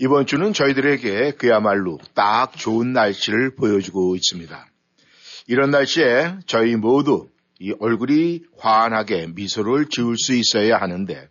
이번 0.00 0.26
주는 0.26 0.52
저희들에게 0.52 1.32
그야말로 1.32 1.98
딱 2.14 2.56
좋은 2.56 2.92
날씨를 2.92 3.56
보여주고 3.56 4.14
있습니다. 4.14 4.66
이런 5.48 5.70
날씨에 5.72 6.36
저희 6.46 6.76
모두 6.76 7.28
이 7.58 7.74
얼굴이 7.80 8.42
환하게 8.58 9.26
미소를 9.34 9.88
지을 9.88 10.16
수 10.16 10.34
있어야 10.34 10.76
하는데 10.76 11.28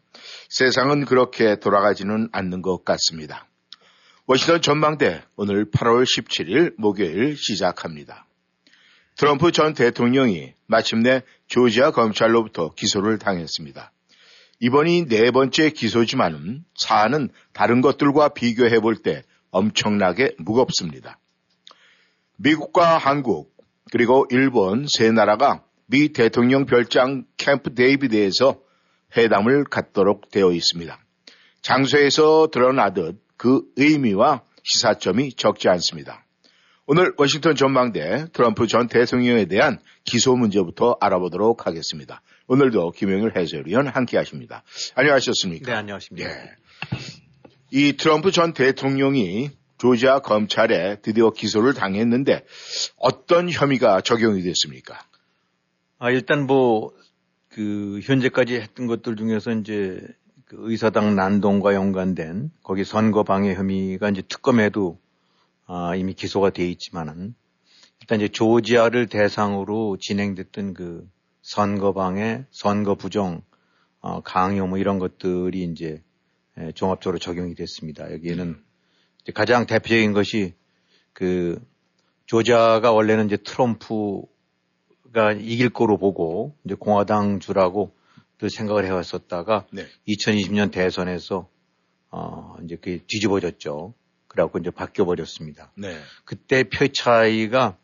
세상은 0.49 1.05
그렇게 1.05 1.57
돌아가지는 1.61 2.27
않는 2.33 2.61
것 2.61 2.83
같습니다. 2.83 3.47
워싱턴 4.25 4.61
전망대 4.61 5.23
오늘 5.37 5.71
8월 5.71 6.03
17일 6.03 6.73
목요일 6.77 7.37
시작합니다. 7.37 8.25
트럼프 9.15 9.53
전 9.53 9.75
대통령이 9.75 10.55
마침내 10.65 11.21
조지아 11.47 11.91
검찰로부터 11.91 12.73
기소를 12.73 13.17
당했습니다. 13.17 13.93
이번이 14.59 15.05
네 15.07 15.31
번째 15.31 15.69
기소지만은 15.69 16.63
사안은 16.75 17.29
다른 17.53 17.81
것들과 17.81 18.29
비교해 18.29 18.79
볼 18.79 19.01
때 19.03 19.23
엄청나게 19.51 20.35
무겁습니다. 20.39 21.19
미국과 22.37 22.97
한국 22.97 23.55
그리고 23.91 24.25
일본 24.29 24.85
세 24.87 25.11
나라가 25.11 25.63
미 25.85 26.09
대통령 26.09 26.65
별장 26.65 27.25
캠프 27.37 27.73
데이비드에서 27.73 28.59
회담을 29.15 29.63
갖도록 29.63 30.31
되어 30.31 30.51
있습니다. 30.51 30.99
장소에서 31.61 32.49
드러나듯 32.51 33.21
그 33.37 33.61
의미와 33.77 34.41
시사점이 34.63 35.33
적지 35.33 35.69
않습니다. 35.69 36.25
오늘 36.87 37.13
워싱턴 37.17 37.55
전망대 37.55 38.27
트럼프 38.33 38.67
전 38.67 38.87
대통령에 38.87 39.45
대한 39.45 39.79
기소 40.03 40.35
문제부터 40.35 40.97
알아보도록 40.99 41.67
하겠습니다. 41.67 42.21
오늘도 42.47 42.91
김영일 42.91 43.35
해설위원 43.35 43.87
함께 43.87 44.17
하십니다. 44.17 44.63
안녕하셨습니까? 44.95 45.65
네, 45.69 45.77
안녕하십니까. 45.77 46.29
예. 46.29 46.55
이 47.71 47.97
트럼프 47.97 48.31
전 48.31 48.53
대통령이 48.53 49.51
조지아 49.77 50.19
검찰에 50.19 51.01
드디어 51.01 51.31
기소를 51.31 51.73
당했는데 51.73 52.45
어떤 52.97 53.51
혐의가 53.51 54.01
적용이 54.01 54.41
됐습니까? 54.43 55.03
아, 55.99 56.09
일단 56.09 56.47
뭐, 56.47 56.93
그, 57.49 57.99
현재까지 58.03 58.55
했던 58.55 58.87
것들 58.87 59.17
중에서 59.17 59.51
이제 59.51 60.01
그 60.45 60.55
의사당 60.59 61.15
난동과 61.15 61.73
연관된 61.73 62.51
거기 62.63 62.85
선거 62.85 63.23
방해 63.23 63.55
혐의가 63.55 64.09
이제 64.09 64.21
특검에도 64.21 64.99
아, 65.65 65.95
이미 65.95 66.13
기소가 66.13 66.51
돼 66.51 66.65
있지만은 66.69 67.35
일단 67.99 68.21
이제 68.21 68.29
조지아를 68.29 69.07
대상으로 69.07 69.97
진행됐던 69.99 70.73
그 70.73 71.05
선거 71.47 71.93
방해, 71.93 72.43
선거 72.51 72.95
부정, 72.95 73.41
어, 74.01 74.19
강요 74.19 74.67
뭐 74.67 74.79
이런 74.79 74.99
것들이 74.99 75.63
이제 75.63 76.03
예, 76.59 76.73
종합적으로 76.73 77.19
적용이 77.19 77.55
됐습니다. 77.55 78.11
여기에는 78.11 78.61
가장 79.33 79.65
대표적인 79.65 80.11
것이 80.11 80.55
그 81.13 81.57
조지아가 82.25 82.91
원래는 82.91 83.27
이제 83.27 83.37
트럼프 83.37 84.23
가 85.13 85.31
이길 85.31 85.69
거로 85.69 85.97
보고 85.97 86.53
이제 86.65 86.75
공화당 86.75 87.39
주라고 87.39 87.95
또 88.39 88.49
생각을 88.49 88.83
해왔었다가 88.83 89.67
네. 89.71 89.85
2020년 90.05 90.69
대선에서 90.69 91.47
어 92.11 92.57
이제 92.65 92.75
그게 92.75 93.01
뒤집어졌죠. 93.07 93.93
그래갖고 94.27 94.59
이제 94.59 94.69
바뀌어 94.69 95.05
버렸습니다. 95.05 95.71
네. 95.77 95.97
그때 96.25 96.65
표 96.65 96.89
차이가 96.89 97.77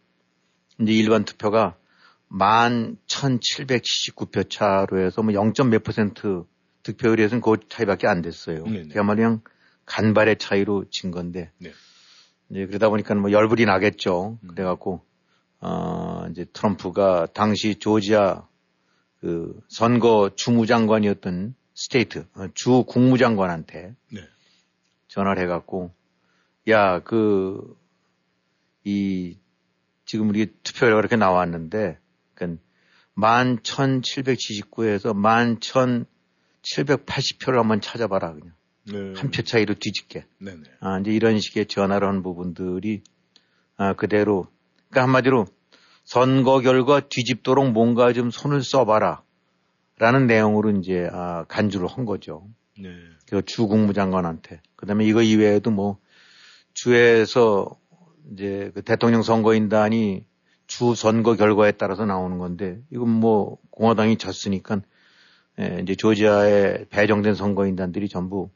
이제 0.82 0.92
일반 0.92 1.24
투표가 1.24 1.78
11,779표 2.34 4.50
차로 4.50 5.00
해서 5.00 5.22
뭐 5.22 5.34
0. 5.34 5.54
몇 5.70 5.84
퍼센트 5.84 6.44
득표율에서는 6.84 7.42
그 7.42 7.58
차이밖에 7.70 8.08
안 8.08 8.22
됐어요. 8.22 8.66
네네. 8.66 8.90
그야말로 8.90 9.18
그냥 9.18 9.42
간발의 9.86 10.38
차이로 10.38 10.86
진 10.90 11.12
건데. 11.12 11.52
네. 11.60 11.72
이제 12.50 12.66
그러다 12.66 12.90
보니까 12.90 13.16
뭐 13.16 13.32
열불이 13.32 13.66
나겠죠. 13.66 14.38
음. 14.42 14.48
그래갖고 14.48 15.02
어, 15.62 16.26
이제 16.32 16.46
트럼프가 16.52 17.28
당시 17.34 17.76
조지아 17.76 18.46
그 19.22 19.58
선거 19.70 20.32
주무장관이었던 20.36 21.56
State, 21.74 22.26
어, 22.36 22.48
주 22.54 22.84
국무장관한테 22.86 23.96
네. 24.12 24.22
전화를 25.08 25.42
해갖고, 25.44 25.92
야, 26.70 27.00
그, 27.00 27.76
이, 28.84 29.38
지금 30.06 30.30
우리 30.30 30.48
투표율가 30.64 30.98
그렇게 30.98 31.16
나왔는데, 31.16 31.98
그, 32.36 32.58
11,779에서 33.18 35.14
11,780표를 36.64 37.56
한번 37.56 37.82
찾아봐라, 37.82 38.34
그냥. 38.34 38.54
네. 38.86 39.14
한표 39.20 39.44
차이로 39.44 39.76
뒤집게. 39.76 40.26
네 40.40 40.56
네. 40.56 40.64
아, 40.82 41.00
이제 41.00 41.12
이런 41.12 41.40
식의 41.40 41.68
전화를 41.68 42.08
한 42.08 42.22
부분들이, 42.24 43.02
아, 43.78 43.94
그대로 43.94 44.48
그러니까 44.90 45.04
한마디로 45.04 45.46
선거 46.04 46.60
결과 46.60 47.00
뒤집도록 47.00 47.72
뭔가 47.72 48.12
좀 48.14 48.30
손을 48.30 48.62
써봐라. 48.62 49.24
라는 50.00 50.28
내용으로 50.28 50.72
이제 50.72 51.08
아, 51.12 51.46
간주를 51.46 51.88
한 51.88 52.06
거죠. 52.06 52.50
네. 52.78 52.90
그 53.30 53.42
주 53.42 53.68
국무 53.68 53.94
장관한테. 53.94 54.62
그 54.76 54.86
다음에 54.86 55.06
이거 55.06 55.22
이외에도 55.22 55.72
뭐 55.72 55.98
주에서 56.74 57.80
이제 58.32 58.72
그 58.74 58.82
대통령 58.82 59.24
선거인단이 59.24 60.26
주 60.74 60.96
선거 60.96 61.36
결과에 61.36 61.72
따라서 61.72 62.04
나오는 62.06 62.40
건데 62.40 62.82
이건 62.90 63.08
뭐 63.08 63.60
공화당이 63.70 64.18
졌으니까 64.18 64.82
예, 65.60 65.80
이제 65.84 65.94
조지아에 65.94 66.86
배정된 66.90 67.36
선거인단들이 67.36 68.10
전부 68.10 68.50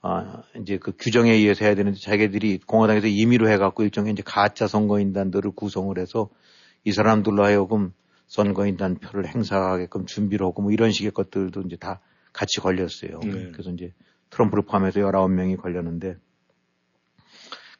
아, 0.00 0.44
이제 0.60 0.78
그 0.78 0.92
규정에 0.96 1.32
의해서 1.32 1.64
해야 1.64 1.74
되는데 1.74 1.98
자기들이 1.98 2.60
공화당에서 2.64 3.08
임의로 3.08 3.48
해갖고 3.48 3.82
일종의 3.82 4.12
이제 4.12 4.22
가짜 4.24 4.68
선거인단들을 4.68 5.50
구성을 5.50 5.98
해서 5.98 6.30
이 6.84 6.92
사람들로 6.92 7.44
하여금 7.44 7.92
선거인단 8.28 8.98
표를 8.98 9.26
행사하게끔 9.26 10.06
준비를 10.06 10.46
하고 10.46 10.62
뭐 10.62 10.70
이런 10.70 10.92
식의 10.92 11.10
것들도 11.10 11.62
이제 11.62 11.74
다 11.74 12.00
같이 12.32 12.60
걸렸어요. 12.60 13.18
네. 13.24 13.50
그래서 13.50 13.70
이제 13.70 13.92
트럼프를 14.30 14.62
포함해서 14.62 15.00
19명이 15.00 15.60
걸렸는데 15.60 16.18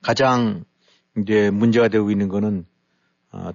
가장 0.02 0.64
이제 1.16 1.52
문제가 1.52 1.86
되고 1.86 2.10
있는 2.10 2.28
거는 2.28 2.66
어, 2.66 2.77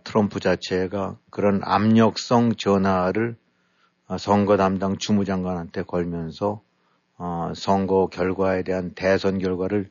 트럼프 0.03 0.39
자체가 0.39 1.17
그런 1.29 1.61
압력성 1.63 2.55
전화를 2.55 3.35
어, 4.07 4.17
선거 4.17 4.57
담당 4.57 4.97
주무장관한테 4.97 5.83
걸면서 5.83 6.61
어, 7.17 7.53
선거 7.55 8.07
결과에 8.07 8.63
대한 8.63 8.91
대선 8.93 9.39
결과를 9.39 9.89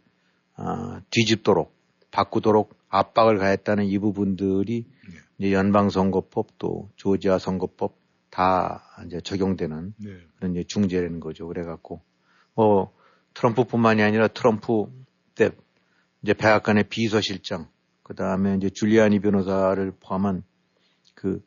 어, 0.57 1.01
뒤집도록 1.11 1.75
바꾸도록 2.11 2.77
압박을 2.89 3.39
가했다는 3.39 3.87
이 3.87 3.99
부분들이 3.99 4.87
네. 5.09 5.17
이제 5.39 5.53
연방선거법 5.53 6.59
또 6.59 6.91
조지아 6.97 7.39
선거법 7.39 7.97
다 8.31 8.83
이제 9.07 9.21
적용되는 9.21 9.95
네. 9.99 10.19
그런 10.37 10.53
이제 10.53 10.65
중재라는 10.65 11.21
거죠. 11.21 11.49
그래갖고 11.49 12.03
뭐 12.55 12.93
트럼프뿐만이 13.35 14.03
아니라 14.03 14.29
트럼프 14.29 14.87
때 15.35 15.51
이제 16.23 16.35
백악관의 16.35 16.85
비서실장 16.85 17.67
그 18.13 18.17
다음에 18.17 18.57
이제 18.57 18.69
줄리아니 18.69 19.21
변호사를 19.21 19.93
포함한 20.01 20.45
그 21.15 21.41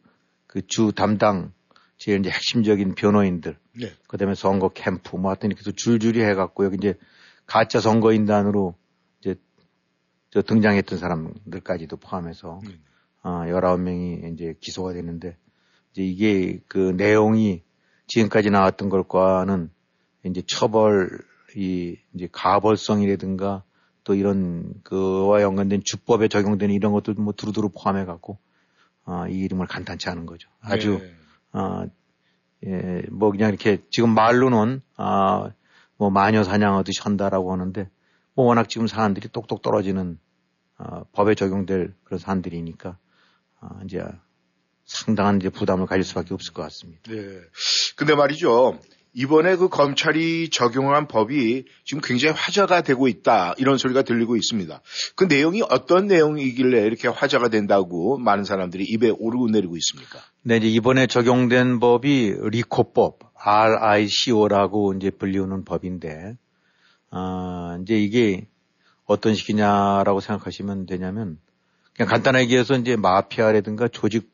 그 0.56 0.62
주 0.62 0.94
담당 0.96 1.52
제일 1.98 2.22
이제 2.22 2.30
핵심적인 2.30 2.96
변호인들, 2.96 3.58
네. 3.78 3.92
그 4.08 4.18
다음에 4.18 4.36
선거 4.36 4.70
캠프 4.70 5.18
뭐 5.18 5.32
하여튼 5.32 5.52
이렇게 5.52 5.70
줄줄이 5.70 6.22
해갖고 6.24 6.64
여기 6.64 6.78
이제 6.78 6.94
가짜 7.46 7.82
선거인단으로 7.82 8.76
이제 9.20 9.36
저 10.30 10.42
등장했던 10.42 10.98
사람들까지도 10.98 11.98
포함해서 11.98 12.62
네. 12.64 12.80
어, 13.22 13.30
19명이 13.48 14.34
이제 14.34 14.56
기소가 14.62 14.94
됐는데 14.94 15.36
이제 15.92 16.04
이게 16.04 16.60
그 16.70 16.94
내용이 16.96 17.62
지금까지 18.08 18.52
나왔던 18.52 18.88
것과는 18.88 19.70
이제 20.24 20.42
처벌 20.48 21.20
이 21.58 21.98
이제 22.14 22.30
가벌성이라든가 22.32 23.64
또 24.06 24.13
이런 24.13 24.72
그와 24.84 25.42
연관된 25.42 25.81
주법에 25.84 26.30
적용되는 26.30 26.74
이런 26.74 26.94
것들 26.94 27.16
뭐 27.16 27.34
두루두루 27.34 27.69
포함해 27.69 28.06
갖고 28.06 28.38
어, 29.04 29.25
이 29.28 29.40
이름을 29.40 29.68
간단치 29.68 30.10
않은 30.10 30.25
거죠. 30.25 30.48
아주 30.62 31.00
네. 31.02 31.60
어, 31.60 31.86
예, 32.66 33.02
뭐 33.12 33.31
그냥 33.31 33.50
이렇게 33.50 33.80
지금 33.90 34.13
말로는 34.13 34.81
아, 34.96 35.52
뭐 35.98 36.12
마녀 36.12 36.44
사냥하듯이 36.44 37.02
한다라고 37.02 37.52
하는데 37.52 37.90
뭐 38.36 38.46
워낙 38.46 38.69
지금 38.69 38.88
사안들이 38.88 39.30
똑똑 39.30 39.62
떨어지는 39.62 40.19
어, 40.78 41.04
법에 41.12 41.34
적용될 41.34 41.96
그런 42.04 42.19
사안들이니까 42.19 42.98
어, 43.62 43.68
이제 43.86 44.04
상당한 44.86 45.38
이제 45.38 45.50
부담을 45.50 45.88
가질 45.88 46.04
수밖에 46.04 46.36
없을 46.36 46.54
것 46.54 46.62
같습니다. 46.62 47.02
네. 47.12 47.40
근데 47.96 48.13
말이죠. 48.13 48.80
이번에 49.16 49.56
그 49.56 49.70
검찰이 49.70 50.50
적용한 50.50 51.08
법이 51.08 51.66
지금 51.86 52.02
굉장히 52.04 52.36
화제가 52.38 52.82
되고 52.82 53.08
있다. 53.08 53.56
이런 53.58 53.78
소리가 53.78 54.02
들리고 54.02 54.36
있습니다. 54.36 54.82
그 55.16 55.24
내용이 55.24 55.62
어떤 55.70 56.08
내용이길래 56.08 56.82
이렇게 56.82 57.08
화제가 57.08 57.48
된다고 57.48 58.18
많은 58.18 58.44
사람들이 58.44 58.84
입에 58.84 59.10
오르고 59.10 59.50
내리고 59.50 59.78
있습니까? 59.78 60.20
네, 60.44 60.58
이제 60.58 60.68
이번에 60.68 61.08
적용된 61.08 61.80
법이 61.80 62.36
리코법, 62.52 63.20
RICO라고 63.36 64.94
이제 64.96 65.10
불리우는 65.12 65.64
법인데, 65.64 66.38
아, 67.10 67.80
이제 67.82 67.98
이게 67.98 68.48
어떤 69.06 69.34
식이냐라고 69.34 70.20
생각하시면 70.20 70.88
되냐면, 70.88 71.40
그냥 71.96 72.10
간단하게 72.10 72.44
얘기해서 72.44 72.76
이제 72.76 72.98
마피아라든가 72.98 73.88
조직 73.88 74.30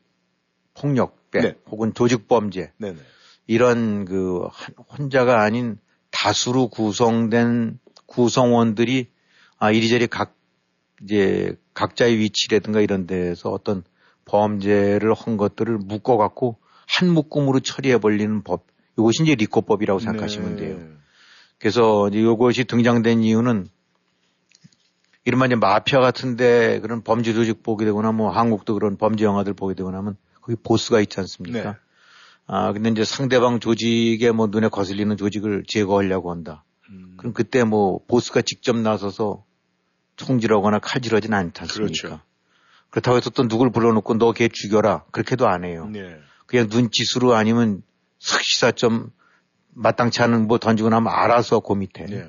폭력배 0.74 1.40
네. 1.40 1.54
혹은 1.70 1.94
조직 1.94 2.26
범죄 2.26 2.72
네 2.78 2.92
네. 2.92 2.98
이런 3.46 4.04
그 4.04 4.46
한- 4.50 4.74
혼자가 4.98 5.42
아닌 5.42 5.78
다수로 6.10 6.68
구성된 6.68 7.78
구성원들이 8.06 9.08
아 9.58 9.70
이리저리 9.70 10.06
각 10.06 10.34
이제 11.02 11.56
각자의 11.74 12.18
위치라든가 12.18 12.80
이런 12.80 13.06
데에서 13.06 13.50
어떤 13.50 13.82
범죄를 14.24 15.14
한 15.14 15.36
것들을 15.36 15.78
묶어 15.78 16.16
갖고 16.16 16.58
한 16.86 17.08
묶음으로 17.10 17.60
처리해 17.60 17.98
버리는 17.98 18.42
법. 18.42 18.66
이것이 18.98 19.22
이제 19.22 19.34
리코법이라고 19.34 20.00
생각하시면 20.00 20.56
네. 20.56 20.56
돼요. 20.56 20.80
그래서 21.58 22.08
이제 22.08 22.20
이것이 22.20 22.64
등장된 22.64 23.22
이유는 23.22 23.68
이른바 25.24 25.46
이제 25.46 25.54
마피아 25.54 26.00
같은데 26.00 26.80
그런 26.80 27.02
범죄 27.02 27.32
조직 27.32 27.62
보게 27.62 27.84
되거나 27.84 28.12
뭐 28.12 28.30
한국도 28.30 28.74
그런 28.74 28.96
범죄 28.96 29.24
영화들 29.24 29.54
보게 29.54 29.74
되거나 29.74 29.98
하면 29.98 30.16
거기 30.40 30.56
보스가 30.62 31.00
있지 31.00 31.20
않습니까? 31.20 31.62
네. 31.72 31.76
아, 32.46 32.72
근데 32.72 32.90
이제 32.90 33.04
상대방 33.04 33.60
조직에 33.60 34.30
뭐 34.32 34.48
눈에 34.48 34.68
거슬리는 34.68 35.16
조직을 35.16 35.64
제거하려고 35.66 36.30
한다. 36.30 36.64
음, 36.90 37.14
그럼 37.16 37.32
그때 37.32 37.64
뭐 37.64 38.00
보스가 38.08 38.42
직접 38.42 38.76
나서서 38.76 39.44
총질하거나 40.16 40.78
칼질하진 40.80 41.32
않지 41.32 41.60
않습니까? 41.62 41.92
그렇죠. 41.92 42.20
그렇다고 42.90 43.16
해서 43.16 43.30
또 43.30 43.48
누굴 43.48 43.70
불러놓고 43.72 44.14
너 44.18 44.32
걔 44.32 44.48
죽여라. 44.48 45.04
그렇게도 45.12 45.48
안 45.48 45.64
해요. 45.64 45.88
네. 45.90 46.16
그냥 46.46 46.68
눈짓으로 46.70 47.34
아니면 47.34 47.82
슥시사 48.18 48.72
좀 48.72 49.10
마땅치 49.74 50.20
않은 50.22 50.46
뭐 50.46 50.58
던지고 50.58 50.90
나면 50.90 51.10
알아서 51.12 51.60
그 51.60 51.72
밑에. 51.72 52.04
네. 52.04 52.26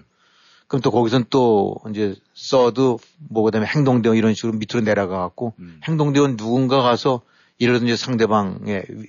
그럼 0.67 0.81
또 0.81 0.91
거기선 0.91 1.25
또 1.29 1.75
이제 1.91 2.15
써도 2.33 2.97
뭐 3.29 3.43
그다음에 3.43 3.67
행동대원 3.67 4.17
이런 4.17 4.33
식으로 4.33 4.53
밑으로 4.53 4.81
내려가 4.85 5.19
갖고 5.19 5.53
음. 5.59 5.81
행동대원 5.83 6.37
누군가 6.37 6.81
가서 6.81 7.21
이러든지 7.57 7.97
상대방의 7.97 8.85
위- 8.89 9.07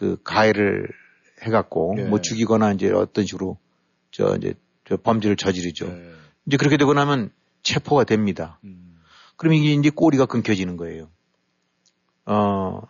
그 0.00 0.16
가해를 0.24 0.88
해갖고 1.42 1.92
네. 1.94 2.04
뭐 2.04 2.22
죽이거나 2.22 2.72
이제 2.72 2.90
어떤 2.90 3.26
식으로 3.26 3.58
저 4.10 4.34
이제 4.36 4.54
저 4.88 4.96
범죄를 4.96 5.36
저지르죠. 5.36 5.88
네. 5.88 6.12
이제 6.46 6.56
그렇게 6.56 6.78
되고 6.78 6.94
나면 6.94 7.30
체포가 7.62 8.04
됩니다. 8.04 8.58
음, 8.64 8.98
그럼 9.36 9.52
이게 9.52 9.74
이제 9.74 9.90
꼬리가 9.90 10.24
끊겨지는 10.24 10.78
거예요. 10.78 11.10
어, 12.24 12.80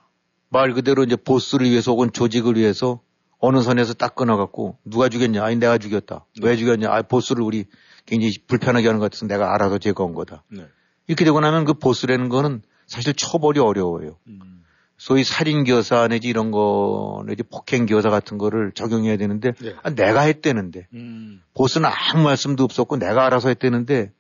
말 0.51 0.73
그대로 0.73 1.03
이제 1.03 1.17
보스를 1.17 1.69
위해서 1.69 1.91
혹은 1.91 2.12
조직을 2.12 2.55
위해서 2.55 3.03
어느 3.39 3.61
선에서 3.61 3.93
딱 3.95 4.15
끊어갖고 4.15 4.79
누가 4.85 5.09
죽였냐? 5.09 5.43
아니 5.43 5.56
내가 5.56 5.79
죽였다. 5.79 6.27
왜 6.43 6.56
죽였냐? 6.56 6.93
아 6.93 7.03
보스를 7.03 7.43
우리 7.43 7.65
굉장히 8.06 8.35
불편하게 8.47 8.87
하는 8.87 9.01
것 9.01 9.06
같아서 9.06 9.27
내가 9.27 9.53
알아서 9.53 9.79
제거한 9.79 10.15
거다. 10.15 10.45
네. 10.49 10.65
이렇게 11.09 11.25
되고 11.25 11.41
나면 11.41 11.65
그 11.65 11.75
보스라는 11.75 12.29
거는 12.29 12.63
사실 12.87 13.15
처벌이 13.15 13.59
어려워요. 13.59 14.17
음, 14.29 14.60
소위 15.00 15.25
살인교사 15.25 16.08
내지 16.08 16.29
이런 16.29 16.50
거 16.50 17.25
내지 17.26 17.43
폭행교사 17.43 18.11
같은 18.11 18.37
거를 18.37 18.73
적용해야 18.73 19.17
되는데 19.17 19.52
네. 19.61 19.75
아, 19.82 19.91
내가 19.91 20.23
했대는데 20.23 20.88
음, 20.93 21.41
보스는 21.55 21.88
아무 21.91 22.25
말씀도 22.25 22.64
없었고 22.64 22.99
내가 22.99 23.25
알아서 23.26 23.49
했대는데 23.49 24.12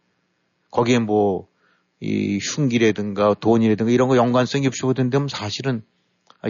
거기에 0.70 0.98
뭐 0.98 1.50
이 2.00 2.38
흉기라든가 2.38 3.34
돈이라든가 3.34 3.92
이런 3.92 4.08
거 4.08 4.16
연관성이 4.16 4.66
없이 4.66 4.82
보던데 4.82 5.18
사실은 5.28 5.82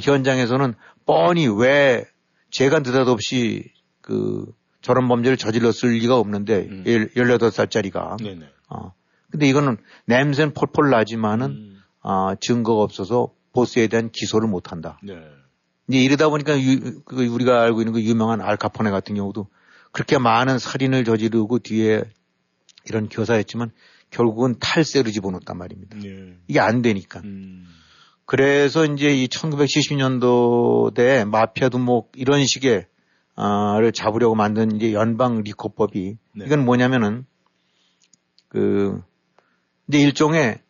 현장에서는 0.01 0.75
뻔히 1.05 1.49
왜 1.49 2.07
제가 2.51 2.79
느닷없이 2.79 3.73
그 4.01 4.47
저런 4.81 5.09
범죄를 5.09 5.37
저질렀을 5.37 5.91
리가 5.91 6.17
없는데 6.17 6.69
음. 6.71 6.85
열 6.87 7.09
18살짜리가 7.11 8.23
네네. 8.23 8.47
어. 8.69 8.93
근데 9.31 9.49
이거는 9.49 9.77
냄새는 10.07 10.55
폴폴 10.55 10.91
나지만은 10.91 11.47
음, 11.51 11.83
아, 12.03 12.37
증거가 12.41 12.83
없어서 12.83 13.33
보스에 13.53 13.87
대한 13.89 14.11
기소를 14.11 14.49
못 14.49 14.73
한다. 14.73 14.99
네. 15.03 15.15
이제 15.89 15.99
이러다 15.99 16.29
보니까 16.29 16.61
유- 16.61 17.01
그 17.05 17.27
우리가 17.27 17.63
알고 17.63 17.81
있는 17.81 17.93
그 17.93 18.03
유명한 18.03 18.41
알카포네 18.41 18.91
같은 18.91 19.15
경우도 19.17 19.49
그렇게 19.93 20.19
많은 20.19 20.59
살인을 20.59 21.05
저지르고 21.05 21.59
뒤에 21.59 22.03
이런 22.87 23.09
교사였지만 23.09 23.73
결국은 24.11 24.57
탈세로 24.61 25.11
집어넣었단 25.11 25.57
말입니다. 25.59 25.97
네. 25.99 26.37
이게 26.47 26.61
안 26.61 26.83
되니까. 26.83 27.21
음, 27.25 27.67
그래서 28.25 28.85
이제 28.85 29.11
이 29.11 29.27
1970년도대 29.29 31.25
마피아 31.29 31.69
두목 31.69 32.13
이런 32.17 32.45
식의 32.47 32.87
아를 33.35 33.93
잡으려고 33.93 34.35
만든 34.35 34.77
이제 34.77 34.93
연방 34.93 35.43
리코법이 35.43 36.17
네. 36.37 36.45
이건 36.45 36.65
뭐냐면은 36.65 37.25
그 38.49 39.01
이제 39.89 39.99
일종의 40.01 40.61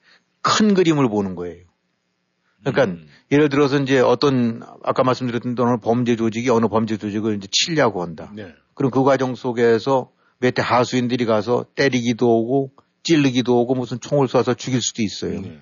큰 0.42 0.74
그림을 0.74 1.08
보는 1.08 1.34
거예요. 1.34 1.64
그러니까 2.62 2.84
음, 2.84 3.06
예를 3.30 3.48
들어서 3.48 3.78
이제 3.78 4.00
어떤 4.00 4.62
아까 4.82 5.02
말씀드렸던 5.02 5.56
어느 5.58 5.78
범죄 5.78 6.16
조직이 6.16 6.50
어느 6.50 6.66
범죄 6.66 6.96
조직을 6.96 7.36
이제 7.36 7.48
치려고 7.50 8.02
한다. 8.02 8.30
네. 8.34 8.54
그럼 8.74 8.90
그 8.90 9.02
과정 9.02 9.34
속에서 9.34 10.10
몇대 10.38 10.62
하수인들이 10.62 11.24
가서 11.26 11.64
때리기도 11.74 12.26
하고 12.26 12.72
찔르기도 13.02 13.60
하고 13.60 13.74
무슨 13.74 14.00
총을 14.00 14.26
쏴서 14.26 14.56
죽일 14.56 14.82
수도 14.82 15.02
있어요. 15.02 15.40
네. 15.40 15.60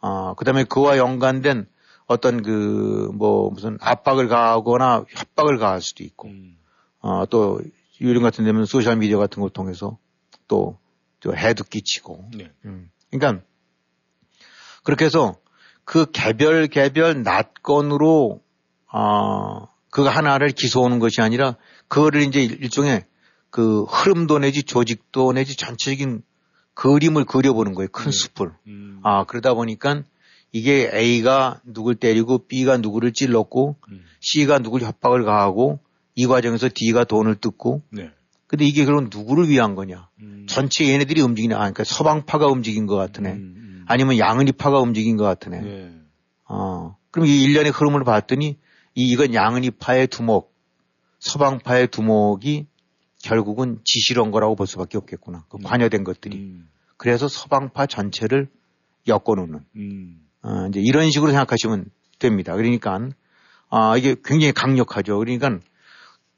아, 0.00 0.34
그 0.36 0.44
다음에 0.44 0.64
그와 0.64 0.98
연관된 0.98 1.66
어떤 2.06 2.42
그, 2.42 3.10
뭐, 3.14 3.50
무슨 3.50 3.78
압박을 3.80 4.28
가하거나 4.28 5.04
협박을 5.08 5.58
가할 5.58 5.80
수도 5.80 6.04
있고, 6.04 6.28
음, 6.28 6.58
아, 7.00 7.26
또, 7.30 7.60
요즘 8.00 8.22
같은 8.22 8.44
데면 8.44 8.66
소셜 8.66 8.96
미디어 8.96 9.18
같은 9.18 9.40
걸 9.40 9.50
통해서 9.50 9.98
또, 10.46 10.78
저 11.20 11.32
해도 11.32 11.64
끼치고, 11.64 12.28
네. 12.36 12.50
음. 12.66 12.90
그러니까, 13.10 13.42
그렇게 14.82 15.06
해서 15.06 15.36
그 15.84 16.10
개별 16.10 16.66
개별 16.66 17.22
낫건으로, 17.22 18.40
아, 18.90 19.66
그 19.90 20.02
하나를 20.02 20.50
기소하는 20.50 20.98
것이 20.98 21.20
아니라, 21.20 21.56
그거를 21.88 22.22
이제 22.22 22.42
일종의 22.42 23.04
그 23.50 23.84
흐름도 23.84 24.40
내지 24.40 24.62
조직도 24.64 25.32
내지 25.32 25.56
전체적인 25.56 26.22
그림을 26.74 27.24
그려보는 27.24 27.74
거예요. 27.74 27.88
큰 27.92 28.10
숲을. 28.10 28.50
음, 28.66 29.00
아, 29.04 29.24
그러다 29.24 29.54
보니까 29.54 30.02
이게 30.50 30.90
A가 30.92 31.60
누굴 31.64 31.94
때리고 31.94 32.46
B가 32.46 32.78
누구를 32.78 33.12
찔렀고 33.12 33.76
음, 33.90 34.04
C가 34.20 34.58
누굴 34.58 34.82
협박을 34.82 35.24
가하고 35.24 35.78
이 36.16 36.26
과정에서 36.26 36.68
D가 36.72 37.04
돈을 37.04 37.36
뜯고 37.36 37.82
네. 37.90 38.10
근데 38.46 38.64
이게 38.64 38.84
그럼 38.84 39.08
누구를 39.10 39.48
위한 39.48 39.74
거냐? 39.74 40.08
음, 40.20 40.46
전체 40.48 40.88
얘네들이 40.88 41.20
움직이냐? 41.20 41.56
아, 41.56 41.58
그러니까 41.60 41.84
서방파가 41.84 42.46
움직인 42.46 42.86
것 42.86 42.96
같으네. 42.96 43.34
음, 43.84 43.86
음, 43.86 43.86
아니면 43.86 44.18
양은이파가 44.18 44.78
움직인 44.78 45.16
것 45.16 45.24
같으네. 45.24 45.60
네. 45.60 45.92
어. 46.48 46.96
그럼 47.10 47.26
이 47.26 47.42
일련의 47.42 47.70
흐름을 47.70 48.04
봤더니 48.04 48.58
이 48.94 49.08
이건 49.10 49.34
양은이파의 49.34 50.08
두목, 50.08 50.54
서방파의 51.20 51.88
두목이 51.88 52.66
결국은 53.22 53.80
지시를 53.84 54.22
한 54.22 54.30
거라고 54.30 54.56
볼 54.56 54.66
수밖에 54.66 54.98
없겠구나. 54.98 55.44
그 55.48 55.58
관여된 55.58 56.04
것들이. 56.04 56.36
음, 56.36 56.68
그래서 56.96 57.28
서방파 57.28 57.86
전체를 57.86 58.48
엮어놓는. 59.08 59.60
음, 59.76 60.20
어, 60.42 60.66
이제 60.68 60.80
이런 60.80 61.10
식으로 61.10 61.30
생각하시면 61.30 61.86
됩니다. 62.18 62.54
그러니까, 62.54 63.08
아, 63.70 63.96
이게 63.96 64.14
굉장히 64.24 64.52
강력하죠. 64.52 65.18
그러니까, 65.18 65.58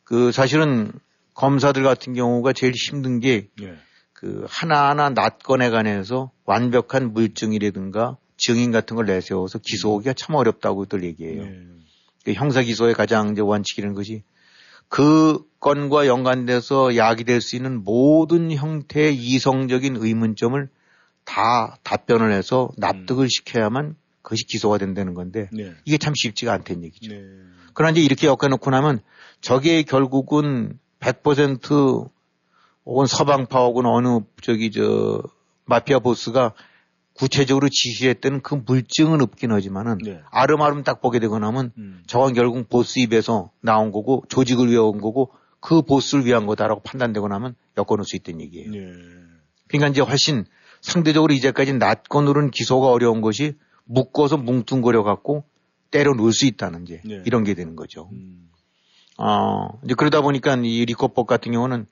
그 0.05 0.31
사실은 0.31 0.93
검사들 1.35 1.83
같은 1.83 2.15
경우가 2.15 2.53
제일 2.53 2.73
힘든 2.75 3.21
게 3.21 3.49
네. 3.61 3.75
그 4.13 4.47
하나하나 4.49 5.11
낫건에 5.11 5.71
관해서 5.71 6.31
완벽한 6.47 7.13
물증이라든가 7.13 8.17
증인 8.37 8.71
같은 8.71 8.97
걸 8.97 9.07
내세워서 9.07 9.59
기소하기가 9.59 10.15
참 10.15 10.37
어렵다고들 10.37 11.05
얘기해요. 11.05 11.45
네. 11.45 11.63
그 12.25 12.33
형사 12.33 12.63
기소의 12.63 12.95
가장 12.95 13.33
이제 13.33 13.41
원칙이라는 13.41 13.95
것이 13.95 14.23
그 14.89 15.45
건과 15.61 16.07
연관돼서 16.07 16.97
야기될 16.97 17.41
수 17.41 17.57
있는 17.57 17.83
모든 17.83 18.53
형태의 18.53 19.17
이성적인 19.17 19.97
의문점을 19.97 20.69
다 21.25 21.77
답변을 21.83 22.33
해서 22.33 22.71
납득을 22.77 23.29
시켜야만 23.29 23.97
그것이 24.23 24.45
기소가 24.47 24.79
된다는 24.79 25.15
건데 25.15 25.49
네. 25.53 25.73
이게 25.85 25.99
참 25.99 26.15
쉽지가 26.17 26.53
않다는 26.53 26.85
얘기죠. 26.85 27.13
네. 27.13 27.25
그러나 27.75 27.93
이제 27.93 28.01
이렇게 28.01 28.27
엮어놓고 28.27 28.71
나면 28.71 29.01
저게 29.41 29.83
결국은 29.83 30.79
100% 31.01 32.11
혹은 32.87 33.07
서방파 33.07 33.61
혹은 33.61 33.87
어느 33.87 34.21
저기 34.41 34.71
저 34.71 35.23
마피아 35.67 35.99
보스가 35.99 36.55
구체적으로 37.13 37.69
지시했던 37.69 38.43
그 38.43 38.55
물증은 38.55 39.23
없긴 39.23 39.53
하지만은 39.53 39.99
네. 40.05 40.21
아름아름 40.31 40.83
딱 40.83 41.01
보게 41.01 41.19
되고 41.19 41.39
나면 41.39 41.73
음. 41.79 42.03
저건 42.07 42.35
결국 42.35 42.69
보스 42.69 42.99
입에서 42.99 43.51
나온 43.61 43.91
거고 43.91 44.25
조직을 44.29 44.69
위해 44.69 44.79
온 44.79 45.01
거고 45.01 45.33
그 45.61 45.83
보스를 45.83 46.27
위한 46.27 46.47
거다라고 46.47 46.83
판단되고 46.83 47.27
나면 47.29 47.55
엮어놓을 47.77 48.05
수 48.05 48.17
있다는 48.17 48.41
얘기예요. 48.43 48.73
예. 48.75 48.93
그러니까 49.67 49.89
이제 49.89 50.01
훨씬 50.01 50.45
상대적으로 50.81 51.33
이제까지 51.33 51.73
낮건으로는 51.75 52.51
기소가 52.51 52.89
어려운 52.89 53.21
것이 53.21 53.55
묶어서 53.85 54.37
뭉뚱거려 54.37 55.03
갖고 55.03 55.45
때려 55.91 56.13
놓을 56.15 56.33
수 56.33 56.47
있다는 56.47 56.83
이제 56.83 57.01
네. 57.05 57.23
이런 57.25 57.45
게 57.45 57.55
되는 57.55 57.77
거죠. 57.77 58.11
음. 58.13 58.51
어, 59.19 59.69
이제 59.85 59.95
그러다 59.95 60.21
보니까 60.21 60.55
이 60.57 60.85
리코법 60.85 61.27
같은 61.27 61.53
경우는 61.53 61.87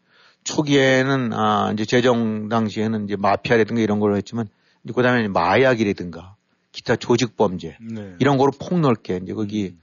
초기에는 0.45 1.33
아, 1.33 1.71
이제 1.73 1.85
재정 1.85 2.49
당시에는 2.49 3.05
이제 3.05 3.17
마피아라든가 3.17 3.81
이런 3.81 3.99
걸로 3.99 4.17
했지만 4.17 4.47
이제 4.85 4.93
그다음에 4.93 5.27
마약이라든가 5.29 6.37
기타 6.71 6.97
조직 6.97 7.37
범죄 7.37 7.77
네. 7.81 8.15
이런 8.19 8.37
거로 8.37 8.53
폭넓게 8.53 9.21
이제 9.23 9.33
거기 9.33 9.77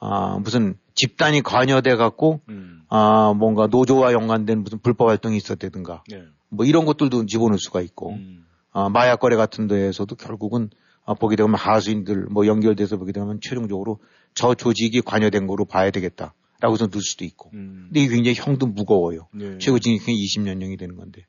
아, 0.00 0.38
무슨 0.42 0.76
집단이 0.94 1.42
관여돼 1.42 1.96
갖고 1.96 2.40
음. 2.48 2.82
아, 2.88 3.32
뭔가 3.36 3.66
노조와 3.66 4.12
연관된 4.12 4.62
무슨 4.64 4.78
불법 4.78 5.08
활동이 5.08 5.36
있었다든가 5.36 6.02
네. 6.08 6.24
뭐 6.48 6.66
이런 6.66 6.84
것들도 6.84 7.26
집어넣을 7.26 7.58
수가 7.58 7.80
있고 7.82 8.12
음. 8.12 8.44
아, 8.72 8.88
마약 8.88 9.20
거래 9.20 9.36
같은 9.36 9.68
데에서도 9.68 10.14
결국은 10.16 10.70
아, 11.04 11.14
보게 11.14 11.36
되면 11.36 11.54
하수인들 11.54 12.26
뭐 12.30 12.46
연결돼서 12.46 12.96
보게 12.96 13.12
되면 13.12 13.40
최종적으로 13.40 13.98
저 14.34 14.54
조직이 14.54 15.00
관여된 15.00 15.46
거로 15.46 15.64
봐야 15.64 15.90
되겠다 15.90 16.34
라고 16.60 16.74
해서 16.74 16.86
넣을 16.86 17.02
수도 17.02 17.24
있고. 17.24 17.50
음. 17.54 17.86
근데 17.88 18.00
이게 18.00 18.14
굉장히 18.14 18.36
형도 18.36 18.66
무거워요. 18.66 19.28
네. 19.32 19.58
최고 19.58 19.78
징역형이 19.78 20.18
20년형이 20.24 20.78
되는 20.78 20.96
건데. 20.96 21.26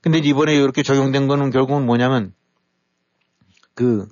근데 0.00 0.18
이번에 0.18 0.56
이렇게 0.56 0.82
적용된 0.82 1.28
거는 1.28 1.50
결국은 1.50 1.86
뭐냐면 1.86 2.34
그 3.74 4.08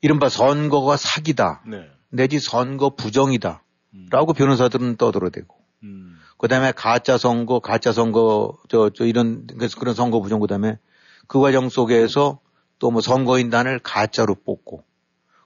이른바 0.00 0.28
선거가 0.28 0.96
사기다. 0.96 1.62
네. 1.66 1.88
내지 2.10 2.38
선거 2.40 2.90
부정이다. 2.94 3.64
음. 3.94 4.06
라고 4.10 4.32
변호사들은 4.32 4.96
떠들어대고. 4.96 5.56
음. 5.84 6.18
그 6.38 6.46
다음에 6.46 6.72
가짜 6.72 7.18
선거, 7.18 7.58
가짜 7.58 7.92
선거, 7.92 8.56
저, 8.68 8.90
저 8.90 9.04
이런, 9.04 9.46
그래서 9.46 9.78
그런 9.78 9.94
선거 9.94 10.20
부정, 10.20 10.38
그 10.40 10.46
다음에 10.46 10.78
그 11.26 11.40
과정 11.40 11.68
속에서 11.68 12.40
또 12.78 12.90
뭐 12.92 13.00
선거인단을 13.00 13.80
가짜로 13.80 14.36
뽑고, 14.36 14.84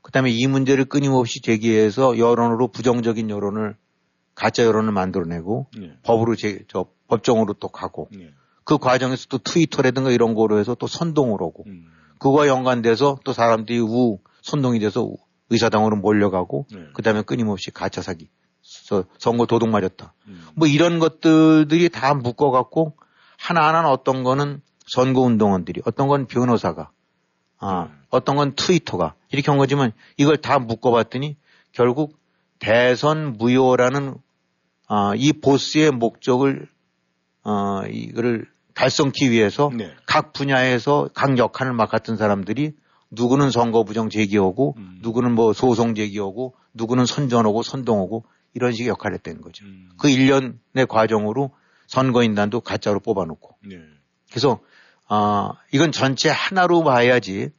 그 0.03 0.13
다음에 0.13 0.31
이 0.31 0.47
문제를 0.47 0.85
끊임없이 0.85 1.41
제기해서 1.41 2.19
여론으로 2.19 2.69
부정적인 2.69 3.31
여론을, 3.31 3.75
가짜 4.43 4.65
여론을 4.65 4.91
만들어내고, 4.91 5.69
네. 5.79 5.93
법으로 6.03 6.35
제, 6.35 6.65
저, 6.67 6.87
법정으로 7.07 7.53
또 7.61 7.69
가고, 7.69 8.09
네. 8.11 8.33
그 8.65 8.77
과정에서 8.77 9.27
또 9.29 9.39
트위터라든가 9.39 10.11
이런 10.11 10.35
거로 10.35 10.59
해서 10.59 10.75
또 10.75 10.89
선동을 10.89 11.35
하고, 11.35 11.63
음. 11.69 11.87
그거와 12.19 12.49
연관돼서 12.49 13.19
또 13.25 13.33
사람들이 13.33 13.79
우, 13.79 14.19
선동이 14.43 14.81
돼서 14.81 15.09
의사당으로 15.51 15.95
몰려가고, 15.95 16.67
네. 16.73 16.87
그 16.93 17.03
다음에 17.03 17.23
끊임없이 17.23 17.71
가짜 17.71 18.03
사기, 18.03 18.31
저, 18.89 19.05
선거 19.17 19.47
도둑 19.47 19.69
맞았다. 19.69 20.13
음. 20.27 20.45
뭐 20.57 20.67
이런 20.67 20.99
것들이 20.99 21.89
다 21.89 22.13
묶어갖고 22.15 22.97
하나하나 23.39 23.89
어떤 23.93 24.25
거는 24.25 24.61
선거 24.89 25.21
운동원들이, 25.21 25.83
어떤 25.85 26.09
건 26.09 26.27
변호사가, 26.27 26.91
아, 27.59 27.83
음. 27.83 28.03
어떤 28.11 28.35
건 28.35 28.57
트위터가 28.57 29.15
이렇게 29.31 29.53
한 29.53 29.59
거지만 29.59 29.93
이걸 30.17 30.37
다 30.37 30.59
묶어봤더니 30.59 31.37
결국 31.71 32.19
대선 32.59 33.35
무효라는 33.35 34.17
아, 34.89 35.13
이 35.17 35.33
보스의 35.33 35.91
목적을 35.91 36.69
어, 37.45 37.83
이거를 37.89 38.47
달성하기 38.75 39.31
위해서 39.31 39.71
네. 39.75 39.93
각 40.07 40.33
분야에서 40.33 41.11
각 41.15 41.39
역할을 41.39 41.73
맡았던 41.73 42.17
사람들이 42.17 42.75
누구는 43.11 43.51
선거 43.51 43.85
부정 43.85 44.09
제기하고 44.09 44.75
음. 44.79 44.99
누구는 45.03 45.35
뭐 45.35 45.53
소송 45.53 45.95
제기하고 45.95 46.55
누구는 46.73 47.05
선전하고 47.05 47.63
선동하고 47.63 48.25
이런 48.55 48.73
식의 48.73 48.89
역할을 48.89 49.17
했다는 49.17 49.41
거죠. 49.43 49.65
음. 49.65 49.91
그 49.99 50.09
1년의 50.09 50.89
과정으로 50.89 51.53
선거인단도 51.87 52.61
가짜로 52.61 53.01
뽑아놓고. 53.01 53.57
네. 53.67 53.77
그래서, 54.31 54.61
아, 55.09 55.53
이건 55.73 55.93
전체 55.93 56.31
하나로 56.31 56.85
봐야지 56.85 57.51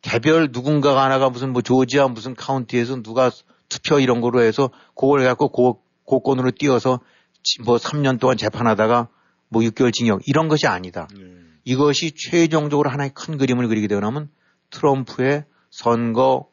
개별 0.00 0.50
누군가가 0.52 1.02
하나가 1.02 1.30
무슨 1.30 1.52
뭐 1.52 1.62
조지아 1.62 2.08
무슨 2.08 2.34
카운티에서 2.34 3.02
누가 3.02 3.30
투표 3.68 3.98
이런 3.98 4.20
거로 4.20 4.42
해서 4.42 4.70
그걸 4.94 5.24
갖고 5.24 5.48
고, 5.48 5.82
고건으로 6.04 6.50
띄어서 6.52 7.00
지- 7.42 7.60
뭐 7.62 7.76
3년 7.76 8.18
동안 8.20 8.36
재판하다가 8.36 9.08
뭐 9.48 9.62
6개월 9.62 9.92
징역 9.92 10.20
이런 10.26 10.48
것이 10.48 10.66
아니다. 10.66 11.08
네. 11.14 11.20
이것이 11.64 12.12
최종적으로 12.16 12.90
하나의 12.90 13.10
큰 13.14 13.38
그림을 13.38 13.68
그리게 13.68 13.86
되면 13.88 14.28
트럼프의 14.70 15.44
선거 15.70 16.48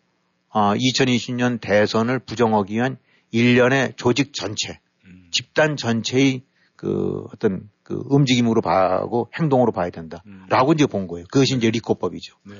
아, 0.49 0.75
2020년 0.75 1.61
대선을 1.61 2.19
부정하기 2.19 2.73
위한 2.73 2.97
일련의 3.31 3.93
조직 3.95 4.33
전체, 4.33 4.79
음. 5.05 5.27
집단 5.31 5.77
전체의 5.77 6.43
그 6.75 7.23
어떤 7.33 7.69
그 7.83 8.03
움직임으로 8.07 8.61
봐고 8.61 9.29
행동으로 9.39 9.71
봐야 9.71 9.89
된다. 9.89 10.21
음. 10.25 10.45
라고 10.49 10.73
이제 10.73 10.85
본 10.85 11.07
거예요. 11.07 11.25
그것이 11.31 11.55
이제 11.55 11.69
리코법이죠. 11.71 12.35
네. 12.47 12.55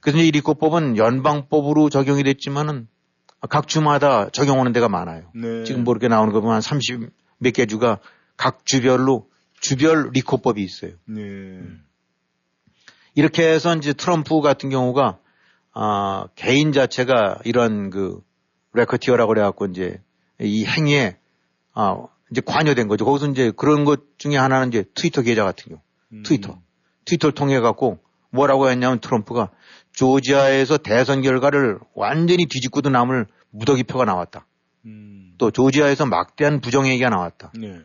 그래서 0.00 0.18
이제 0.18 0.28
이 0.28 0.30
RICO법은 0.30 0.96
연방법으로 0.96 1.90
적용이 1.90 2.22
됐지만은 2.22 2.88
각 3.46 3.68
주마다 3.68 4.28
적용하는 4.30 4.72
데가 4.72 4.88
많아요. 4.88 5.30
네. 5.34 5.64
지금 5.64 5.84
뭐 5.84 5.92
이렇게 5.92 6.08
나오는 6.08 6.32
거 6.32 6.40
보면 6.40 6.54
한 6.54 6.60
30 6.60 7.10
몇 7.38 7.52
개 7.52 7.66
주가 7.66 7.98
각 8.36 8.64
주별로 8.64 9.28
주별 9.60 10.10
RICO법이 10.12 10.62
있어요. 10.62 10.92
네. 11.06 11.60
이렇게 13.14 13.46
해서 13.48 13.74
이제 13.76 13.92
트럼프 13.92 14.40
같은 14.40 14.68
경우가 14.70 15.18
아, 15.72 16.26
개인 16.34 16.72
자체가 16.72 17.40
이런 17.44 17.90
그 17.90 18.20
racketeer라고 18.74 19.28
그래갖고 19.28 19.66
이제 19.66 20.00
이 20.40 20.64
행위에 20.64 21.16
아, 21.74 22.06
이제 22.30 22.40
관여된 22.44 22.88
거죠. 22.88 23.04
거기서 23.04 23.28
이제 23.28 23.52
그런 23.56 23.84
것 23.84 24.18
중에 24.18 24.36
하나는 24.36 24.68
이제 24.68 24.84
트위터 24.94 25.22
계좌 25.22 25.44
같은 25.44 25.68
경우. 25.70 25.80
음. 26.12 26.22
트위터. 26.24 26.58
트위터를 27.04 27.34
통해 27.34 27.60
갖고 27.60 27.98
뭐라고 28.30 28.68
했냐면 28.68 28.98
트럼프가 29.00 29.50
조지아에서 29.92 30.78
대선 30.78 31.22
결과를 31.22 31.78
완전히 31.94 32.46
뒤집고도 32.46 32.90
남을 32.90 33.26
무더기표가 33.56 34.04
나왔다. 34.04 34.46
음. 34.84 35.34
또 35.38 35.50
조지아에서 35.50 36.06
막대한 36.06 36.60
부정행위가 36.60 37.08
나왔다. 37.10 37.52
네. 37.58 37.80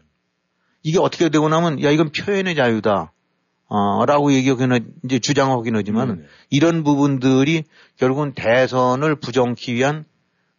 이게 0.84 1.00
어떻게 1.00 1.30
되고 1.30 1.48
나면 1.50 1.84
야 1.84 1.92
이건 1.92 2.12
표현의 2.12 2.56
자유다. 2.56 3.12
어, 3.74 4.06
라고 4.06 4.34
얘기하기는 4.34 4.94
이제 5.06 5.20
주장하긴 5.20 5.78
하지만 5.78 6.08
네네. 6.08 6.28
이런 6.50 6.84
부분들이 6.84 7.64
결국은 7.96 8.34
대선을 8.34 9.16
부정키 9.16 9.74
위한 9.74 10.04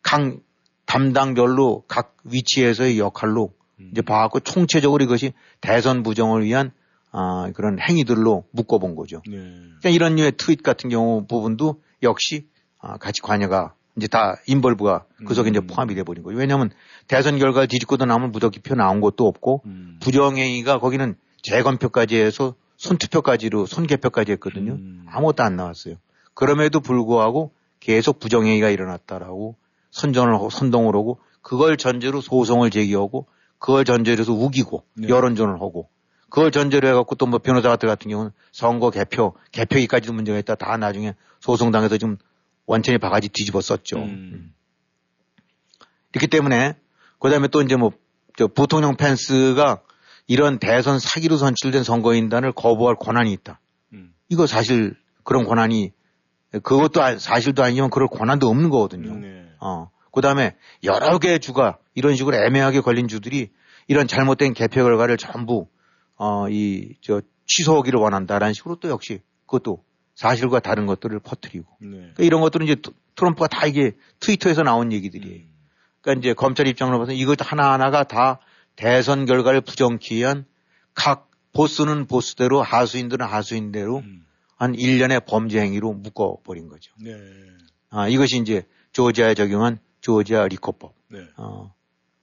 각 0.02 0.38
담당별로 0.86 1.84
각 1.88 2.16
위치에서의 2.24 2.98
역할로 2.98 3.52
음. 3.80 3.90
이제 3.92 4.00
봐갖고 4.00 4.40
총체적으로 4.40 5.04
이것이 5.04 5.34
대선 5.60 6.02
부정을 6.02 6.42
위한 6.44 6.72
아, 7.10 7.50
그런 7.54 7.78
행위들로 7.78 8.44
묶어본 8.52 8.94
거죠. 8.94 9.20
네. 9.28 9.36
그러니까 9.36 9.90
이런 9.90 10.16
류의 10.16 10.32
트윗 10.38 10.62
같은 10.62 10.88
경우 10.88 11.26
부분도 11.26 11.82
역시 12.02 12.48
아, 12.78 12.96
같이 12.96 13.20
관여가 13.20 13.74
이제 13.96 14.06
다 14.06 14.36
인벌브가 14.46 15.04
그 15.26 15.34
속에 15.34 15.50
음. 15.50 15.52
이제 15.52 15.60
포함이 15.60 15.94
돼 15.94 16.02
버린 16.02 16.22
거죠. 16.22 16.36
왜냐하면 16.36 16.70
대선 17.08 17.38
결과를 17.38 17.68
뒤집고도 17.68 18.06
남은 18.06 18.32
무더기표 18.32 18.74
나온 18.74 19.00
것도 19.00 19.26
없고 19.26 19.62
음. 19.66 19.98
부정행위가 20.00 20.78
거기는 20.78 21.14
재검표까지 21.42 22.16
해서 22.16 22.54
손투표까지로 22.76 23.66
손개표까지 23.66 24.32
했거든요. 24.32 24.72
음. 24.72 25.04
아무것도 25.08 25.42
안 25.42 25.56
나왔어요. 25.56 25.96
그럼에도 26.34 26.80
불구하고 26.80 27.52
계속 27.80 28.18
부정행위가 28.18 28.70
일어났다라고 28.70 29.56
선전을 29.90 30.34
하고 30.34 30.48
선동을 30.50 30.94
하고 30.94 31.20
그걸 31.42 31.76
전제로 31.76 32.20
소송을 32.20 32.70
제기하고 32.70 33.26
그걸 33.58 33.84
전제로 33.84 34.20
해서 34.20 34.32
우기고 34.32 34.84
네. 34.94 35.08
여론전을 35.08 35.54
하고 35.56 35.88
그걸 36.30 36.50
전제로 36.50 36.88
해갖고 36.88 37.14
또 37.16 37.26
뭐 37.26 37.38
변호사 37.38 37.68
같은 37.76 38.10
경우는 38.10 38.30
선거 38.52 38.90
개표 38.90 39.34
개표기까지도 39.52 40.12
문제가 40.14 40.38
있다 40.38 40.54
다 40.54 40.76
나중에 40.76 41.14
소송당해서 41.40 41.98
지금 41.98 42.16
완전히 42.66 42.98
바가지 42.98 43.28
뒤집어 43.28 43.60
썼죠. 43.60 43.98
음. 43.98 44.54
이렇기 46.12 46.26
때문에 46.28 46.74
그다음에 47.18 47.48
또 47.48 47.62
이제 47.62 47.76
뭐저 47.76 48.48
부통령 48.54 48.96
펜스가 48.96 49.82
이런 50.26 50.58
대선 50.58 50.98
사기로 50.98 51.36
선출된 51.36 51.82
선거인단을 51.84 52.52
거부할 52.52 52.96
권한이 52.96 53.32
있다. 53.32 53.60
음. 53.92 54.14
이거 54.28 54.46
사실 54.46 54.94
그런 55.24 55.44
권한이 55.44 55.92
그것도 56.62 57.02
아- 57.02 57.18
사실도 57.18 57.62
아니지만 57.62 57.90
그럴 57.90 58.08
권한도 58.08 58.48
없는 58.48 58.70
거거든요. 58.70 59.14
네. 59.16 59.48
어. 59.60 59.90
그다음에 60.12 60.54
여러 60.84 61.18
개의 61.18 61.40
주가 61.40 61.78
이런 61.94 62.14
식으로 62.16 62.36
애매하게 62.36 62.80
걸린 62.80 63.08
주들이 63.08 63.50
이런 63.88 64.06
잘못된 64.06 64.52
개표 64.52 64.82
결과를 64.84 65.16
전부 65.16 65.68
어 66.18 66.46
이 66.50 66.94
저 67.00 67.22
취소하기를 67.46 67.98
원한다라는 67.98 68.52
식으로 68.54 68.76
또 68.76 68.88
역시 68.88 69.20
그것도 69.46 69.82
사실과 70.14 70.60
다른 70.60 70.86
것들을 70.86 71.18
퍼뜨리고 71.20 71.66
네. 71.80 71.88
그러니까 71.90 72.22
이런 72.22 72.40
것들은 72.40 72.66
이제 72.66 72.74
트- 72.76 72.92
트럼프가 73.16 73.48
다 73.48 73.66
이게 73.66 73.92
트위터에서 74.20 74.62
나온 74.62 74.92
얘기들이에요. 74.92 75.36
음. 75.36 75.52
그러니까 76.00 76.20
이제 76.20 76.34
검찰 76.34 76.66
입장으로 76.66 76.98
봐서 76.98 77.12
이것 77.12 77.38
하나 77.40 77.72
하나가 77.72 78.04
다 78.04 78.40
대선 78.76 79.26
결과를 79.26 79.60
부정키 79.60 80.16
위한 80.16 80.44
각 80.94 81.30
보스는 81.52 82.06
보스대로 82.06 82.62
하수인들은 82.62 83.24
하수인대로 83.26 83.98
음. 83.98 84.26
한 84.56 84.72
1년의 84.74 85.26
범죄 85.26 85.60
행위로 85.60 85.92
묶어 85.92 86.38
버린 86.44 86.68
거죠. 86.68 86.92
네. 87.00 87.12
아, 87.90 88.08
이것이 88.08 88.38
이제 88.38 88.64
조지아에 88.92 89.34
적용한 89.34 89.78
조지아 90.00 90.48
리코법. 90.48 90.94
네. 91.08 91.18
어. 91.36 91.74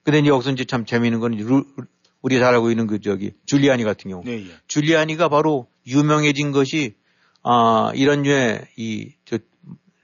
근데 0.02 0.18
이제 0.20 0.28
여기서 0.28 0.50
이제 0.52 0.64
참 0.64 0.84
재미있는 0.84 1.20
건 1.20 1.32
루, 1.32 1.64
우리가 2.22 2.44
잘 2.46 2.54
알고 2.54 2.70
있는 2.70 2.86
그 2.86 3.00
저기 3.00 3.32
줄리아니 3.46 3.84
같은 3.84 4.10
경우. 4.10 4.22
네, 4.24 4.46
예. 4.46 4.50
줄리아니가 4.66 5.28
바로 5.28 5.68
유명해진 5.86 6.50
것이 6.52 6.94
아, 7.42 7.92
이런 7.94 8.22
류의 8.22 8.66
이, 8.76 9.12
저, 9.24 9.38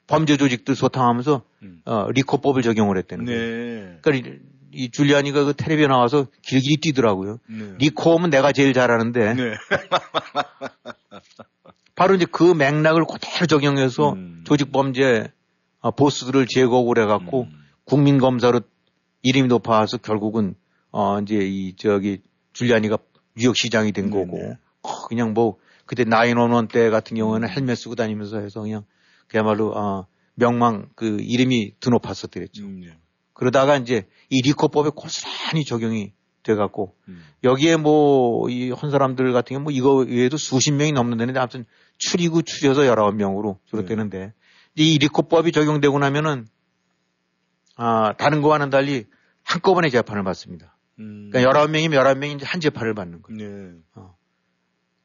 범죄 0.07 0.37
조직들 0.37 0.75
소탕하면서 0.75 1.43
음. 1.62 1.83
어, 1.85 2.11
리코법을 2.12 2.62
적용을 2.62 2.97
했다는 2.99 3.25
거예요. 3.25 3.40
네. 3.40 3.99
그러니까 4.02 4.31
이, 4.31 4.38
이 4.73 4.90
줄리아니가 4.90 5.45
그 5.45 5.55
텔레비에 5.55 5.87
나와서 5.87 6.26
길길이 6.43 6.76
뛰더라고요. 6.76 7.38
네. 7.49 7.75
리코하면 7.78 8.31
내가 8.31 8.52
제일 8.52 8.73
잘하는데 8.73 9.35
네. 9.35 9.55
바로 11.97 12.14
이제 12.14 12.26
그 12.31 12.52
맥락을 12.52 13.05
그대로 13.05 13.47
적용해서 13.47 14.12
음. 14.12 14.43
조직 14.45 14.71
범죄 14.71 15.33
아, 15.81 15.90
보스들을 15.90 16.47
제거를 16.47 17.05
해갖고 17.05 17.45
음. 17.45 17.64
국민 17.85 18.19
검사로 18.19 18.61
이름이 19.23 19.49
높아서 19.49 19.97
결국은 19.97 20.55
어 20.90 21.21
이제 21.21 21.37
이 21.37 21.75
저기 21.76 22.21
줄리아니가 22.52 22.99
뉴욕 23.37 23.57
시장이 23.57 23.93
된 23.93 24.11
거고 24.11 24.37
네네. 24.37 24.59
어, 24.83 25.07
그냥 25.09 25.33
뭐 25.33 25.57
그때 25.87 26.05
나인원원 26.05 26.69
때 26.69 26.90
같은 26.90 27.16
경우에는 27.16 27.49
헬멧 27.49 27.78
쓰고 27.78 27.95
다니면서 27.95 28.40
해서 28.40 28.61
그냥 28.61 28.85
그야말로 29.28 29.73
어 29.73 30.07
명망 30.35 30.90
그 30.95 31.19
이름이 31.21 31.76
드높았었더랬죠. 31.81 32.64
음, 32.64 32.81
네. 32.81 32.99
그러다가 33.33 33.76
이제 33.76 34.07
이 34.28 34.43
리코법에 34.43 34.90
고스란히 34.95 35.64
적용이 35.64 36.12
돼갖고 36.43 36.95
음. 37.09 37.25
여기에 37.45 37.76
뭐이한 37.76 38.90
사람들 38.90 39.33
같은 39.33 39.55
경우 39.55 39.64
뭐 39.64 39.73
이거 39.73 39.97
외에도 39.97 40.37
수십 40.37 40.73
명이 40.73 40.93
넘는다는데 40.93 41.38
아무튼 41.38 41.64
추리고 41.99 42.43
추려서 42.43 42.83
19명으로 42.83 43.59
줄었대는데 43.66 44.33
이 44.76 44.99
리코법이 44.99 45.52
적용되고 45.52 45.99
나면은 45.99 46.47
아 47.76 48.14
다른 48.16 48.43
거와는 48.43 48.71
달리 48.71 49.07
한꺼번에 49.43 49.90
재판을 49.90 50.23
받습니다. 50.25 50.76
음. 50.99 51.31
그러니까 51.31 51.52
19명이면 51.52 51.95
19명이 51.95 52.37
이제 52.37 52.47
한 52.47 52.61
재판을 52.61 52.95
받는 52.95 53.23
거예요. 53.23 53.38
네. 53.38 53.73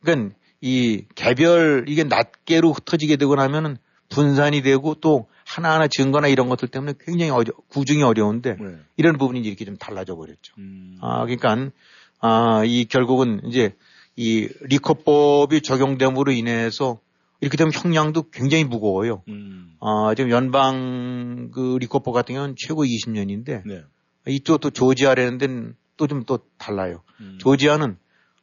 그러니까 0.02 0.36
이 0.62 1.06
개별 1.16 1.86
이게 1.88 2.04
낱개로 2.04 2.72
흩어지게 2.72 3.18
되고 3.18 3.36
나면은 3.36 3.78
분산이 4.10 4.62
되고 4.62 4.94
또 4.96 5.28
하나하나 5.46 5.88
증거나 5.88 6.28
이런 6.28 6.50
것들 6.50 6.68
때문에 6.68 6.94
굉장히 7.00 7.32
어려, 7.32 7.52
구중이 7.70 8.04
어려운데 8.04 8.58
네. 8.60 8.78
이런 8.98 9.18
부분이 9.18 9.42
이렇게 9.42 9.66
좀 9.66 9.78
달라져 9.78 10.16
버렸죠. 10.16 10.54
음. 10.60 10.98
아, 11.02 11.26
그러니까 11.26 11.72
아, 12.20 12.64
이 12.66 12.86
결국은 12.86 13.42
이제 13.46 13.76
이 14.16 14.48
리커법이 14.62 15.62
적용됨으로 15.62 16.32
인해서 16.32 17.00
이렇게 17.40 17.58
되면 17.58 17.74
형량도 17.74 18.30
굉장히 18.30 18.64
무거워요. 18.66 19.24
음. 19.30 19.76
아, 19.80 20.14
지금 20.16 20.30
연방 20.30 21.50
그 21.52 21.78
리커법 21.80 22.14
같은 22.14 22.36
경우는 22.36 22.56
최고 22.58 22.84
20년인데 22.84 23.64
네. 23.66 23.84
이쪽도 24.28 24.70
조지아라는 24.70 25.38
데는 25.40 25.76
또 25.98 26.08
좀 26.08 26.24
또 26.26 26.40
달라요. 26.58 27.02
음. 27.20 27.38
조지아는 27.40 27.98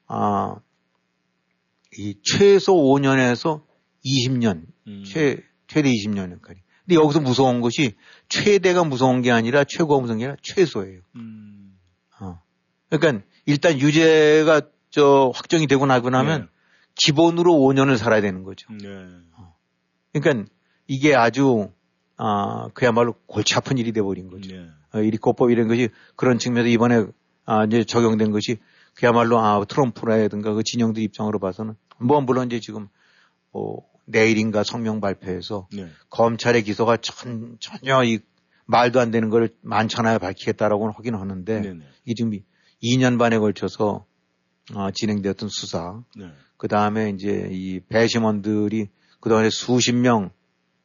아, 0.09 0.57
이 1.97 2.15
최소 2.23 2.75
5년에서 2.75 3.63
20년, 4.05 4.67
음. 4.87 5.05
최, 5.07 5.43
최대 5.67 5.91
20년까지. 5.91 6.57
근데 6.87 6.95
여기서 6.95 7.21
무서운 7.21 7.61
것이 7.61 7.95
최대가 8.29 8.85
무서운 8.85 9.23
게 9.23 9.31
아니라 9.31 9.65
최고가 9.65 10.01
무서운 10.01 10.19
게 10.19 10.25
아니라 10.25 10.37
최소예요. 10.43 11.01
음. 11.17 11.79
어. 12.21 12.41
그러니까 12.91 13.25
일단 13.47 13.79
유죄가 13.79 14.63
저 14.91 15.31
확정이 15.35 15.67
되고 15.67 15.85
나고 15.87 16.11
나면 16.11 16.43
네. 16.43 16.47
기본으로 16.95 17.53
5년을 17.53 17.99
살아야 17.99 18.21
되는 18.21 18.43
거죠. 18.43 18.73
네. 18.73 18.89
그러니까 20.13 20.51
이게 20.87 21.15
아주 21.15 21.71
아 22.17 22.69
그야말로 22.75 23.15
골치 23.27 23.55
아픈 23.55 23.79
일이 23.79 23.93
돼버린 23.93 24.29
거죠. 24.29 24.55
네. 24.55 24.69
어, 24.93 25.01
이 25.01 25.11
리코법 25.11 25.51
이런 25.51 25.69
것이 25.69 25.91
그런 26.17 26.39
측면에서 26.39 26.69
이번에 26.69 27.07
아 27.45 27.65
이제 27.65 27.85
적용된 27.85 28.33
것이 28.33 28.59
그야말로 28.99 29.39
아 29.39 29.65
트럼프라든가 29.65 30.55
그 30.55 30.63
진영들 30.63 31.03
입장으로 31.03 31.39
봐서는 31.39 31.75
뭐 31.99 32.21
물론 32.21 32.47
이제 32.47 32.61
지금 32.61 32.89
뭐 33.53 33.87
내일인가 34.05 34.65
성명 34.65 35.01
발표해서 35.01 35.69
네. 35.73 35.89
검찰의 36.11 36.65
기소가 36.65 36.97
전, 36.97 37.57
전혀 37.61 38.03
이 38.05 38.21
말도 38.67 39.01
안 39.01 39.11
되는 39.11 39.31
걸 39.31 39.51
많잖아요 39.63 40.19
밝히겠다라고는 40.19 40.95
하긴 40.97 41.15
하는데 41.15 41.61
네. 41.61 41.73
네. 41.75 41.85
이게 42.05 42.15
지금 42.15 42.33
2년 42.83 43.19
반에 43.19 43.39
걸쳐서 43.39 44.07
어, 44.75 44.91
진행되었던 44.91 45.49
수사. 45.49 46.03
네. 46.17 46.31
그 46.57 46.69
다음에 46.69 47.11
이제 47.11 47.49
이 47.51 47.81
배심원들이 47.81 48.89
그 49.21 49.29
동안에 49.29 49.51
수십 49.51 49.95
명, 49.95 50.31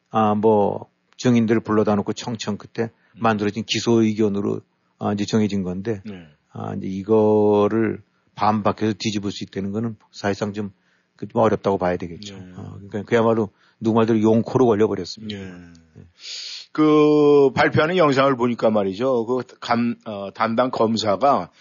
아, 0.09 0.35
뭐, 0.35 0.89
증인들을 1.17 1.61
불러다 1.61 1.95
놓고 1.95 2.13
청청 2.13 2.57
끝에 2.57 2.89
만들어진 3.15 3.63
기소 3.65 4.03
의견으로 4.03 4.61
아, 4.99 5.13
이제 5.13 5.25
정해진 5.25 5.63
건데, 5.63 6.01
네. 6.05 6.27
아, 6.53 6.75
이제 6.75 6.87
이거를 6.87 8.01
반박해서 8.35 8.93
뒤집을 8.97 9.31
수 9.31 9.43
있다는 9.43 9.71
거는 9.71 9.97
사실상 10.11 10.53
좀, 10.53 10.71
그좀 11.15 11.41
어렵다고 11.41 11.77
봐야 11.77 11.97
되겠죠. 11.97 12.35
네. 12.37 12.53
어, 12.55 12.73
그러니까 12.75 13.03
그야말로 13.03 13.49
누구 13.79 13.97
말대로 13.97 14.21
용코로 14.21 14.65
걸려버렸습니다. 14.65 15.39
예. 15.39 15.51
그 16.71 17.51
발표하는 17.53 17.97
영상을 17.97 18.35
보니까 18.35 18.71
말이죠. 18.71 19.25
그 19.25 19.43
감, 19.59 19.95
어, 20.05 20.31
담당 20.33 20.71
검사가 20.71 21.51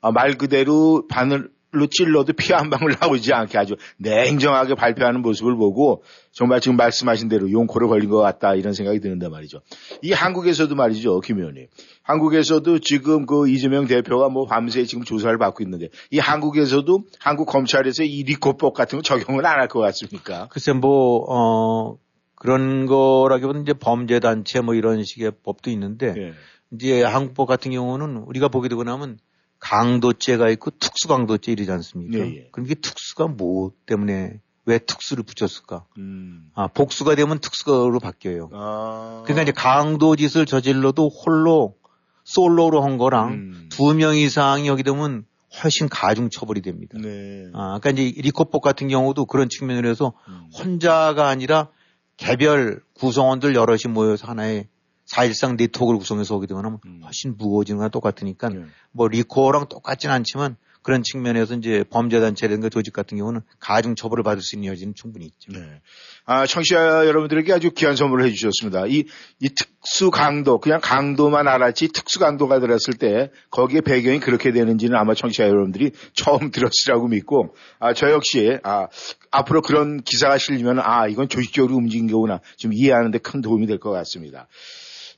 아, 0.00 0.10
말 0.10 0.36
그대로 0.36 1.06
바늘 1.08 1.50
로 1.74 1.86
찔러도 1.86 2.34
피 2.34 2.52
한 2.52 2.68
방울 2.68 2.94
나오지 3.00 3.32
않게 3.32 3.56
아주 3.56 3.76
냉정하게 3.96 4.74
발표하는 4.74 5.22
모습을 5.22 5.56
보고 5.56 6.02
정말 6.30 6.60
지금 6.60 6.76
말씀하신 6.76 7.28
대로 7.28 7.50
용코로 7.50 7.88
걸린 7.88 8.10
것 8.10 8.18
같다 8.18 8.54
이런 8.54 8.74
생각이 8.74 9.00
드는데 9.00 9.28
말이죠. 9.30 9.62
이 10.02 10.12
한국에서도 10.12 10.74
말이죠. 10.74 11.20
김 11.20 11.38
의원님. 11.38 11.68
한국에서도 12.02 12.78
지금 12.80 13.24
그 13.24 13.48
이재명 13.48 13.86
대표가 13.86 14.28
뭐 14.28 14.44
밤새 14.44 14.84
지금 14.84 15.02
조사를 15.02 15.36
받고 15.38 15.62
있는데 15.64 15.88
이 16.10 16.18
한국에서도 16.18 17.04
한국 17.18 17.46
검찰에서 17.46 18.02
이 18.04 18.22
리코법 18.24 18.74
같은 18.74 18.98
거 18.98 19.02
적용을 19.02 19.46
안 19.46 19.58
할 19.58 19.68
것 19.68 19.80
같습니까? 19.80 20.48
글쎄 20.50 20.72
뭐, 20.74 21.24
어, 21.28 21.96
그런 22.34 22.84
거라기보다는 22.84 23.62
이제 23.62 23.72
범죄단체 23.72 24.60
뭐 24.60 24.74
이런 24.74 25.04
식의 25.04 25.32
법도 25.42 25.70
있는데, 25.70 26.12
예. 26.18 26.32
이제 26.72 27.02
한국법 27.02 27.46
같은 27.46 27.70
경우는 27.70 28.16
우리가 28.26 28.48
보게 28.48 28.68
되고 28.68 28.82
나면 28.84 29.18
강도죄가 29.62 30.50
있고 30.50 30.70
특수강도죄 30.72 31.52
이러지 31.52 31.70
않습니까? 31.70 32.18
예, 32.18 32.30
예. 32.36 32.48
그럼 32.50 32.66
이게 32.66 32.74
특수가 32.74 33.28
뭐 33.28 33.70
때문에 33.86 34.40
왜 34.64 34.78
특수를 34.78 35.22
붙였을까? 35.22 35.86
음. 35.98 36.50
아, 36.54 36.66
복수가 36.66 37.14
되면 37.14 37.38
특수로 37.38 37.98
바뀌어요. 38.00 38.50
아. 38.52 39.22
그러니까 39.24 39.42
이제 39.42 39.52
강도 39.52 40.16
짓을 40.16 40.46
저질러도 40.46 41.08
홀로 41.08 41.76
솔로로 42.24 42.82
한 42.82 42.98
거랑 42.98 43.32
음. 43.32 43.68
두명 43.70 44.16
이상이 44.16 44.66
여기 44.66 44.82
되면 44.82 45.24
훨씬 45.62 45.88
가중 45.88 46.28
처벌이 46.28 46.60
됩니다. 46.60 46.98
네. 47.00 47.46
아, 47.54 47.78
그러니까 47.80 47.90
이제 47.90 48.20
리코법 48.20 48.62
같은 48.62 48.88
경우도 48.88 49.26
그런 49.26 49.48
측면으로 49.48 49.88
해서 49.88 50.12
음. 50.26 50.48
혼자가 50.58 51.28
아니라 51.28 51.68
개별 52.16 52.82
구성원들 52.94 53.54
여럿이 53.54 53.92
모여서 53.92 54.26
하나의 54.26 54.66
사실상 55.12 55.56
네트워크를 55.58 55.98
구성해서 55.98 56.34
오게 56.34 56.46
되면 56.46 56.78
음. 56.86 57.00
훨씬 57.04 57.36
무거워지는 57.36 57.76
거랑 57.76 57.90
똑같으니까 57.90 58.48
네. 58.48 58.64
뭐 58.92 59.08
리코어랑 59.08 59.68
똑같진 59.68 60.08
않지만 60.08 60.56
그런 60.80 61.02
측면에서 61.02 61.54
이제 61.54 61.84
범죄단체라든가 61.90 62.70
조직 62.70 62.94
같은 62.94 63.18
경우는 63.18 63.42
가중 63.60 63.94
처벌을 63.94 64.24
받을 64.24 64.42
수 64.42 64.56
있는 64.56 64.70
여지는 64.72 64.94
충분히 64.94 65.26
있죠. 65.26 65.52
네. 65.52 65.82
아, 66.24 66.46
청취자 66.46 67.06
여러분들에게 67.06 67.52
아주 67.52 67.72
귀한 67.72 67.94
선물을 67.94 68.24
해주셨습니다. 68.24 68.86
이, 68.86 69.04
이 69.38 69.48
특수 69.50 70.10
강도, 70.10 70.58
그냥 70.58 70.80
강도만 70.82 71.46
알았지 71.46 71.88
특수 71.88 72.18
강도가 72.18 72.58
들었을 72.58 72.94
때 72.94 73.30
거기에 73.50 73.82
배경이 73.82 74.18
그렇게 74.18 74.50
되는지는 74.50 74.96
아마 74.96 75.14
청취자 75.14 75.46
여러분들이 75.46 75.90
처음 76.14 76.50
들었으라고 76.50 77.06
믿고, 77.08 77.54
아, 77.78 77.92
저 77.92 78.10
역시, 78.10 78.58
아, 78.62 78.88
앞으로 79.30 79.60
그런 79.60 80.02
기사가 80.02 80.38
실리면, 80.38 80.80
아, 80.80 81.06
이건 81.06 81.28
조직적으로 81.28 81.76
움직인 81.76 82.10
거구나. 82.10 82.40
좀 82.56 82.72
이해하는데 82.72 83.18
큰 83.18 83.42
도움이 83.42 83.66
될 83.66 83.78
것 83.78 83.90
같습니다. 83.90 84.48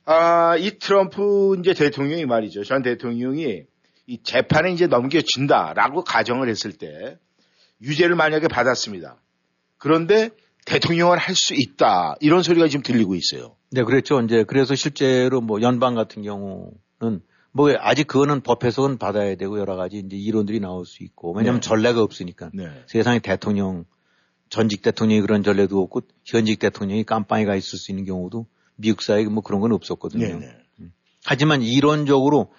아, 0.05 0.55
이 0.57 0.77
트럼프 0.77 1.57
이제 1.59 1.73
대통령이 1.73 2.25
말이죠. 2.25 2.63
전 2.63 2.83
대통령이 2.83 3.63
이 4.07 4.23
재판에 4.23 4.71
이제 4.71 4.87
넘겨진다라고 4.87 6.03
가정을 6.03 6.47
했을 6.47 6.71
때 6.71 7.17
유죄를 7.81 8.15
만약에 8.15 8.47
받았습니다. 8.47 9.19
그런데 9.77 10.29
대통령을 10.65 11.17
할 11.17 11.35
수 11.35 11.53
있다. 11.55 12.15
이런 12.19 12.43
소리가 12.43 12.67
지금 12.67 12.83
들리고 12.83 13.15
있어요. 13.15 13.55
네, 13.71 13.83
그렇죠. 13.83 14.21
이제 14.21 14.43
그래서 14.43 14.75
실제로 14.75 15.41
뭐 15.41 15.61
연방 15.61 15.95
같은 15.95 16.21
경우는 16.21 17.21
뭐 17.51 17.73
아직 17.79 18.07
그거는 18.07 18.41
법 18.41 18.63
해석은 18.63 18.97
받아야 18.97 19.35
되고 19.35 19.59
여러 19.59 19.75
가지 19.75 19.97
이제 19.97 20.15
이론들이 20.15 20.59
나올 20.59 20.85
수 20.85 21.03
있고 21.03 21.33
왜냐하면 21.33 21.61
네. 21.61 21.67
전례가 21.67 22.01
없으니까 22.01 22.51
네. 22.53 22.83
세상에 22.87 23.19
대통령 23.19 23.85
전직 24.49 24.81
대통령이 24.81 25.21
그런 25.21 25.41
전례도 25.41 25.81
없고 25.81 26.01
현직 26.25 26.59
대통령이 26.59 27.03
깜빵이가 27.03 27.55
있을 27.55 27.79
수 27.79 27.91
있는 27.91 28.05
경우도 28.05 28.45
미국 28.75 29.01
사회에 29.01 29.25
뭐 29.25 29.41
그런 29.43 29.61
건 29.61 29.71
없었거든요. 29.71 30.27
네, 30.27 30.35
네. 30.77 30.87
하지만 31.23 31.61
이론적으로 31.61 32.51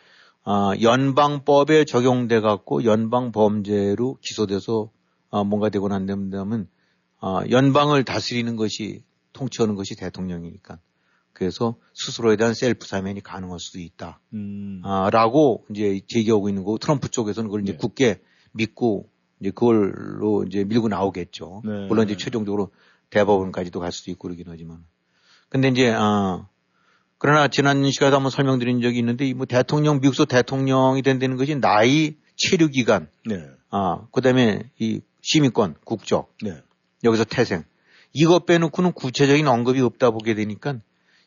아, 0.43 0.73
연방법에 0.81 1.85
적용돼 1.85 2.41
갖고 2.41 2.85
연방 2.85 3.33
범죄로 3.33 4.19
기소돼서 4.21 4.91
어, 5.29 5.45
뭔가 5.45 5.69
되고 5.69 5.89
난 5.89 6.07
다음에 6.07 6.65
어, 7.21 7.41
연방을 7.51 8.05
다스리는 8.05 8.55
것이 8.57 9.03
통치하는 9.33 9.75
것이 9.75 9.97
대통령이니까 9.97 10.79
그래서 11.33 11.77
스스로에 11.95 12.37
대한 12.37 12.55
셀프 12.55 12.87
사면이 12.87 13.21
가능할 13.23 13.59
수도 13.59 13.79
있다. 13.79 14.21
음. 14.33 14.81
아, 14.85 15.11
라고 15.13 15.67
이제 15.71 16.01
제기하고 16.07 16.49
있는 16.49 16.65
거고 16.65 16.79
트럼프 16.79 17.11
쪽에서는 17.11 17.49
그걸 17.49 17.63
이제 17.63 17.73
네. 17.73 17.79
굳게 17.79 18.21
믿고 18.53 19.11
이제 19.41 19.51
그걸로 19.51 20.45
이제 20.45 20.65
밀고 20.65 20.89
나오겠죠. 20.89 21.63
네. 21.65 21.89
물론 21.89 22.07
이제 22.07 22.17
최종적으로 22.17 22.71
대법원까지도 23.11 23.81
갈 23.81 23.93
수도 23.93 24.11
있고 24.13 24.29
그러긴 24.29 24.47
하지만. 24.49 24.85
근데 25.49 25.69
이제, 25.69 25.93
아, 25.97 26.47
그러나 27.19 27.49
지난 27.49 27.89
시간에 27.91 28.13
한번 28.13 28.31
설명드린 28.31 28.83
적이 28.83 28.99
있는데 28.99 29.33
뭐 29.33 29.47
대통령, 29.47 30.01
미국서 30.01 30.25
대통령이 30.25 31.03
된다는 31.03 31.37
것이 31.37 31.55
나이, 31.57 32.15
체류 32.37 32.69
기간, 32.69 33.09
네. 33.25 33.47
아, 33.71 34.07
그 34.13 34.21
다음에 34.21 34.71
이 34.79 35.01
시민권, 35.23 35.77
국적, 35.85 36.33
네. 36.43 36.61
여기서 37.05 37.25
태생. 37.25 37.65
이것 38.13 38.47
빼놓고는 38.47 38.93
구체적인 38.93 39.47
언급이 39.47 39.81
없다 39.81 40.11
보게 40.11 40.35
되니까 40.35 40.77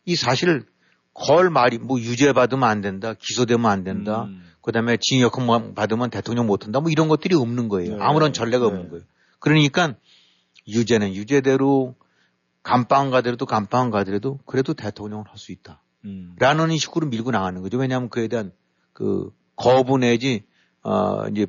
이 0.05 0.15
사실 0.15 0.65
걸 1.13 1.49
말이 1.49 1.77
뭐 1.77 1.99
유죄 1.99 2.33
받으면 2.33 2.67
안 2.67 2.81
된다, 2.81 3.13
기소되면 3.13 3.69
안 3.69 3.83
된다, 3.83 4.23
음. 4.23 4.43
그 4.61 4.71
다음에 4.71 4.97
징역 4.99 5.33
받으면 5.75 6.09
대통령 6.09 6.47
못 6.47 6.65
한다, 6.65 6.79
뭐 6.79 6.91
이런 6.91 7.07
것들이 7.07 7.35
없는 7.35 7.67
거예요. 7.67 7.97
네. 7.97 8.03
아무런 8.03 8.33
전례가 8.33 8.65
네. 8.65 8.71
없는 8.71 8.89
거예요. 8.89 9.03
그러니까 9.39 9.95
유죄는 10.67 11.13
유죄대로 11.13 11.95
감방 12.69 13.09
가더라도 13.09 13.45
감방 13.45 13.89
가더라도 13.89 14.39
그래도 14.45 14.73
대통령을 14.73 15.25
할 15.27 15.37
수 15.37 15.51
있다. 15.51 15.81
음. 16.05 16.35
라는 16.37 16.77
식으로 16.77 17.07
밀고 17.07 17.31
나가는 17.31 17.61
거죠. 17.61 17.77
왜냐하면 17.77 18.09
그에 18.09 18.27
대한 18.27 18.51
그 18.93 19.31
거부 19.55 19.97
내지 19.97 20.43
어 20.83 21.27
이제 21.29 21.47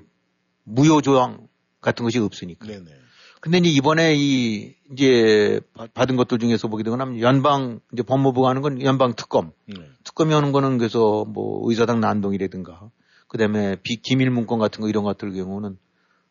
무효 0.65 1.01
조항 1.01 1.49
같은 1.81 2.05
것이 2.05 2.19
없으니까. 2.19 2.67
네네. 2.67 2.85
근데 3.41 3.59
이제 3.59 3.71
이번에 3.71 4.15
이 4.17 4.75
이제 4.93 5.61
받은 5.95 6.17
것들 6.17 6.39
중에서 6.39 6.69
보게 6.69 6.83
되면 6.83 7.21
연방 7.21 7.81
이제 7.93 8.03
법무부가 8.03 8.49
하는 8.51 8.61
건 8.61 8.83
연방 8.83 9.15
특검. 9.15 9.53
네. 9.67 9.75
특검이 10.05 10.35
하는 10.35 10.53
거는 10.53 10.79
그래서 10.79 11.25
뭐 11.25 11.69
의사당 11.69 12.01
난동이라든가 12.01 12.91
그다음에 13.29 13.77
비 13.83 13.97
기밀 13.97 14.31
문건 14.31 14.59
같은 14.59 14.81
거 14.83 14.89
이런 14.89 15.05
것들 15.05 15.33
경우는 15.33 15.79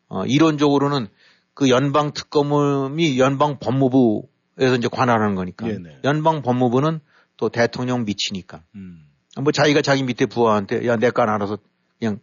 어 0.08 0.24
이론적으로는 0.26 1.08
그 1.54 1.68
연방 1.68 2.12
특검이 2.12 3.18
연방 3.18 3.58
법무부 3.58 4.28
에서 4.60 4.76
이제 4.76 4.88
관할하는 4.88 5.34
거니까 5.34 5.66
네네. 5.66 6.00
연방 6.04 6.42
법무부는 6.42 7.00
또 7.36 7.48
대통령 7.48 8.04
미치니까 8.04 8.62
음. 8.74 9.06
뭐 9.40 9.52
자기가 9.52 9.80
자기 9.82 10.02
밑에 10.02 10.26
부하한테 10.26 10.86
야 10.86 10.96
내 10.96 11.10
건 11.10 11.28
알아서 11.30 11.58
그냥 11.98 12.20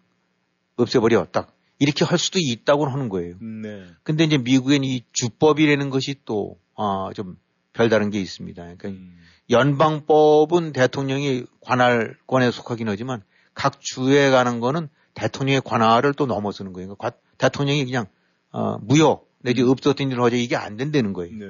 없애버려 0.76 1.26
딱 1.32 1.54
이렇게 1.80 2.06
할 2.06 2.18
수도 2.20 2.40
있다고 2.40 2.86
하는 2.88 3.10
거예요. 3.10 3.36
네. 3.42 3.86
근데 4.04 4.24
이제 4.24 4.38
미국엔 4.38 4.84
이 4.84 5.04
주법이라는 5.14 5.90
것이 5.90 6.16
또, 6.26 6.58
아, 6.76 7.10
좀 7.16 7.38
별다른 7.74 8.10
게 8.10 8.20
있습니다. 8.20 8.62
그러니까 8.62 8.90
음. 8.90 9.18
연방법은 9.50 10.74
대통령이 10.74 11.46
관할권에 11.62 12.52
속하긴 12.52 12.88
하지만 12.90 13.22
각 13.54 13.80
주에 13.80 14.30
가는 14.30 14.60
거는 14.60 14.90
대통령의 15.14 15.62
관할을 15.64 16.14
또 16.14 16.26
넘어서는 16.26 16.74
거예요. 16.74 16.96
그러니까 16.96 17.20
대통령이 17.38 17.86
그냥, 17.86 18.06
어, 18.52 18.78
무효 18.80 19.26
내지 19.42 19.62
음. 19.64 19.70
없었던 19.70 20.12
일을 20.12 20.24
하자 20.24 20.36
이게 20.36 20.56
안 20.56 20.78
된다는 20.78 21.14
거예요. 21.14 21.36
네. 21.38 21.46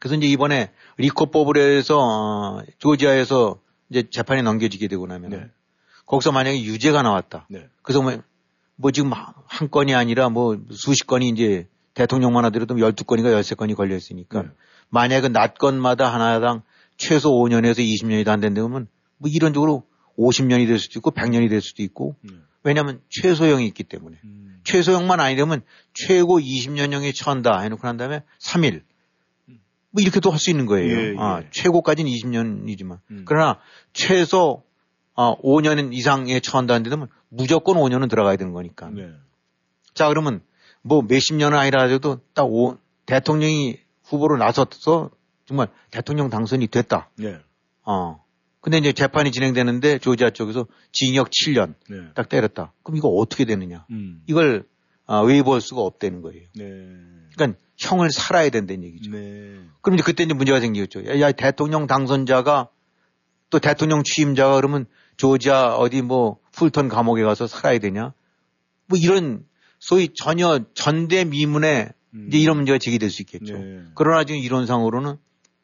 그래서 0.00 0.16
이제 0.16 0.26
이번에 0.26 0.72
리코법을 0.96 1.56
해서, 1.56 1.98
어, 2.00 2.62
조지아에서 2.78 3.60
이제 3.90 4.08
재판에 4.10 4.42
넘겨지게 4.42 4.88
되고 4.88 5.06
나면 5.06 5.30
네. 5.30 5.46
거기서 6.06 6.32
만약에 6.32 6.60
유죄가 6.62 7.02
나왔다. 7.02 7.46
네. 7.48 7.68
그래서 7.82 8.02
뭐 8.02 8.20
뭐 8.80 8.90
지금 8.90 9.12
한 9.12 9.70
건이 9.70 9.94
아니라 9.94 10.30
뭐 10.30 10.58
수십 10.72 11.06
건이 11.06 11.28
이제 11.28 11.68
대통령만 11.92 12.46
하더라도 12.46 12.76
12건인가 12.76 13.38
13건이 13.40 13.76
걸려 13.76 13.94
있으니까 13.94 14.42
네. 14.42 14.48
만약에 14.88 15.28
낮 15.28 15.58
건마다 15.58 16.12
하나당 16.12 16.62
최소 16.96 17.30
5년에서 17.32 17.78
20년이 17.78 18.26
안 18.28 18.40
된다면 18.40 18.88
뭐 19.18 19.30
이런적으로 19.30 19.84
50년이 20.18 20.66
될 20.66 20.78
수도 20.78 20.98
있고 20.98 21.10
100년이 21.10 21.50
될 21.50 21.60
수도 21.60 21.82
있고 21.82 22.16
네. 22.22 22.32
왜냐하면 22.62 23.02
최소형이 23.10 23.66
있기 23.66 23.84
때문에 23.84 24.16
음. 24.24 24.60
최소형만 24.64 25.20
아니려면 25.20 25.62
최고 25.92 26.38
20년형이 26.38 27.14
처한다 27.14 27.60
해놓고 27.60 27.86
난 27.86 27.98
다음에 27.98 28.22
3일 28.40 28.82
뭐 29.90 30.00
이렇게도 30.02 30.30
할 30.30 30.38
수 30.38 30.50
있는 30.50 30.66
거예요. 30.66 30.96
예, 30.96 31.10
예. 31.12 31.16
아, 31.18 31.42
최고까지는 31.50 32.10
20년이지만 32.10 32.98
음. 33.10 33.24
그러나 33.26 33.58
최소 33.92 34.62
어, 35.14 35.36
5년 35.42 35.92
이상에 35.92 36.40
처한다는 36.40 36.82
데면 36.88 37.08
무조건 37.28 37.76
5년은 37.76 38.08
들어가야 38.08 38.36
되는 38.36 38.52
거니까. 38.52 38.88
네. 38.90 39.10
자, 39.94 40.08
그러면 40.08 40.40
뭐 40.82 41.02
몇십 41.02 41.36
년은 41.36 41.58
아니라 41.58 41.82
하더라도 41.82 42.20
딱 42.34 42.44
오, 42.44 42.78
대통령이 43.06 43.78
후보로 44.04 44.36
나섰어 44.38 45.10
정말 45.46 45.68
대통령 45.90 46.30
당선이 46.30 46.68
됐다. 46.68 47.10
네. 47.16 47.38
어. 47.84 48.24
근데 48.60 48.78
이제 48.78 48.92
재판이 48.92 49.30
진행되는데 49.32 49.98
조지아 49.98 50.30
쪽에서 50.30 50.66
징역 50.92 51.30
7년 51.30 51.74
네. 51.88 51.96
딱 52.14 52.28
때렸다. 52.28 52.72
그럼 52.82 52.98
이거 52.98 53.08
어떻게 53.08 53.44
되느냐? 53.44 53.86
음. 53.90 54.22
이걸 54.26 54.64
아, 55.06 55.20
웨이브할 55.20 55.60
수가 55.60 55.80
없다는 55.80 56.22
거예요. 56.22 56.46
네. 56.54 56.64
그러니까 57.34 57.58
형을 57.80 58.10
살아야 58.10 58.50
된다는 58.50 58.84
얘기죠. 58.84 59.10
네. 59.10 59.58
그럼 59.80 59.94
이제 59.94 60.04
그때 60.04 60.22
이제 60.22 60.34
문제가 60.34 60.60
생기겠죠. 60.60 61.06
야, 61.06 61.20
야, 61.20 61.32
대통령 61.32 61.86
당선자가 61.86 62.68
또 63.48 63.58
대통령 63.58 64.02
취임자가 64.04 64.56
그러면 64.56 64.86
조지아 65.16 65.76
어디 65.76 66.02
뭐 66.02 66.38
풀턴 66.52 66.88
감옥에 66.88 67.22
가서 67.22 67.46
살아야 67.46 67.78
되냐? 67.78 68.12
뭐 68.86 68.98
이런 68.98 69.44
소위 69.78 70.10
전혀 70.14 70.60
전대미문에 70.74 71.90
음. 72.14 72.26
이제 72.28 72.38
이런 72.38 72.56
문제가 72.56 72.78
제기될 72.78 73.10
수 73.10 73.22
있겠죠. 73.22 73.58
네. 73.58 73.82
그러나 73.94 74.24
지금 74.24 74.40
이론상으로는 74.40 75.16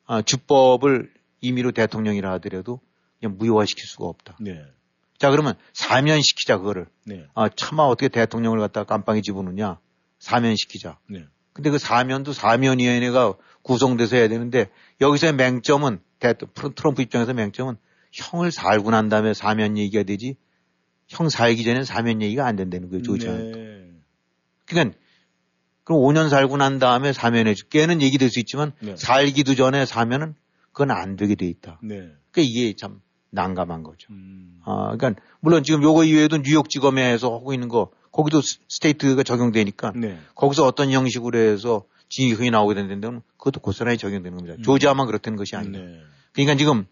아, 0.06 0.22
주법을 0.22 1.12
임의로 1.40 1.72
대통령이라 1.72 2.32
하더라도 2.34 2.80
그냥 3.20 3.36
무효화시킬 3.38 3.84
수가 3.86 4.06
없다. 4.06 4.36
네. 4.40 4.64
자 5.18 5.30
그러면 5.30 5.54
사면시키자 5.74 6.58
그거를. 6.58 6.86
네. 7.04 7.26
아 7.34 7.48
차마 7.48 7.82
어떻게 7.84 8.08
대통령을 8.08 8.58
갖다 8.58 8.84
깜빵에 8.84 9.20
집어넣냐? 9.20 9.78
사면시키자. 10.18 10.98
네. 11.08 11.26
근데 11.56 11.70
그 11.70 11.78
사면도 11.78 12.34
사면위원회가 12.34 13.32
구성돼서 13.62 14.16
해야 14.16 14.28
되는데 14.28 14.68
여기서의 15.00 15.32
맹점은 15.32 16.00
대, 16.18 16.34
트럼프 16.34 17.00
입장에서 17.00 17.32
맹점은 17.32 17.78
형을 18.12 18.52
살고 18.52 18.90
난 18.90 19.08
다음에 19.08 19.32
사면 19.32 19.78
얘기가 19.78 20.02
되지 20.02 20.36
형 21.08 21.30
살기 21.30 21.64
전에 21.64 21.82
사면 21.84 22.20
얘기가 22.20 22.44
안 22.44 22.56
된다는 22.56 22.90
거예요, 22.90 23.02
조지한테. 23.02 23.52
네. 23.52 23.90
그러니까 24.66 24.98
그럼 25.84 26.02
5년 26.02 26.28
살고 26.28 26.58
난 26.58 26.78
다음에 26.78 27.14
사면해 27.14 27.54
줄게는 27.54 28.02
얘기 28.02 28.18
될 28.18 28.28
수 28.28 28.38
있지만 28.38 28.72
네. 28.80 28.94
살기도 28.94 29.54
전에 29.54 29.86
사면은 29.86 30.34
그건 30.72 30.90
안 30.90 31.16
되게 31.16 31.36
돼 31.36 31.46
있다. 31.46 31.80
네. 31.82 32.12
그러니까 32.32 32.42
이게 32.42 32.76
참 32.76 33.00
난감한 33.30 33.82
거죠. 33.82 34.12
음. 34.12 34.60
아, 34.66 34.94
그러니까 34.94 35.22
물론 35.40 35.62
지금 35.62 35.82
요거 35.82 36.04
이외에도 36.04 36.36
뉴욕지검에서 36.36 37.32
하고 37.32 37.54
있는 37.54 37.68
거 37.68 37.92
거기도 38.16 38.40
스테이트가 38.40 39.22
적용되니까 39.22 39.92
네. 39.94 40.18
거기서 40.34 40.64
어떤 40.64 40.90
형식으로 40.90 41.38
해서 41.38 41.84
징역이 42.08 42.50
나오게 42.50 42.74
된다면 42.74 43.20
그것도 43.36 43.60
고스란히 43.60 43.98
적용되는 43.98 44.34
겁니다. 44.34 44.56
음. 44.58 44.62
조지아만 44.62 45.06
그렇다는 45.06 45.36
것이 45.36 45.54
아니라. 45.54 45.84
네. 45.84 46.00
그러니까 46.32 46.56
지금 46.56 46.86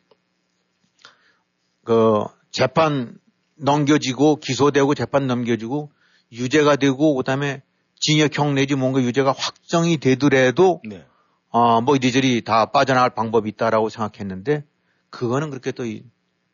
그 1.83 2.25
재판 2.51 3.17
넘겨지고 3.57 4.37
기소되고 4.37 4.95
재판 4.95 5.27
넘겨지고 5.27 5.91
유죄가 6.31 6.77
되고 6.77 7.15
그다음에 7.15 7.63
징역형 8.01 8.55
내지 8.55 8.75
뭔가 8.75 9.01
유죄가 9.03 9.33
확정이 9.33 9.97
되더라도 9.97 10.83
네. 10.87 11.07
어 11.49 11.81
뭐 11.81 11.97
이리저리 11.97 12.43
다 12.43 12.67
빠져나갈 12.67 13.15
방법이 13.15 13.49
있다라고 13.51 13.89
생각했는데 13.89 14.65
그거는 15.09 15.49
그렇게 15.49 15.73
또 15.73 15.85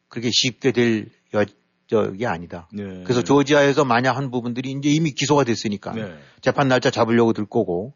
그렇게 0.08 0.30
쉽게 0.32 0.70
될 0.70 1.08
여 1.34 1.44
적이 1.90 2.26
아니다. 2.26 2.68
네. 2.72 3.02
그래서 3.04 3.22
조지아에서 3.22 3.84
만약 3.84 4.16
한 4.16 4.30
부분들이 4.30 4.70
이제 4.70 4.88
이미 4.88 5.10
기소가 5.10 5.44
됐으니까 5.44 5.92
네. 5.92 6.14
재판 6.40 6.68
날짜 6.68 6.90
잡으려고 6.90 7.32
들 7.32 7.44
거고 7.46 7.92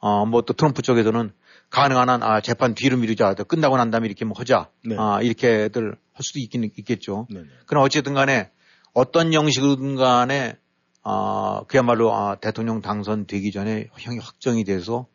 어 0.00 0.24
뭐 0.26 0.42
또 0.42 0.52
트럼프 0.54 0.82
쪽에서는 0.82 1.32
가능한 1.70 2.08
한 2.08 2.22
아, 2.22 2.40
재판 2.40 2.74
뒤로 2.74 2.96
미루자. 2.96 3.34
끝나고 3.34 3.76
난 3.76 3.90
다음에 3.90 4.06
이렇게 4.06 4.24
뭐 4.24 4.34
하자. 4.38 4.70
네. 4.84 4.96
아, 4.98 5.20
이렇게들 5.20 5.82
할 6.12 6.22
수도 6.22 6.38
있긴 6.38 6.64
있겠죠. 6.64 7.26
네. 7.30 7.42
그럼 7.66 7.82
어쨌든 7.84 8.14
간에 8.14 8.50
어떤 8.94 9.32
형식이든 9.32 9.96
간에 9.96 10.56
아, 11.02 11.62
그야말로 11.68 12.14
아, 12.14 12.36
대통령 12.36 12.80
당선되기 12.80 13.50
전에 13.52 13.88
형이 13.98 14.18
확정이 14.18 14.64
돼서 14.64 15.06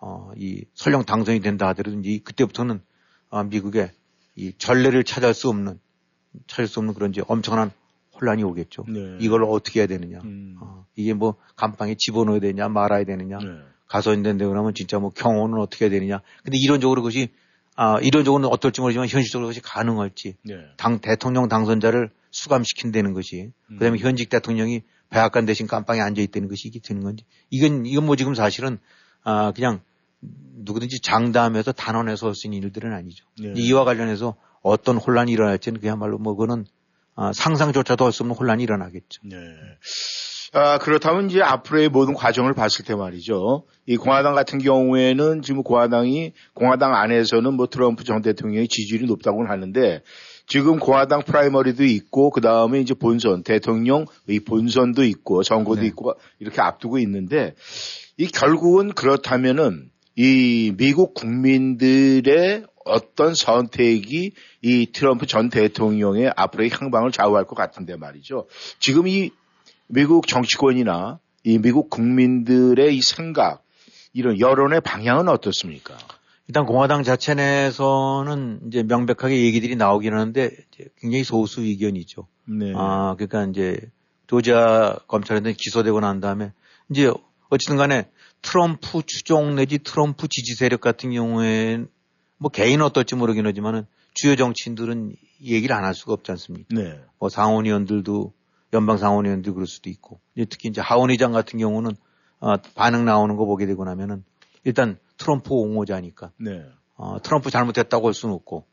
어, 0.00 0.30
이 0.36 0.64
설령 0.74 1.04
당선이 1.04 1.40
된다 1.40 1.66
하더라도 1.68 1.98
이제 1.98 2.20
그때부터는 2.22 2.80
아, 3.30 3.42
미국의 3.42 3.90
이 4.36 4.52
전례를 4.56 5.04
찾을 5.04 5.34
수 5.34 5.48
없는 5.48 5.80
찾을 6.46 6.66
수 6.66 6.80
없는 6.80 6.94
그런 6.94 7.10
이제 7.10 7.22
엄청난 7.26 7.70
혼란이 8.20 8.42
오겠죠. 8.42 8.84
네. 8.88 9.16
이걸 9.20 9.44
어떻게 9.44 9.80
해야 9.80 9.86
되느냐. 9.86 10.20
음. 10.24 10.56
어, 10.60 10.84
이게 10.96 11.14
뭐 11.14 11.36
감방에 11.56 11.94
집어넣어야 11.96 12.40
되냐 12.40 12.68
말아야 12.68 13.04
되느냐. 13.04 13.38
네. 13.38 13.46
가서 13.86 14.12
있는데 14.14 14.46
그러면 14.46 14.74
진짜 14.74 14.98
뭐 14.98 15.10
경호는 15.10 15.58
어떻게 15.58 15.86
해야 15.86 15.90
되느냐. 15.90 16.20
근데 16.42 16.58
이론적으로 16.58 17.02
그것이 17.02 17.30
아, 17.74 17.98
이론적으로는 18.00 18.48
어떨지 18.48 18.80
모르지만 18.80 19.08
현실적으로 19.08 19.46
그것이 19.46 19.60
가능할지 19.62 20.34
네. 20.42 20.54
당 20.76 20.98
대통령 20.98 21.48
당선자를 21.48 22.10
수감시킨다는 22.30 23.12
것이 23.14 23.52
음. 23.70 23.78
그다음에 23.78 23.98
현직 23.98 24.28
대통령이 24.28 24.82
백악관 25.10 25.46
대신 25.46 25.66
깜빵에 25.66 26.00
앉아 26.00 26.20
있다는 26.20 26.48
것이 26.48 26.68
이게 26.68 26.80
되는 26.80 27.02
건지 27.02 27.24
이건 27.50 27.86
이건 27.86 28.04
뭐 28.04 28.16
지금 28.16 28.34
사실은 28.34 28.78
아 29.22 29.52
그냥 29.52 29.80
누구든지 30.20 31.00
장담해서 31.00 31.72
단언해서 31.72 32.34
쓸 32.34 32.52
일들은 32.52 32.92
아니죠. 32.92 33.24
네. 33.40 33.52
이와 33.56 33.84
관련해서 33.84 34.34
어떤 34.62 34.96
혼란이 34.96 35.32
일어날지는 35.32 35.80
그야말로 35.80 36.18
뭐 36.18 36.34
그거는 36.34 36.66
아, 37.14 37.32
상상조차도 37.32 38.04
할 38.04 38.12
수 38.12 38.22
없는 38.22 38.36
혼란이 38.36 38.62
일어나겠죠. 38.62 39.22
네. 39.24 39.36
아, 40.52 40.78
그렇다면 40.78 41.28
이제 41.28 41.42
앞으로의 41.42 41.88
모든 41.88 42.14
과정을 42.14 42.54
봤을 42.54 42.84
때 42.84 42.94
말이죠. 42.94 43.64
이 43.86 43.96
공화당 43.96 44.34
같은 44.34 44.58
경우에는 44.58 45.42
지금 45.42 45.62
공화당이 45.62 46.32
공화당 46.54 46.94
안에서는 46.94 47.54
뭐 47.54 47.66
트럼프 47.66 48.04
전 48.04 48.22
대통령의 48.22 48.68
지지율이 48.68 49.06
높다고는 49.06 49.50
하는데 49.50 50.00
지금 50.46 50.78
공화당 50.78 51.22
프라이머리도 51.22 51.84
있고 51.84 52.30
그 52.30 52.40
다음에 52.40 52.80
이제 52.80 52.94
본선 52.94 53.42
대통령 53.42 54.06
의 54.26 54.40
본선도 54.40 55.04
있고 55.04 55.42
선거도 55.42 55.82
네. 55.82 55.88
있고 55.88 56.14
이렇게 56.38 56.62
앞두고 56.62 56.98
있는데 57.00 57.54
이 58.16 58.26
결국은 58.28 58.92
그렇다면은 58.94 59.90
이 60.16 60.72
미국 60.76 61.14
국민들의 61.14 62.64
어떤 62.88 63.34
선택이 63.34 64.32
이 64.62 64.86
트럼프 64.92 65.26
전 65.26 65.50
대통령의 65.50 66.32
앞으로의 66.36 66.70
향방을 66.72 67.12
좌우할 67.12 67.44
것 67.44 67.54
같은데 67.54 67.96
말이죠. 67.96 68.46
지금 68.78 69.06
이 69.06 69.30
미국 69.86 70.26
정치권이나 70.26 71.18
이 71.44 71.58
미국 71.58 71.90
국민들의 71.90 72.96
이 72.96 73.00
생각, 73.00 73.62
이런 74.12 74.38
여론의 74.40 74.80
방향은 74.80 75.28
어떻습니까? 75.28 75.96
일단 76.48 76.64
공화당 76.64 77.02
자체 77.02 77.34
내에서는 77.34 78.60
이제 78.66 78.82
명백하게 78.82 79.44
얘기들이 79.44 79.76
나오긴 79.76 80.14
하는데 80.14 80.50
굉장히 80.98 81.22
소수 81.22 81.60
의견이죠. 81.60 82.26
네. 82.46 82.72
아, 82.74 83.14
그러니까 83.18 83.44
이제 83.44 83.78
조지아 84.26 85.00
검찰한테 85.06 85.52
기소되고 85.52 86.00
난 86.00 86.20
다음에 86.20 86.52
이제 86.90 87.12
어쨌든 87.50 87.76
간에 87.76 88.08
트럼프 88.40 89.02
추종 89.06 89.56
내지 89.56 89.78
트럼프 89.78 90.28
지지 90.28 90.54
세력 90.54 90.80
같은 90.80 91.12
경우에 91.12 91.84
뭐 92.38 92.50
개인은 92.50 92.84
어떨지 92.84 93.14
모르긴 93.14 93.46
하지만은 93.46 93.86
주요 94.14 94.36
정치인들은 94.36 95.14
얘기를 95.42 95.74
안 95.74 95.84
할 95.84 95.94
수가 95.94 96.12
없지 96.14 96.30
않습니까? 96.32 96.68
네. 96.74 97.00
뭐 97.18 97.28
상원의원들도 97.28 98.32
연방 98.72 98.98
상원의원들 98.98 99.54
그럴 99.54 99.66
수도 99.66 99.90
있고 99.90 100.20
이제 100.34 100.46
특히 100.48 100.68
이제 100.68 100.80
하원의장 100.80 101.32
같은 101.32 101.58
경우는 101.58 101.92
어, 102.40 102.56
반응 102.74 103.04
나오는 103.04 103.36
거 103.36 103.44
보게 103.44 103.66
되고 103.66 103.84
나면은 103.84 104.24
일단 104.64 104.98
트럼프 105.16 105.52
옹호자니까 105.54 106.30
네. 106.38 106.64
어, 106.96 107.20
트럼프 107.22 107.50
잘못했다고 107.50 108.06
할 108.06 108.14
수는 108.14 108.34
없고 108.34 108.64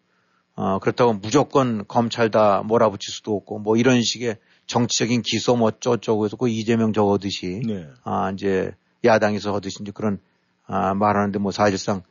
어, 0.56 0.80
그렇다고 0.80 1.14
무조건 1.14 1.86
검찰 1.88 2.32
다 2.32 2.62
몰아붙일 2.64 3.14
수도 3.14 3.36
없고 3.36 3.60
뭐 3.60 3.78
이런 3.78 4.02
식의 4.02 4.38
정치적인 4.68 5.22
기소 5.22 5.56
뭐 5.56 5.72
어쩌고 5.84 6.26
해서 6.26 6.38
그 6.38 6.50
이재명 6.50 6.94
적어듯이 6.94 7.62
네. 7.66 7.88
아 8.04 8.32
이제 8.32 8.72
야당에서 9.04 9.54
하듯이 9.54 9.78
이제 9.82 9.92
그런 9.94 10.20
아 10.66 10.94
말하는데 10.94 11.40
뭐 11.40 11.52
사실상 11.52 12.02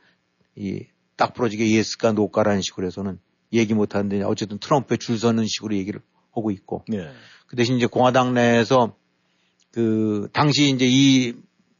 이 0.55 0.85
딱 1.15 1.33
부러지게 1.33 1.69
yes가 1.71 2.11
no가라는 2.11 2.61
식으로 2.61 2.87
해서는 2.87 3.19
얘기 3.53 3.73
못 3.73 3.95
하는데 3.95 4.21
어쨌든 4.23 4.57
트럼프에 4.57 4.97
줄 4.97 5.17
서는 5.17 5.45
식으로 5.47 5.75
얘기를 5.75 6.01
하고 6.33 6.51
있고 6.51 6.83
네. 6.87 7.09
그 7.47 7.55
대신 7.55 7.77
이제 7.77 7.85
공화당 7.85 8.33
내에서 8.33 8.95
그 9.71 10.29
당시 10.33 10.69
이제 10.69 10.85
이 10.87 11.33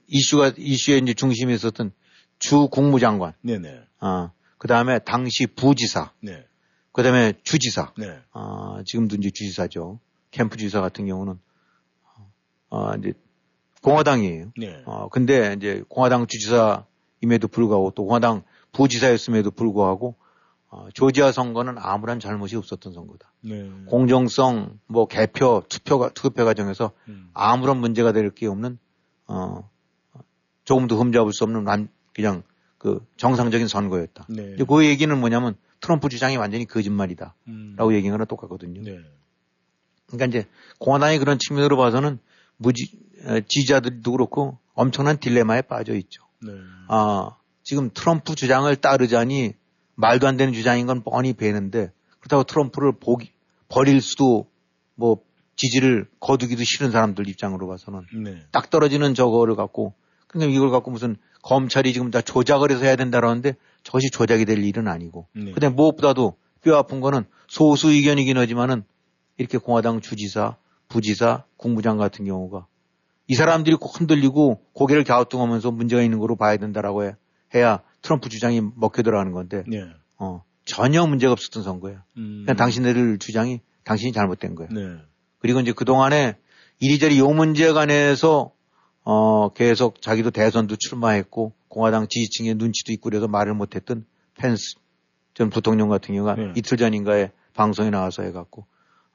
이슈가 0.07 0.53
이슈의 0.57 1.01
이제 1.01 1.13
중심에 1.13 1.53
있었던 1.53 1.91
주 2.39 2.67
국무장관 2.69 3.33
네네. 3.41 3.81
아, 3.99 4.31
그 4.57 4.67
다음에 4.67 4.99
당시 4.99 5.47
부지사, 5.47 6.11
네. 6.21 6.45
그 6.91 7.03
다음에 7.03 7.33
주지사, 7.43 7.93
네. 7.97 8.19
아, 8.31 8.81
지금도 8.85 9.15
이제 9.17 9.29
주지사죠. 9.29 9.99
캠프 10.31 10.57
주지사 10.57 10.81
같은 10.81 11.05
경우는, 11.07 11.39
아, 12.69 12.95
이제 12.99 13.13
공화당이에요. 13.81 14.51
네. 14.57 14.81
어, 14.85 15.09
근데 15.09 15.53
이제 15.57 15.83
공화당 15.87 16.27
주지사임에도 16.27 17.47
불구하고 17.49 17.91
또 17.95 18.05
공화당 18.05 18.43
부지사였음에도 18.75 19.51
불구하고 19.51 20.15
어, 20.69 20.87
조지아 20.93 21.31
선거는 21.31 21.75
아무런 21.77 22.19
잘못이 22.19 22.55
없었던 22.57 22.91
선거다. 22.93 23.31
네. 23.41 23.71
공정성, 23.87 24.79
뭐 24.87 25.07
개표, 25.07 25.63
투표가 25.69 26.09
투표 26.09 26.43
과정에서 26.45 26.91
음. 27.07 27.29
아무런 27.33 27.77
문제가 27.77 28.11
될 28.11 28.29
게 28.31 28.47
없는 28.47 28.77
어 29.27 29.69
조금도 30.65 30.99
흠잡을 30.99 31.31
수 31.31 31.43
없는 31.45 31.65
완 31.65 31.87
그냥 32.13 32.43
그 32.77 33.05
정상적인 33.17 33.67
선거였다. 33.67 34.25
네. 34.29 34.55
그 34.67 34.85
얘기는 34.85 35.17
뭐냐면 35.19 35.55
트럼프 35.79 36.09
주장이 36.09 36.35
완전히 36.37 36.65
거짓말이다라고 36.65 37.35
음. 37.47 37.93
얘기한 37.93 38.11
거랑 38.15 38.27
똑같거든요. 38.27 38.81
네. 38.83 38.99
그러니까 40.07 40.25
이제 40.25 40.47
공화당이 40.79 41.19
그런 41.19 41.37
측면으로 41.39 41.77
봐서는 41.77 42.19
무지 42.57 42.91
어, 43.25 43.39
지지자들도 43.39 44.11
그렇고 44.11 44.57
엄청난 44.73 45.17
딜레마에 45.17 45.61
빠져 45.63 45.95
있죠. 45.95 46.23
네. 46.41 46.51
아 46.89 47.37
지금 47.65 47.89
트럼프 47.91 48.35
주장을 48.35 48.73
따르자니 48.75 49.53
말도 49.95 50.27
안 50.27 50.37
되는 50.37 50.53
주장인 50.53 50.85
건 50.85 51.03
뻔히 51.03 51.33
배는데 51.33 51.91
그렇다고 52.19 52.43
트럼프를 52.43 52.93
보기, 52.99 53.31
버릴 53.67 54.01
수도 54.01 54.47
뭐 54.93 55.17
지지를 55.55 56.07
거두기도 56.19 56.63
싫은 56.63 56.91
사람들 56.91 57.27
입장으로 57.27 57.67
봐서는 57.67 58.01
네. 58.23 58.43
딱 58.51 58.69
떨어지는 58.69 59.15
저거를 59.15 59.55
갖고 59.55 59.93
그러니까 60.27 60.55
이걸 60.55 60.69
갖고 60.69 60.91
무슨 60.91 61.17
검찰이 61.41 61.91
지금 61.91 62.11
다 62.11 62.21
조작을 62.21 62.71
해서 62.71 62.83
해야 62.85 62.95
된다라는데 62.95 63.55
저것이 63.83 64.11
조작이 64.11 64.45
될 64.45 64.63
일은 64.63 64.87
아니고 64.87 65.27
네. 65.33 65.51
근데 65.51 65.67
무엇보다도 65.69 66.37
뼈 66.61 66.77
아픈 66.77 67.01
거는 67.01 67.25
소수 67.47 67.91
의견이긴 67.91 68.37
하지만은 68.37 68.83
이렇게 69.37 69.57
공화당 69.57 70.01
주지사, 70.01 70.57
부지사, 70.87 71.45
국무장 71.57 71.97
같은 71.97 72.25
경우가 72.25 72.67
이 73.27 73.33
사람들이 73.33 73.75
꼭 73.77 73.99
흔들리고 73.99 74.61
고개를 74.73 75.03
갸우뚱하면서 75.03 75.71
문제가 75.71 76.03
있는 76.03 76.19
거로 76.19 76.35
봐야 76.35 76.57
된다라고 76.57 77.05
해, 77.05 77.15
해야 77.55 77.81
트럼프 78.01 78.29
주장이 78.29 78.61
먹혀 78.75 79.01
들어가는 79.01 79.31
건데 79.31 79.63
네. 79.67 79.85
어, 80.17 80.43
전혀 80.65 81.05
문제가 81.05 81.33
없었던 81.33 81.63
선거예요. 81.63 82.01
음. 82.17 82.43
그냥 82.45 82.57
당신들 82.57 83.17
주장이 83.19 83.61
당신이 83.83 84.11
잘못된 84.11 84.55
거예요. 84.55 84.69
네. 84.71 84.97
그리고 85.39 85.59
이제 85.59 85.71
그 85.71 85.85
동안에 85.85 86.37
이리저리 86.79 87.19
요 87.19 87.29
문제에 87.29 87.71
관해서 87.71 88.51
어 89.03 89.49
계속 89.53 90.01
자기도 90.01 90.31
대선도 90.31 90.75
출마했고 90.77 91.53
공화당 91.67 92.07
지지층의 92.07 92.55
눈치도 92.55 92.91
있고 92.93 93.09
그래서 93.09 93.27
말을 93.27 93.53
못했던 93.53 94.05
펜스 94.35 94.75
전 95.35 95.49
부통령 95.49 95.89
같은 95.89 96.15
경우가 96.15 96.35
네. 96.35 96.53
이틀 96.55 96.77
전인가에 96.77 97.31
방송에 97.53 97.89
나와서 97.91 98.23
해갖고 98.23 98.65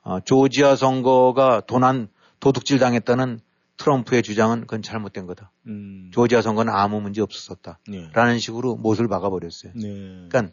어, 0.02 0.20
조지아 0.20 0.76
선거가 0.76 1.60
도난 1.60 2.08
도둑질 2.38 2.78
당했다는 2.78 3.40
트럼프의 3.80 4.22
주장은 4.22 4.60
그건 4.60 4.82
잘못된 4.82 5.26
거다. 5.26 5.50
음. 5.66 6.10
조지아 6.12 6.42
선거는 6.42 6.70
아무 6.72 7.00
문제 7.00 7.22
없었다. 7.22 7.78
네. 7.88 8.10
라는 8.12 8.38
식으로 8.38 8.76
못을 8.76 9.08
박아버렸어요. 9.08 9.72
네. 9.74 10.28
그러니까 10.28 10.52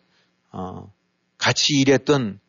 어, 0.51 0.93
같이 1.37 1.73
일했던 1.81 2.39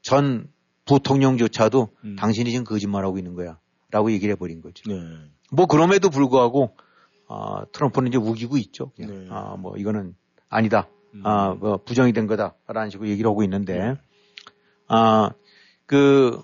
전 0.00 0.48
부통령조차도 0.86 1.88
음. 2.04 2.16
당신이 2.16 2.50
지금 2.50 2.64
거짓말하고 2.64 3.18
있는 3.18 3.34
거야. 3.34 3.58
라고 3.90 4.10
얘기를 4.10 4.32
해버린 4.32 4.62
거죠. 4.62 4.82
네. 4.88 4.94
뭐 5.50 5.66
그럼에도 5.66 6.08
불구하고 6.08 6.74
어, 7.28 7.70
트럼프는 7.70 8.08
이제 8.08 8.16
우기고 8.16 8.56
있죠. 8.56 8.90
그냥. 8.96 9.10
네. 9.10 9.26
아, 9.30 9.56
뭐 9.58 9.76
이거는 9.76 10.14
아니다. 10.48 10.88
음. 11.12 11.26
아, 11.26 11.52
뭐 11.52 11.76
부정이 11.76 12.14
된 12.14 12.26
거다라는 12.26 12.88
식으로 12.88 13.10
얘기를 13.10 13.28
하고 13.28 13.42
있는데 13.42 13.76
네. 13.76 13.94
아, 14.88 15.30
그 15.84 16.42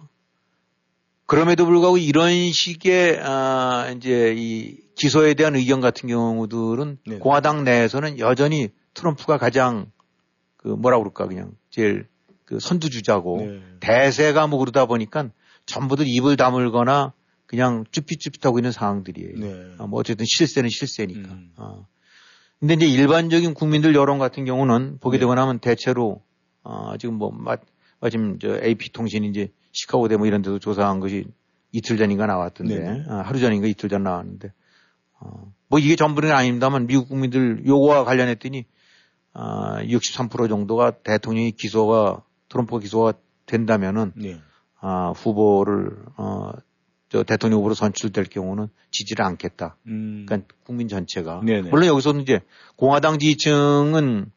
그럼에도 1.28 1.66
불구하고 1.66 1.98
이런 1.98 2.50
식의 2.50 3.20
아, 3.22 3.92
이제 3.94 4.34
이 4.34 4.78
기소에 4.94 5.34
대한 5.34 5.56
의견 5.56 5.82
같은 5.82 6.08
경우들은 6.08 6.98
네. 7.06 7.18
공화당 7.18 7.64
내에서는 7.64 8.18
여전히 8.18 8.70
트럼프가 8.94 9.36
가장 9.36 9.92
그 10.56 10.68
뭐라 10.68 10.96
그럴까 10.96 11.26
그냥 11.26 11.52
제일 11.68 12.08
그 12.46 12.58
선두주자고 12.58 13.36
네. 13.42 13.60
대세가 13.80 14.46
뭐 14.46 14.58
그러다 14.58 14.86
보니까 14.86 15.28
전부들 15.66 16.06
입을 16.08 16.38
다물거나 16.38 17.12
그냥 17.44 17.84
쭈삣쭈삣하고 17.90 18.58
있는 18.58 18.72
상황들이에요. 18.72 19.32
네. 19.36 19.74
아, 19.76 19.86
뭐 19.86 20.00
어쨌든 20.00 20.24
실세는 20.26 20.70
실세니까. 20.70 21.28
음. 21.30 21.52
어. 21.56 21.86
근데 22.58 22.72
이제 22.72 22.86
일반적인 22.86 23.52
국민들 23.52 23.94
여론 23.94 24.18
같은 24.18 24.46
경우는 24.46 24.96
보게 24.98 25.18
네. 25.18 25.20
되고 25.20 25.34
나면 25.34 25.58
대체로 25.58 26.22
어, 26.62 26.96
지금 26.98 27.16
뭐 27.16 27.30
마, 27.30 27.58
마침 28.00 28.38
저 28.38 28.58
AP 28.64 28.92
통신이 28.92 29.28
이제 29.28 29.52
시카고대 29.72 30.16
뭐 30.16 30.26
이런 30.26 30.42
데도 30.42 30.58
조사한 30.58 31.00
것이 31.00 31.26
이틀 31.72 31.96
전인가 31.96 32.26
나왔던데 32.26 32.78
네네. 32.78 33.04
어, 33.08 33.14
하루 33.24 33.38
전인가 33.38 33.66
이틀 33.66 33.88
전 33.88 34.02
나왔는데 34.02 34.52
어, 35.20 35.52
뭐 35.68 35.78
이게 35.78 35.96
전부는 35.96 36.32
아닙니다만 36.32 36.86
미국 36.86 37.08
국민들 37.08 37.64
요거와 37.66 38.04
관련했더니 38.04 38.64
아, 39.32 39.82
63% 39.82 40.48
정도가 40.48 40.90
대통령이 41.02 41.52
기소가 41.52 42.22
트럼프가 42.48 42.80
기소가 42.80 43.12
된다면은 43.46 44.12
네. 44.16 44.40
아, 44.80 45.12
후보를 45.14 45.96
어, 46.16 46.50
저 47.08 47.22
대통령 47.22 47.60
후보로 47.60 47.74
선출될 47.74 48.24
경우는 48.24 48.68
지지를 48.90 49.24
않겠다. 49.24 49.76
음. 49.86 50.24
그러니까 50.26 50.54
국민 50.64 50.88
전체가 50.88 51.40
네네. 51.44 51.70
물론 51.70 51.86
여기서는 51.86 52.20
이제 52.20 52.40
공화당 52.76 53.18
지지층은 53.18 54.30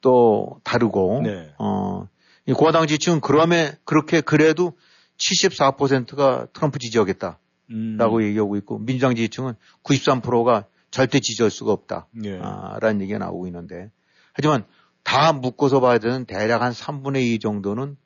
또 0.00 0.60
다르고 0.64 1.22
네. 1.22 1.52
어, 1.58 2.08
이 2.08 2.08
공화당 2.54 2.86
지지층은 2.86 3.20
그러면 3.20 3.72
그렇게 3.84 4.20
그래도 4.20 4.76
74%가 5.18 6.46
트럼프 6.52 6.78
지지하겠다. 6.78 7.38
음. 7.70 7.98
얘기하고 8.22 8.56
있고 8.56 8.78
민주당 8.78 9.14
지지층은 9.14 9.54
93%가 9.82 10.64
절대 10.90 11.20
지지할 11.20 11.50
수가 11.50 11.72
없다. 11.72 12.06
예. 12.24 12.38
아, 12.40 12.78
라는 12.80 13.02
얘기가 13.02 13.18
나오고 13.18 13.46
있는데 13.48 13.90
하지만 14.32 14.64
다 15.02 15.32
묶어서 15.32 15.80
봐야 15.80 15.98
되는 15.98 16.24
대략 16.24 16.62
한 16.62 16.72
3분의 16.72 17.22
2 17.22 17.38
정도는 17.40 17.96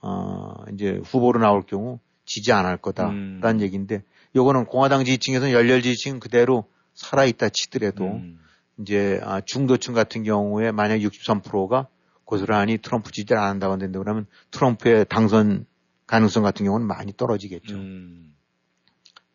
어, 0.00 0.54
이제 0.72 1.00
후보로 1.04 1.40
나올 1.40 1.62
경우 1.62 1.98
지지 2.24 2.52
안 2.52 2.64
할 2.64 2.76
거다라는 2.76 3.44
음. 3.44 3.60
얘기인데 3.60 4.02
요거는 4.36 4.66
공화당 4.66 5.04
지지층에서는 5.04 5.52
열렬 5.52 5.82
지지층 5.82 6.20
그대로 6.20 6.64
살아 6.94 7.24
있다 7.24 7.48
치더라도 7.48 8.04
음. 8.04 8.38
이제 8.78 9.20
아, 9.24 9.40
중도층 9.40 9.94
같은 9.94 10.22
경우에 10.22 10.70
만약 10.70 10.98
63%가 10.98 11.88
고스란히 12.30 12.78
트럼프 12.78 13.10
지지를 13.10 13.42
안 13.42 13.48
한다고 13.48 13.72
한다 13.72 13.86
그러면 13.98 14.26
트럼프의 14.52 15.06
당선 15.08 15.66
가능성 16.06 16.44
같은 16.44 16.64
경우는 16.64 16.86
많이 16.86 17.12
떨어지겠죠. 17.16 17.74
음. 17.74 18.34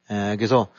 에, 0.09 0.37
그래서 0.37 0.69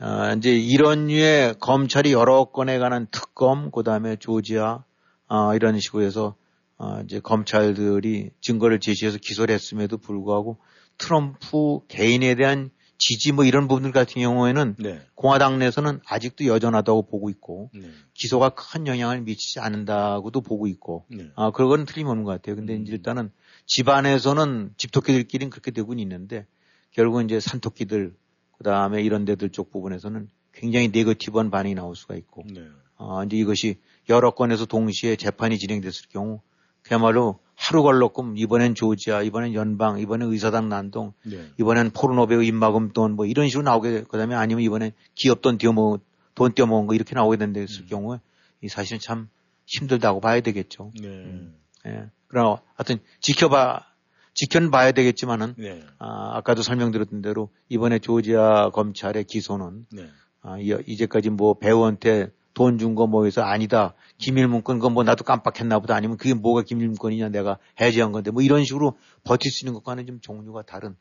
어, 0.00 0.32
이제 0.38 0.52
이런 0.52 1.08
류의 1.08 1.56
검찰이 1.60 2.12
여러 2.12 2.44
건에 2.46 2.78
관한 2.78 3.06
특검, 3.10 3.70
그 3.70 3.82
다음에 3.82 4.16
조지아 4.16 4.84
어, 5.28 5.54
이런 5.54 5.78
식으로 5.78 6.02
해서 6.02 6.34
어, 6.78 7.02
이제 7.04 7.20
검찰들이 7.20 8.30
증거를 8.40 8.80
제시해서 8.80 9.18
기소를 9.18 9.54
했음에도 9.54 9.98
불구하고 9.98 10.58
트럼프 10.96 11.80
개인에 11.88 12.36
대한 12.36 12.70
지지 13.00 13.32
뭐 13.32 13.44
이런 13.44 13.66
부분들 13.66 13.92
같은 13.92 14.20
경우에는 14.20 14.76
네. 14.78 15.00
공화당 15.14 15.58
내에서는 15.58 16.00
아직도 16.04 16.44
여전하다고 16.44 17.06
보고 17.06 17.30
있고 17.30 17.70
네. 17.74 17.88
기소가 18.12 18.50
큰 18.50 18.86
영향을 18.86 19.22
미치지 19.22 19.58
않는다고도 19.58 20.42
보고 20.42 20.66
있고 20.66 21.06
네. 21.08 21.30
아 21.34 21.50
그건 21.50 21.86
틀림없는 21.86 22.24
것 22.24 22.30
같아요. 22.30 22.56
근데 22.56 22.76
음. 22.76 22.82
이제 22.82 22.92
일단은 22.92 23.32
집안에서는 23.66 24.74
집토끼들끼리는 24.76 25.48
그렇게 25.50 25.70
되고 25.70 25.92
있는데 25.94 26.46
결국은 26.92 27.24
이제 27.24 27.40
산토끼들 27.40 28.14
그다음에 28.58 29.02
이런 29.02 29.24
데들 29.24 29.48
쪽 29.48 29.70
부분에서는 29.70 30.28
굉장히 30.52 30.88
네거티브한 30.88 31.50
반응이 31.50 31.74
나올 31.74 31.96
수가 31.96 32.16
있고 32.16 32.44
네. 32.52 32.66
아 32.96 33.24
이제 33.24 33.38
이것이 33.38 33.78
여러 34.10 34.32
건에서 34.32 34.66
동시에 34.66 35.16
재판이 35.16 35.58
진행됐을 35.58 36.10
경우 36.10 36.42
그야말로 36.82 37.40
하루 37.60 37.82
걸렀고 37.82 38.32
이번엔 38.36 38.74
조지아, 38.74 39.20
이번엔 39.20 39.52
연방, 39.52 39.98
이번엔 39.98 40.30
의사당 40.32 40.70
난동, 40.70 41.12
네. 41.24 41.50
이번엔 41.60 41.90
포르노베의 41.90 42.46
입막음 42.46 42.92
돈 42.94 43.12
뭐 43.16 43.26
이런 43.26 43.48
식으로 43.48 43.64
나오게 43.64 44.04
그다음에 44.04 44.34
아니면 44.34 44.64
이번엔 44.64 44.92
기업 45.14 45.42
돈 45.42 45.58
띄어먹 45.58 46.00
돈 46.34 46.54
띄어먹은 46.54 46.86
거 46.86 46.94
이렇게 46.94 47.14
나오게 47.14 47.36
된다 47.36 47.60
했을 47.60 47.82
음. 47.82 47.86
경우에 47.86 48.18
이 48.62 48.68
사실은 48.68 48.98
참 48.98 49.28
힘들다고 49.66 50.20
봐야 50.20 50.40
되겠죠. 50.40 50.90
네. 51.02 51.06
음. 51.08 51.54
예. 51.86 52.06
그러나 52.28 52.62
하여튼 52.76 52.98
지켜봐 53.20 53.84
지켜는 54.32 54.70
봐야 54.70 54.92
되겠지만은 54.92 55.54
네. 55.58 55.84
아, 55.98 56.38
아까도 56.38 56.62
설명드렸던 56.62 57.20
대로 57.20 57.50
이번에 57.68 57.98
조지아 57.98 58.70
검찰의 58.70 59.24
기소는 59.24 59.86
네. 59.92 60.08
아, 60.40 60.56
이제까지 60.58 61.28
뭐 61.28 61.58
배우한테 61.58 62.30
돈 62.54 62.78
준 62.78 62.94
거 62.94 63.06
뭐 63.06 63.24
해서 63.24 63.42
아니다. 63.42 63.94
기밀 64.18 64.48
문건 64.48 64.78
그건 64.78 64.92
뭐 64.94 65.04
나도 65.04 65.24
깜빡했나 65.24 65.78
보다 65.78 65.94
아니면 65.94 66.16
그게 66.16 66.34
뭐가 66.34 66.62
기밀 66.62 66.88
문건이냐 66.88 67.28
내가 67.30 67.58
해제한 67.80 68.12
건데 68.12 68.30
뭐 68.30 68.42
이런 68.42 68.64
식으로 68.64 68.98
버틸 69.24 69.50
수 69.50 69.64
있는 69.64 69.74
것과는 69.74 70.06
좀 70.06 70.20
종류가 70.20 70.62
다른 70.62 70.96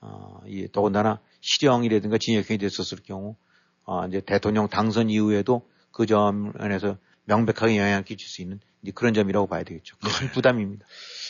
어, 0.00 0.40
이 0.46 0.68
더군다나 0.72 1.20
실형이라든가 1.40 2.18
징역형이 2.18 2.58
됐었을 2.58 2.98
경우 3.04 3.36
어, 3.84 4.06
이제 4.06 4.20
대통령 4.20 4.68
당선 4.68 5.10
이후에도 5.10 5.68
그 5.92 6.06
점에서 6.06 6.98
명백하게 7.24 7.78
영향을 7.78 8.04
끼칠 8.04 8.28
수 8.28 8.42
있는 8.42 8.60
그런 8.94 9.14
점이라고 9.14 9.46
봐야 9.46 9.62
되겠죠. 9.62 9.96
큰 9.98 10.26
네. 10.26 10.32
부담입니다. 10.32 10.84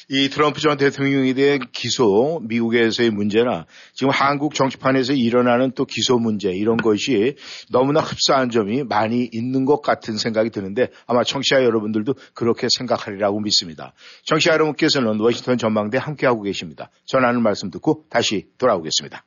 이 0.09 0.29
트럼프 0.29 0.61
전 0.61 0.77
대통령에 0.77 1.33
대한 1.35 1.61
기소, 1.73 2.41
미국에서의 2.45 3.11
문제나 3.11 3.67
지금 3.95 4.11
한국 4.11 4.55
정치판에서 4.55 5.13
일어나는 5.13 5.73
또 5.75 5.85
기소 5.85 6.19
문제 6.19 6.51
이런 6.51 6.77
것이 6.77 7.37
너무나 7.71 8.01
흡사한 8.01 8.51
점이 8.51 8.85
많이 8.85 9.29
있는 9.33 9.65
것 9.65 9.81
같은 9.81 10.17
생각이 10.17 10.51
드는데 10.51 10.89
아마 11.07 11.25
청취자 11.25 11.65
여러분들도 11.65 12.15
그렇게 12.35 12.69
생각하리라고 12.71 13.41
믿습니다. 13.41 13.95
청취자 14.25 14.53
여러분께서는 14.53 15.21
워싱턴 15.21 15.59
전망대 15.59 15.99
함께하고 15.99 16.43
계십니다. 16.43 16.91
전하는 17.07 17.43
말씀 17.43 17.71
듣고 17.71 18.05
다시 18.09 18.47
돌아오겠습니다. 18.59 19.25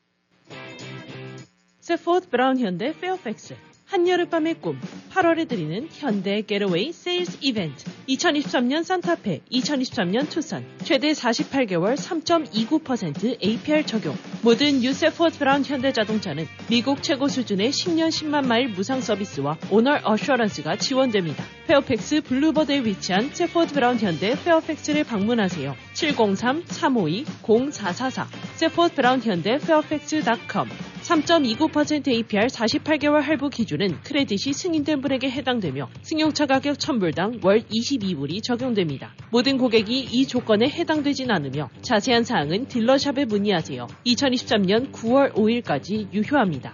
Safford 1.79 2.29
Brown 2.29 2.59
현대 2.59 2.93
페어팩스 2.99 3.55
한여름밤의 3.85 4.55
꿈 4.61 4.79
8월에 5.11 5.47
드리는 5.47 5.87
현대 5.91 6.41
Getaway 6.41 6.91
Sales 6.91 7.38
Event 7.41 7.85
2023년 8.09 8.83
산타페 8.83 9.41
2023년 9.51 10.27
투싼. 10.29 10.65
최대 10.83 11.11
48개월 11.11 11.95
3.29% 11.95 13.43
APR 13.43 13.85
적용. 13.85 14.15
모든 14.41 14.81
유 14.83 14.95
Safford 14.95 15.38
Brown 15.39 15.63
현대자동차는 15.63 16.47
미국 16.69 17.03
최고 17.03 17.27
수준의 17.27 17.71
10년 17.71 18.07
10만 18.09 18.45
마일 18.45 18.69
무상 18.69 19.01
서비스와 19.01 19.57
Owner 19.71 19.99
Assurance가 20.03 20.77
지원됩니다. 20.77 21.43
페어팩스 21.67 22.21
블루버드에 22.21 22.85
위치한 22.85 23.29
Safford 23.33 23.73
Brown 23.73 23.99
현대 23.99 24.35
페어팩스를 24.43 25.03
방문하세요. 25.03 25.75
703-352-0444 25.93 28.25
Safford 28.55 28.95
Brown 28.95 29.21
현대 29.21 29.59
페어팩스.com 29.59 30.69
3.29% 31.05 32.07
APR 32.07 32.47
48개월 32.47 33.21
할부 33.21 33.51
기준은 33.51 34.01
credit이 34.01 34.53
승인된 34.53 35.01
분에게 35.01 35.29
해당되며 35.29 35.87
승용차 36.01 36.47
가격 36.47 36.77
1000불당 36.77 37.45
월 37.45 37.61
22불이 37.61 38.41
적용됩니다. 38.41 39.13
모든 39.29 39.59
고객이 39.59 39.99
이 40.11 40.25
조건에 40.25 40.67
해당되진 40.67 41.29
않으며 41.29 41.69
자세한 41.83 42.23
사항은 42.23 42.69
딜러샵에 42.69 43.25
문의하세요. 43.25 43.85
2023년 44.07 44.91
9월 44.91 45.33
5일까지 45.33 46.11
유효합니다. 46.11 46.73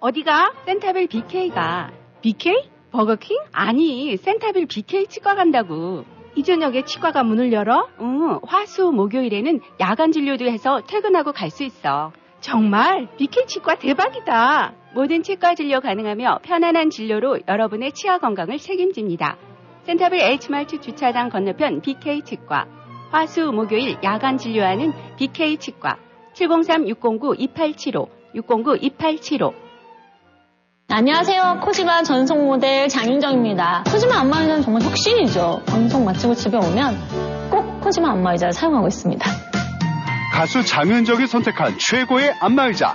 어디가? 0.00 0.54
센타빌 0.66 1.06
BK가. 1.06 1.92
BK? 2.22 2.68
버거킹? 2.90 3.38
아니, 3.52 4.16
센타빌 4.16 4.66
BK 4.66 5.06
치과 5.06 5.36
간다고. 5.36 6.04
이 6.34 6.42
저녁에 6.42 6.82
치과가 6.82 7.22
문을 7.22 7.52
열어? 7.52 7.86
응, 8.00 8.40
화수 8.44 8.90
목요일에는 8.90 9.60
야간 9.78 10.10
진료도 10.10 10.46
해서 10.46 10.80
퇴근하고 10.88 11.30
갈 11.30 11.50
수 11.50 11.62
있어. 11.62 12.10
정말 12.40 13.06
BK 13.18 13.46
치과 13.46 13.76
대박이다. 13.76 14.72
모든 14.94 15.22
치과 15.22 15.54
진료 15.54 15.78
가능하며 15.80 16.40
편안한 16.42 16.90
진료로 16.90 17.38
여러분의 17.46 17.92
치아 17.92 18.18
건강을 18.18 18.58
책임집니다. 18.58 19.36
센터빌 19.88 20.20
H마트 20.20 20.82
주차장 20.82 21.30
건너편 21.30 21.80
BK 21.80 22.20
치과. 22.20 22.66
화수 23.10 23.52
목요일 23.52 23.96
야간 24.04 24.36
진료하는 24.36 24.92
BK 25.16 25.56
치과. 25.56 25.96
703-609-2875, 26.34 28.06
609-2875. 28.34 29.54
안녕하세요. 30.90 31.60
코지마 31.64 32.02
전속 32.02 32.44
모델 32.44 32.88
장윤정입니다. 32.88 33.84
코지마 33.90 34.18
안마의자는 34.18 34.60
정말 34.60 34.82
혁신이죠. 34.82 35.62
방송 35.64 36.04
마치고 36.04 36.34
집에 36.34 36.58
오면 36.58 37.48
꼭 37.50 37.80
코지마 37.80 38.10
안마의자를 38.10 38.52
사용하고 38.52 38.88
있습니다. 38.88 39.24
가수 40.34 40.62
장윤정이 40.66 41.26
선택한 41.26 41.78
최고의 41.78 42.34
안마의자 42.40 42.94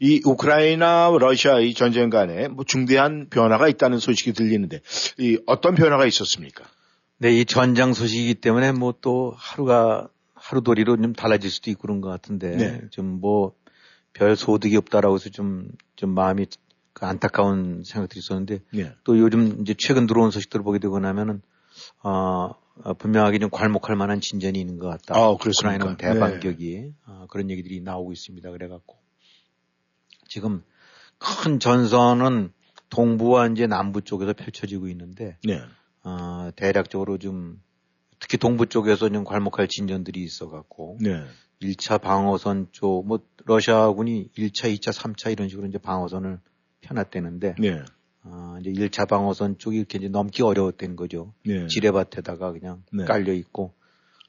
이 0.00 0.20
우크라이나 0.24 1.10
러시아의 1.18 1.74
전쟁 1.74 2.10
간에 2.10 2.48
뭐 2.48 2.64
중대한 2.64 3.28
변화가 3.30 3.68
있다는 3.68 3.98
소식이 3.98 4.32
들리는데 4.32 4.80
이 5.18 5.38
어떤 5.46 5.74
변화가 5.74 6.06
있었습니까? 6.06 6.64
네, 7.18 7.32
이 7.32 7.44
전장 7.46 7.94
소식이기 7.94 8.34
때문에 8.34 8.72
뭐 8.72 8.92
또 9.00 9.34
하루가 9.36 10.08
하루도리로 10.34 10.96
좀 10.96 11.12
달라질 11.12 11.50
수도 11.50 11.70
있고 11.70 11.82
그런 11.82 12.00
것 12.00 12.08
같은데 12.08 12.56
네. 12.56 12.80
좀뭐 12.90 13.54
별 14.12 14.36
소득이 14.36 14.76
없다라고 14.76 15.16
해서 15.16 15.30
좀, 15.30 15.68
좀 15.96 16.10
마음이 16.10 16.46
그 16.92 17.04
안타까운 17.04 17.82
생각들이 17.84 18.18
있었는데 18.18 18.60
네. 18.72 18.92
또 19.04 19.18
요즘 19.18 19.60
이제 19.60 19.74
최근 19.76 20.06
들어온 20.06 20.30
소식들을 20.30 20.64
보게 20.64 20.78
되고 20.78 20.98
나면은 20.98 21.42
어, 22.02 22.50
어 22.82 22.94
분명하게 22.94 23.38
좀 23.38 23.50
괄목할 23.50 23.96
만한 23.96 24.20
진전이 24.20 24.58
있는 24.58 24.78
것 24.78 24.88
같다. 24.88 25.14
아, 25.14 25.36
그렇습니까? 25.36 25.96
대반격이 25.96 26.80
네. 26.80 26.92
어, 27.06 27.26
그런 27.28 27.50
얘기들이 27.50 27.80
나오고 27.80 28.12
있습니다. 28.12 28.50
그래갖고 28.50 28.96
지금 30.28 30.62
큰 31.18 31.58
전선은 31.58 32.52
동부와 32.90 33.48
이제 33.48 33.66
남부 33.66 34.02
쪽에서 34.02 34.32
펼쳐지고 34.32 34.88
있는데 34.88 35.36
네. 35.44 35.60
어, 36.02 36.50
대략적으로 36.54 37.18
좀 37.18 37.60
특히 38.20 38.38
동부 38.38 38.66
쪽에서 38.66 39.08
좀 39.08 39.24
괄목할 39.24 39.68
진전들이 39.68 40.22
있어갖고 40.22 40.98
네. 41.00 41.24
1차 41.62 42.00
방어선 42.00 42.68
쪽, 42.72 43.06
뭐 43.06 43.20
러시아군이 43.44 44.30
1차, 44.36 44.74
2차, 44.74 44.92
3차 44.92 45.32
이런 45.32 45.48
식으로 45.48 45.66
이제 45.66 45.78
방어선을 45.78 46.38
펴놨대는데 46.82 47.56
네. 47.58 47.82
어, 48.22 48.56
이제 48.60 48.70
1차 48.72 49.08
방어선 49.08 49.58
쪽이 49.58 49.78
이렇게 49.78 49.98
이제 49.98 50.08
넘기 50.08 50.42
어려웠다는 50.42 50.96
거죠. 50.96 51.32
네. 51.44 51.66
지뢰밭에다가 51.66 52.52
그냥 52.52 52.82
네. 52.92 53.04
깔려 53.04 53.32
있고 53.32 53.74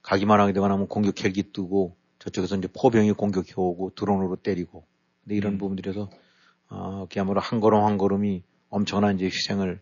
가기만 0.03 0.39
하게 0.39 0.53
되거나 0.53 0.75
하면 0.75 0.87
공격 0.87 1.23
헬기 1.23 1.51
뜨고 1.51 1.97
저쪽에서 2.19 2.55
이제 2.55 2.67
포병이 2.73 3.11
공격해 3.13 3.53
오고 3.55 3.91
드론으로 3.95 4.37
때리고 4.37 4.85
근데 5.27 5.35
이런 5.35 5.53
음. 5.53 5.57
부분들에서 5.57 6.09
어, 6.69 7.05
그야말로 7.11 7.41
한 7.41 7.59
걸음 7.59 7.83
한 7.83 7.97
걸음이 7.97 8.43
엄청난 8.69 9.15
이제 9.15 9.25
희생을 9.25 9.81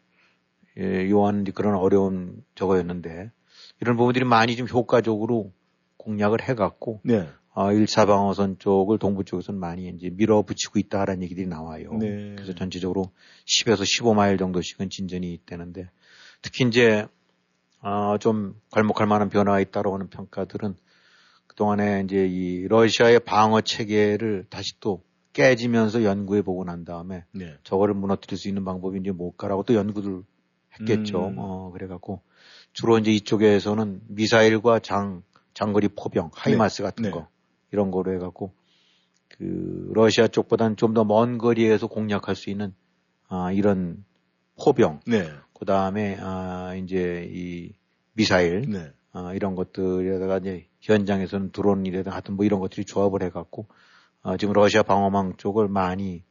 예, 0.77 1.09
요하는 1.09 1.45
그런 1.53 1.75
어려운 1.75 2.43
저거였는데 2.55 3.31
이런 3.79 3.95
부분들이 3.95 4.25
많이 4.25 4.55
좀 4.55 4.67
효과적으로 4.67 5.53
공략을 5.97 6.41
해갖고 6.41 7.01
네. 7.03 7.29
어, 7.53 7.67
1차 7.67 8.07
방어선 8.07 8.57
쪽을 8.59 8.97
동부 8.97 9.23
쪽에서는 9.23 9.59
많이 9.59 9.87
이제 9.87 10.09
밀어붙이고 10.09 10.79
있다라는 10.79 11.23
얘기들이 11.23 11.47
나와요. 11.47 11.93
네. 11.93 12.33
그래서 12.35 12.53
전체적으로 12.53 13.11
10에서 13.45 13.81
15마일 13.81 14.39
정도씩은 14.39 14.89
진전이 14.89 15.31
있다는데 15.31 15.89
특히 16.41 16.65
이제 16.65 17.05
어, 17.81 18.17
좀 18.19 18.59
괄목할 18.71 19.05
만한 19.05 19.29
변화가 19.29 19.59
있다고 19.59 19.93
하는 19.93 20.09
평가들은 20.09 20.75
그동안에 21.47 22.01
이제 22.03 22.25
이 22.27 22.67
러시아의 22.67 23.19
방어 23.21 23.61
체계를 23.61 24.47
다시 24.49 24.79
또 24.79 25.03
깨지면서 25.35 26.03
연구해 26.05 26.41
보고 26.41 26.63
난 26.63 26.85
다음에 26.85 27.25
네. 27.33 27.55
저거를 27.63 27.93
무너뜨릴 27.93 28.37
수 28.37 28.47
있는 28.47 28.63
방법이 28.63 28.97
이제 28.99 29.11
뭘까라고 29.11 29.63
또 29.63 29.75
연구를 29.75 30.23
했겠죠. 30.79 31.27
음. 31.27 31.35
어, 31.37 31.71
그래갖고 31.71 32.21
주로 32.73 32.97
이제 32.97 33.11
이쪽에서는 33.11 34.01
미사일과 34.07 34.79
장, 34.79 35.23
장거리 35.53 35.89
포병, 35.89 36.31
하이마스 36.33 36.81
네. 36.81 36.83
같은 36.83 37.03
네. 37.03 37.11
거 37.11 37.27
이런 37.71 37.91
거로 37.91 38.13
해갖고 38.15 38.53
그 39.37 39.91
러시아 39.93 40.27
쪽보다는 40.29 40.77
좀 40.77 40.93
더 40.93 41.03
먼 41.03 41.37
거리에서 41.37 41.87
공략할 41.87 42.35
수 42.35 42.49
있는 42.49 42.73
아 43.27 43.51
이런 43.51 44.05
포병, 44.63 45.01
네. 45.05 45.29
그 45.53 45.65
다음에 45.65 46.17
아 46.21 46.75
이제 46.75 47.29
이 47.33 47.73
미사일, 48.13 48.61
네. 48.69 48.91
아 49.11 49.33
이런 49.33 49.55
것들에다가 49.55 50.37
이제 50.37 50.67
현장에서는 50.79 51.51
드론이라든 51.51 52.11
하여튼 52.13 52.35
뭐 52.37 52.45
이런 52.45 52.61
것들이 52.61 52.85
조합을 52.85 53.21
해갖고 53.23 53.67
아 54.25 54.37
지금 54.37 54.53
러시아 54.53 54.83
방어망 54.83 55.37
쪽을 55.37 55.67
많이 55.67 56.23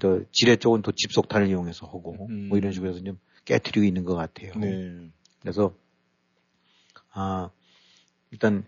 또 0.00 0.24
지뢰 0.32 0.56
쪽은 0.56 0.82
또 0.82 0.92
집속탄을 0.92 1.48
이용해서 1.48 1.86
하고 1.86 2.26
음. 2.28 2.48
뭐 2.48 2.58
이런 2.58 2.72
식으로 2.72 2.90
해서 2.90 3.02
좀 3.02 3.18
깨트리고 3.44 3.84
있는 3.84 4.04
것 4.04 4.14
같아요. 4.14 4.52
네. 4.56 5.08
그래서 5.40 5.72
아 7.12 7.50
일단 8.30 8.66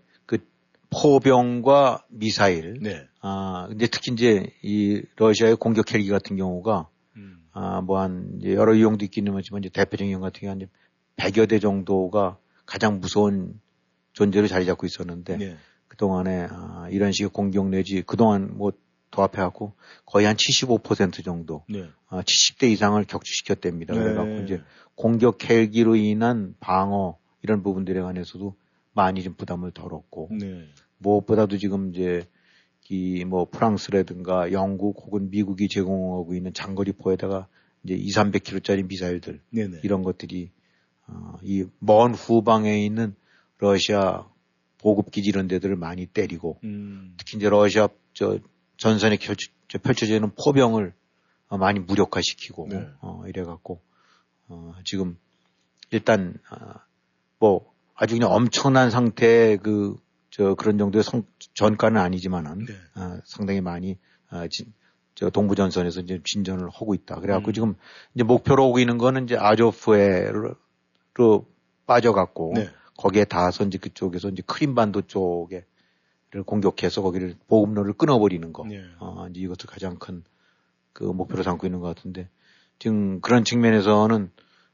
포병과 0.89 2.05
미사일. 2.09 2.79
네. 2.81 3.07
아, 3.21 3.67
근데 3.69 3.87
특히 3.87 4.11
이제 4.11 4.51
이 4.63 5.01
러시아의 5.17 5.55
공격 5.55 5.93
헬기 5.93 6.09
같은 6.09 6.35
경우가 6.35 6.89
음. 7.15 7.47
아, 7.51 7.81
뭐한 7.81 8.41
여러 8.43 8.73
이용도 8.73 9.05
있기는 9.05 9.31
하지만 9.35 9.63
이제 9.63 9.69
대표적인 9.69 10.09
이용 10.09 10.21
같은 10.21 10.41
경우는 10.41 10.67
100여 11.17 11.47
대 11.47 11.59
정도가 11.59 12.37
가장 12.65 12.99
무서운 12.99 13.59
존재로 14.13 14.47
자리 14.47 14.65
잡고 14.65 14.85
있었는데 14.85 15.37
네. 15.37 15.57
그동안에 15.99 16.47
아, 16.49 16.87
이런 16.91 17.11
식의 17.11 17.29
공격 17.29 17.67
내지 17.67 18.01
그동안 18.03 18.57
뭐 18.57 18.71
도합해갖고 19.11 19.73
거의 20.05 20.25
한 20.25 20.37
75% 20.37 21.25
정도, 21.25 21.65
네. 21.67 21.89
아, 22.07 22.21
70대 22.21 22.71
이상을 22.71 23.03
격추시켰답니다. 23.03 23.93
네. 23.95 23.99
그래갖고 23.99 24.43
이제 24.43 24.61
공격 24.95 25.49
헬기로 25.49 25.97
인한 25.97 26.55
방어 26.61 27.17
이런 27.41 27.63
부분들에 27.63 27.99
관해서도 28.01 28.55
많이 28.93 29.23
좀 29.23 29.33
부담을 29.33 29.71
덜었고 29.71 30.29
네. 30.31 30.69
무엇보다도 30.99 31.57
지금 31.57 31.89
이제 31.89 32.25
이 32.91 33.23
뭐 33.23 33.45
프랑스라든가 33.45 34.51
영국 34.51 35.03
혹은 35.05 35.29
미국이 35.29 35.67
제공하고 35.67 36.33
있는 36.33 36.53
장거리 36.53 36.93
포에다가 36.93 37.47
이제 37.83 37.93
2, 37.93 38.07
300km짜리 38.09 38.87
미사일들 38.87 39.41
네네. 39.51 39.81
이런 39.83 40.01
것들이 40.01 40.49
어, 41.07 41.33
이 41.43 41.65
먼 41.79 42.15
후방에 42.15 42.83
있는 42.83 43.15
러시아 43.59 44.25
보급 44.79 45.11
기지 45.11 45.29
이런 45.29 45.47
데들을 45.47 45.75
많이 45.75 46.05
때리고 46.05 46.59
음. 46.63 47.13
특히 47.17 47.37
이제 47.37 47.49
러시아 47.49 47.87
저 48.13 48.39
전선에 48.77 49.17
펼쳐, 49.17 49.47
펼쳐지는 49.81 50.31
포병을 50.43 50.93
어, 51.49 51.57
많이 51.57 51.79
무력화시키고 51.79 52.67
네. 52.69 52.87
어, 53.01 53.23
이래갖고 53.27 53.81
어, 54.47 54.73
지금 54.83 55.17
일단 55.91 56.35
어, 56.51 56.79
뭐 57.39 57.69
아주 57.99 58.15
그냥 58.15 58.31
엄청난 58.31 58.89
상태의 58.89 59.57
그, 59.57 59.95
저, 60.29 60.55
그런 60.55 60.77
정도의 60.77 61.03
성, 61.03 61.23
전가는 61.53 61.99
아니지만은, 61.99 62.65
네. 62.65 62.73
어, 62.95 63.19
상당히 63.25 63.59
많이, 63.59 63.97
어, 64.31 64.47
진, 64.49 64.73
저 65.15 65.29
동부 65.29 65.55
전선에서 65.55 65.99
이제 65.99 66.21
진전을 66.23 66.69
하고 66.69 66.93
있다. 66.93 67.19
그래갖고 67.19 67.51
음. 67.51 67.53
지금 67.53 67.75
이제 68.15 68.23
목표로 68.23 68.69
오고 68.69 68.79
있는 68.79 68.97
거는 68.97 69.25
이제 69.25 69.35
아조프에로 69.37 70.55
빠져갖고, 71.85 72.53
네. 72.55 72.69
거기에 72.99 73.23
닿아서 73.25 73.63
이제 73.63 73.77
그쪽에서 73.77 74.29
이제 74.29 74.43
크림반도 74.45 75.03
쪽에를 75.03 76.43
공격해서 76.45 77.01
거기를 77.01 77.35
보급로를 77.47 77.93
끊어버리는 77.93 78.51
거. 78.51 78.65
네. 78.67 78.83
어, 78.99 79.27
이제 79.29 79.39
이것을 79.41 79.67
가장 79.67 79.97
큰 79.97 80.23
그 80.93 81.05
목표로 81.05 81.43
삼고 81.43 81.65
있는 81.65 81.79
것 81.79 81.87
같은데, 81.95 82.27
지금 82.77 83.21
그런 83.21 83.45
측면에서는 83.45 84.31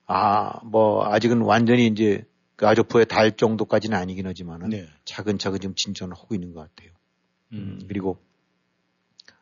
아, 0.07 0.59
뭐, 0.65 1.05
아직은 1.05 1.41
완전히 1.41 1.86
이제 1.88 2.26
그 2.55 2.67
아조프에 2.67 3.05
달 3.05 3.36
정도까지는 3.36 3.97
아니긴 3.97 4.26
하지만은 4.26 4.69
네. 4.69 4.88
차근차근 5.03 5.59
좀 5.59 5.76
진전을 5.76 6.15
하고 6.15 6.34
있는 6.34 6.53
것 6.53 6.61
같아요. 6.61 6.91
음. 7.53 7.78
음. 7.82 7.86
그리고 7.88 8.17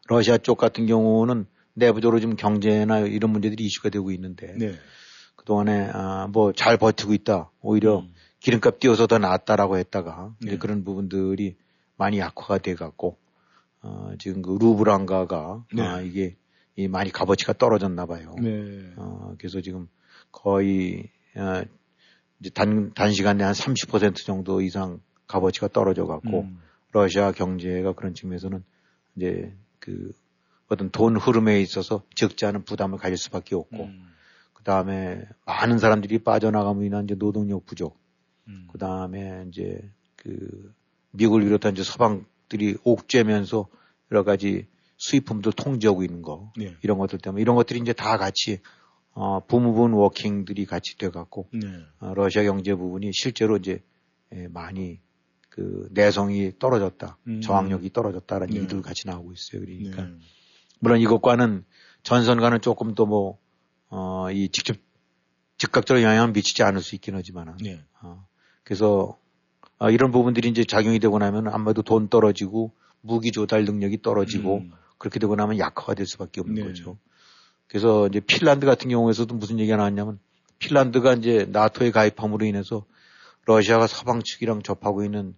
러시아 0.08 0.38
쪽 0.38 0.58
같은 0.58 0.88
경우는 0.88 1.46
내부적으로 1.74 2.20
좀 2.20 2.36
경제나 2.36 3.00
이런 3.00 3.32
문제들이 3.32 3.64
이슈가 3.64 3.90
되고 3.90 4.12
있는데 4.12 4.54
네. 4.58 4.74
그동안에 5.36 5.90
아, 5.94 6.28
뭐 6.28 6.52
잘 6.54 6.78
버티고 6.78 7.14
있다. 7.14 7.52
오히려 7.62 8.00
음. 8.00 8.14
기름값 8.44 8.80
띄어서 8.80 9.08
더 9.08 9.20
낫다라고 9.20 9.78
했다가 9.78 10.36
네. 10.42 10.48
이제 10.48 10.58
그런 10.58 10.84
부분들이 10.84 11.56
많이 11.96 12.20
약화가 12.20 12.58
돼 12.58 12.76
갖고 12.76 13.18
어, 13.82 14.12
지금 14.20 14.42
그 14.42 14.58
루브랑가가 14.60 15.66
네. 15.74 15.82
아, 15.82 16.02
이게 16.02 16.36
이 16.76 16.90
많이 16.90 17.10
값어치가 17.10 17.54
떨어졌나 17.54 18.06
봐요. 18.06 18.36
네. 18.42 18.92
어, 18.98 19.34
그래서 19.38 19.62
지금 19.62 19.88
거의 20.34 21.10
어, 21.38 21.64
이제 22.42 22.50
단, 22.50 22.94
단시간 22.94 23.38
내에 23.38 23.46
한 23.46 23.54
30% 23.54 24.26
정도 24.26 24.62
이상 24.62 25.00
값어치가 25.28 25.70
떨어져 25.70 26.06
갖고 26.06 26.42
음. 26.42 26.60
러시아 26.92 27.32
경제가 27.32 27.94
그런 27.94 28.14
측면에서는 28.14 28.62
이제 29.16 29.54
그 29.80 30.12
어떤 30.68 30.90
돈 30.90 31.16
흐름에 31.16 31.62
있어서 31.62 32.04
적지 32.14 32.46
않은 32.46 32.66
부담을 32.66 33.00
가질 33.00 33.16
수밖에 33.16 33.56
없고 33.56 33.86
음. 33.86 34.12
그 34.54 34.64
다음에 34.64 35.24
많은 35.46 35.78
사람들이 35.78 36.20
빠져나감으로 36.20 36.86
인한 36.86 37.06
이제 37.06 37.16
노동력 37.16 37.66
부족 37.66 38.03
음. 38.48 38.68
그 38.72 38.78
다음에 38.78 39.46
이제 39.48 39.82
그 40.16 40.74
미국을 41.12 41.44
비롯한 41.44 41.74
이제 41.74 41.84
서방들이 41.84 42.78
옥죄면서 42.84 43.68
여러 44.12 44.24
가지 44.24 44.68
수입품들 44.98 45.54
통제하고 45.54 46.04
있는 46.04 46.22
거 46.22 46.52
네. 46.58 46.76
이런 46.82 46.98
것들 46.98 47.20
때문에 47.20 47.42
이런 47.42 47.56
것들이 47.56 47.80
이제 47.80 47.94
다 47.94 48.18
같이 48.18 48.60
어, 49.12 49.46
부무분 49.46 49.94
워킹들이 49.94 50.66
같이 50.66 50.98
돼갖고 50.98 51.50
네. 51.54 51.68
어, 52.00 52.14
러시아 52.14 52.44
경제 52.44 52.74
부분이 52.74 53.12
실제로 53.14 53.58
이제 53.58 53.82
예, 54.34 54.48
많이 54.48 55.00
그 55.50 55.88
내성이 55.92 56.52
떨어졌다, 56.58 57.18
음. 57.28 57.42
저항력이 57.42 57.94
떨어졌다라는 57.94 58.54
네. 58.54 58.58
얘기들 58.62 58.82
같이 58.82 59.06
나오고 59.08 59.34
있어요. 59.34 59.62
그러니까 59.62 60.06
네. 60.06 60.14
물론 60.80 61.00
이것과는 61.00 61.64
전선과는 62.02 62.62
조금 62.62 62.96
더 62.96 63.06
뭐, 63.06 63.38
어, 63.90 64.32
이 64.32 64.50
직접, 64.50 64.76
즉각적으로 65.58 66.04
영향을 66.04 66.34
미치지 66.34 66.64
않을 66.64 66.82
수 66.82 66.96
있긴 66.96 67.16
하지만은. 67.16 67.58
네. 67.58 67.84
어, 68.02 68.26
그래서, 68.64 69.18
아, 69.80 69.90
이런 69.90 70.12
부분들이 70.12 70.50
이제 70.50 70.64
작용이 70.64 71.00
되고 71.00 71.18
나면 71.18 71.48
아마도 71.48 71.82
돈 71.82 72.08
떨어지고 72.08 72.72
무기 73.02 73.32
조달 73.32 73.66
능력이 73.66 74.02
떨어지고 74.02 74.60
음. 74.60 74.72
그렇게 74.98 75.20
되고 75.20 75.36
나면 75.36 75.58
약화가 75.58 75.94
될 75.96 76.06
수밖에 76.06 76.40
없는 76.42 76.56
네. 76.56 76.64
거죠. 76.64 76.98
그래서 77.68 78.08
이제 78.08 78.20
핀란드 78.22 78.66
같은 78.66 78.90
경우에서도 78.90 79.34
무슨 79.36 79.60
얘기가 79.60 79.78
나왔냐면 79.78 80.20
핀란드가 80.60 81.14
이제 81.16 81.46
나토에 81.50 81.92
가입함으로 81.92 82.46
인해서 82.46 82.86
러시아가 83.46 83.88
서방 83.88 84.22
측이랑 84.24 84.62
접하고 84.64 85.04
있는 85.04 85.36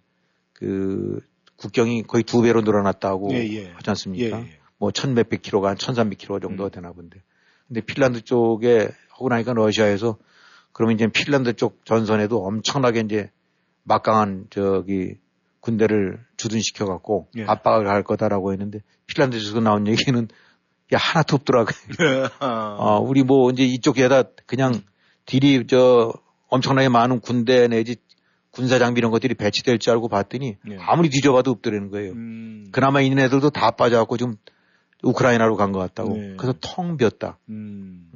그 0.52 1.20
국경이 1.56 2.02
거의 2.04 2.22
두 2.22 2.42
배로 2.42 2.60
늘어났다고 2.60 3.32
예, 3.32 3.38
예. 3.38 3.70
하지 3.70 3.90
않습니까? 3.90 4.38
예, 4.38 4.42
예. 4.42 4.58
뭐 4.78 4.90
천 4.92 5.14
몇백 5.14 5.42
킬로가 5.42 5.70
한 5.70 5.76
천삼백 5.78 6.18
킬로 6.18 6.38
정도가 6.38 6.68
되나 6.68 6.92
본데. 6.92 7.22
근데 7.66 7.80
핀란드 7.80 8.20
쪽에 8.22 8.90
하고 9.08 9.28
나니까 9.28 9.54
러시아에서 9.54 10.18
그러면 10.76 10.96
이제 10.96 11.06
핀란드 11.06 11.54
쪽 11.54 11.86
전선에도 11.86 12.44
엄청나게 12.44 13.00
이제 13.00 13.30
막강한 13.84 14.48
저기 14.50 15.14
군대를 15.60 16.22
주둔시켜 16.36 16.84
갖고 16.84 17.28
예. 17.38 17.44
압박을 17.44 17.88
할 17.88 18.02
거다라고 18.02 18.52
했는데 18.52 18.80
핀란드에서 19.06 19.58
나온 19.60 19.86
얘기는 19.86 20.28
야 20.92 20.98
하나도 20.98 21.36
없더라고. 21.36 21.70
어, 22.78 23.00
우리 23.00 23.22
뭐 23.22 23.50
이제 23.52 23.64
이쪽에다 23.64 24.24
그냥 24.44 24.82
딜이 25.24 25.66
저 25.66 26.12
엄청나게 26.48 26.90
많은 26.90 27.20
군대 27.20 27.68
내지 27.68 27.96
군사 28.50 28.78
장비 28.78 28.98
이런 28.98 29.10
것들이 29.10 29.32
배치될 29.32 29.78
줄 29.78 29.94
알고 29.94 30.08
봤더니 30.08 30.58
네. 30.62 30.76
아무리 30.78 31.08
뒤져봐도 31.08 31.52
없더라는 31.52 31.90
거예요. 31.90 32.12
음. 32.12 32.66
그나마 32.70 33.00
있는 33.00 33.24
애들도 33.24 33.48
다 33.48 33.70
빠져갖고 33.70 34.18
지금 34.18 34.36
우크라이나로 35.02 35.56
간 35.56 35.72
것 35.72 35.78
같다고. 35.78 36.18
네. 36.18 36.34
그래서 36.36 36.58
텅 36.60 36.98
비었다. 36.98 37.38
음. 37.48 38.10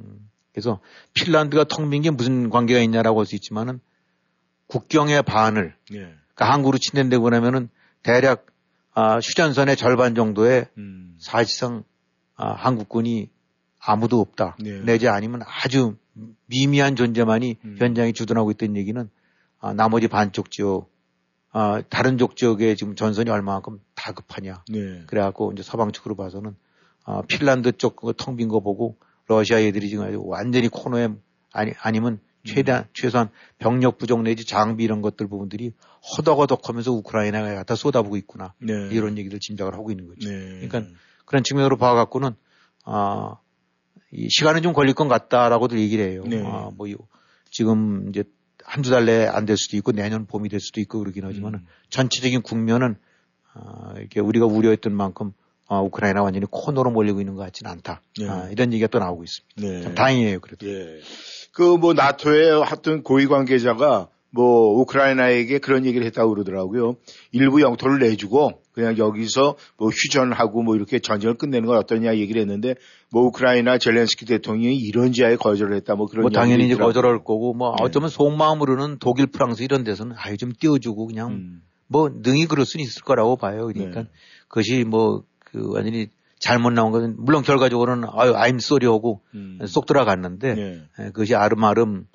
그래서 0.53 0.79
핀란드가 1.13 1.65
텅 1.65 1.89
빈 1.89 2.01
게 2.01 2.09
무슨 2.09 2.49
관계가 2.49 2.79
있냐라고 2.81 3.19
할 3.19 3.25
수 3.25 3.35
있지만은 3.35 3.79
국경의 4.67 5.23
반을 5.23 5.75
예. 5.93 5.97
그러니까 5.97 6.53
항구로 6.53 6.77
친댄다고 6.77 7.33
하면은 7.33 7.69
대략 8.03 8.45
아, 8.93 9.17
휴전선의 9.17 9.77
절반 9.77 10.15
정도의 10.15 10.67
음. 10.77 11.15
사실상 11.19 11.83
아, 12.35 12.51
한국군이 12.51 13.29
아무도 13.79 14.19
없다. 14.19 14.57
네. 14.59 14.79
내지 14.81 15.07
아니면 15.07 15.41
아주 15.45 15.95
미미한 16.47 16.95
존재만이 16.95 17.57
음. 17.63 17.75
현장에 17.79 18.11
주둔하고 18.11 18.51
있다는 18.51 18.75
얘기는 18.75 19.09
아, 19.59 19.73
나머지 19.73 20.07
반쪽 20.07 20.51
지역, 20.51 20.89
아, 21.51 21.81
다른 21.89 22.17
쪽 22.17 22.35
지역에 22.35 22.75
지금 22.75 22.95
전선이 22.95 23.29
얼마만큼 23.29 23.79
다급하냐. 23.95 24.63
네. 24.69 25.03
그래갖고 25.07 25.51
이제 25.53 25.63
서방 25.63 25.91
측으로 25.91 26.15
봐서는 26.15 26.55
아, 27.05 27.21
핀란드 27.27 27.73
쪽 27.73 28.01
텅 28.17 28.35
빈 28.37 28.47
거 28.49 28.59
보고 28.59 28.97
러시아 29.27 29.59
애들이 29.59 29.89
지금 29.89 30.03
아주 30.05 30.21
완전히 30.23 30.67
코너에 30.67 31.09
아니, 31.53 31.71
아니면 31.81 32.19
최대한, 32.43 32.85
최소한 32.93 33.29
병력 33.59 33.97
부족 33.99 34.21
내지 34.23 34.45
장비 34.45 34.83
이런 34.83 35.01
것들 35.01 35.27
부분들이 35.27 35.73
허덕허덕 36.17 36.67
하면서 36.67 36.91
우크라이나에 36.91 37.53
갖다 37.55 37.75
쏟아부고 37.75 38.17
있구나. 38.17 38.53
네. 38.59 38.73
이런 38.91 39.17
얘기를 39.17 39.39
짐작을 39.39 39.73
하고 39.73 39.91
있는 39.91 40.07
거죠. 40.07 40.27
네. 40.27 40.67
그러니까 40.67 40.91
그런 41.25 41.43
측면으로 41.43 41.77
봐갖고는, 41.77 42.31
아, 42.85 43.35
이 44.11 44.27
시간은 44.29 44.63
좀 44.63 44.73
걸릴 44.73 44.93
것 44.95 45.07
같다라고들 45.07 45.79
얘기를 45.79 46.09
해요. 46.09 46.23
네. 46.25 46.41
아, 46.43 46.71
뭐, 46.75 46.87
이- 46.87 46.95
지금 47.51 48.09
이제 48.09 48.23
한두 48.63 48.89
달 48.89 49.05
내에 49.05 49.27
안 49.27 49.45
될 49.45 49.55
수도 49.57 49.77
있고 49.77 49.91
내년 49.91 50.25
봄이 50.25 50.49
될 50.49 50.59
수도 50.59 50.81
있고 50.81 50.99
그러긴 50.99 51.25
하지만 51.25 51.53
음. 51.53 51.59
은 51.59 51.65
전체적인 51.89 52.41
국면은 52.41 52.95
아, 53.53 53.93
이렇게 53.97 54.19
우리가 54.19 54.45
우려했던 54.47 54.93
만큼 54.95 55.33
아, 55.71 55.79
우크라이나 55.79 56.21
완전히 56.21 56.45
코너로 56.51 56.91
몰리고 56.91 57.21
있는 57.21 57.35
것 57.35 57.43
같지는 57.43 57.71
않다. 57.71 58.01
네. 58.19 58.27
아, 58.27 58.49
이런 58.51 58.73
얘기가 58.73 58.87
또 58.87 58.99
나오고 58.99 59.23
있습니다. 59.23 59.61
네. 59.61 59.83
참 59.83 59.95
다행이에요, 59.95 60.41
그래도. 60.41 60.67
예. 60.67 60.99
그뭐 61.53 61.93
나토의 61.93 62.61
하여튼 62.61 63.03
고위 63.03 63.25
관계자가 63.25 64.09
뭐 64.31 64.79
우크라이나에게 64.81 65.59
그런 65.59 65.85
얘기를 65.85 66.05
했다고 66.07 66.33
그러더라고요. 66.33 66.95
일부 67.31 67.61
영토를 67.61 67.99
내주고 67.99 68.61
그냥 68.73 68.97
여기서 68.97 69.55
뭐 69.77 69.87
휴전하고 69.89 70.61
뭐 70.61 70.75
이렇게 70.75 70.99
전쟁을 70.99 71.35
끝내는 71.35 71.67
건 71.67 71.77
어떠냐 71.77 72.15
얘기를 72.17 72.41
했는데 72.41 72.75
뭐 73.09 73.23
우크라이나 73.23 73.77
젤렌스키 73.77 74.25
대통령이 74.25 74.75
이런 74.75 75.13
지하에 75.13 75.37
거절을 75.37 75.75
했다 75.77 75.95
뭐 75.95 76.07
그런 76.07 76.21
뭐 76.23 76.31
당연히 76.31 76.65
이제. 76.65 76.75
거절할 76.75 77.19
거고 77.25 77.53
뭐 77.53 77.75
네. 77.77 77.83
어쩌면 77.83 78.09
속마음으로는 78.09 78.99
독일, 78.99 79.27
프랑스 79.27 79.63
이런 79.63 79.83
데서는 79.83 80.15
아유 80.17 80.37
좀 80.37 80.51
띄워주고 80.57 81.07
그냥 81.07 81.31
음. 81.31 81.61
뭐 81.87 82.09
능히 82.09 82.45
그럴 82.45 82.65
수는 82.65 82.83
있을 82.83 83.03
거라고 83.03 83.35
봐요. 83.35 83.67
그러니까 83.67 84.03
네. 84.03 84.07
그것이 84.47 84.85
뭐 84.85 85.23
그 85.51 85.71
완전히 85.73 86.07
잘못 86.39 86.71
나온 86.71 86.91
것은 86.91 87.15
물론 87.17 87.43
결과적으로는 87.43 88.07
아유 88.11 88.33
I'm 88.33 88.55
sorry 88.55 88.91
하고 88.91 89.21
음. 89.35 89.59
쏙 89.67 89.85
들어갔는데 89.85 90.55
네. 90.55 90.89
에, 90.99 91.05
그것이 91.07 91.35
아름아름 91.35 92.07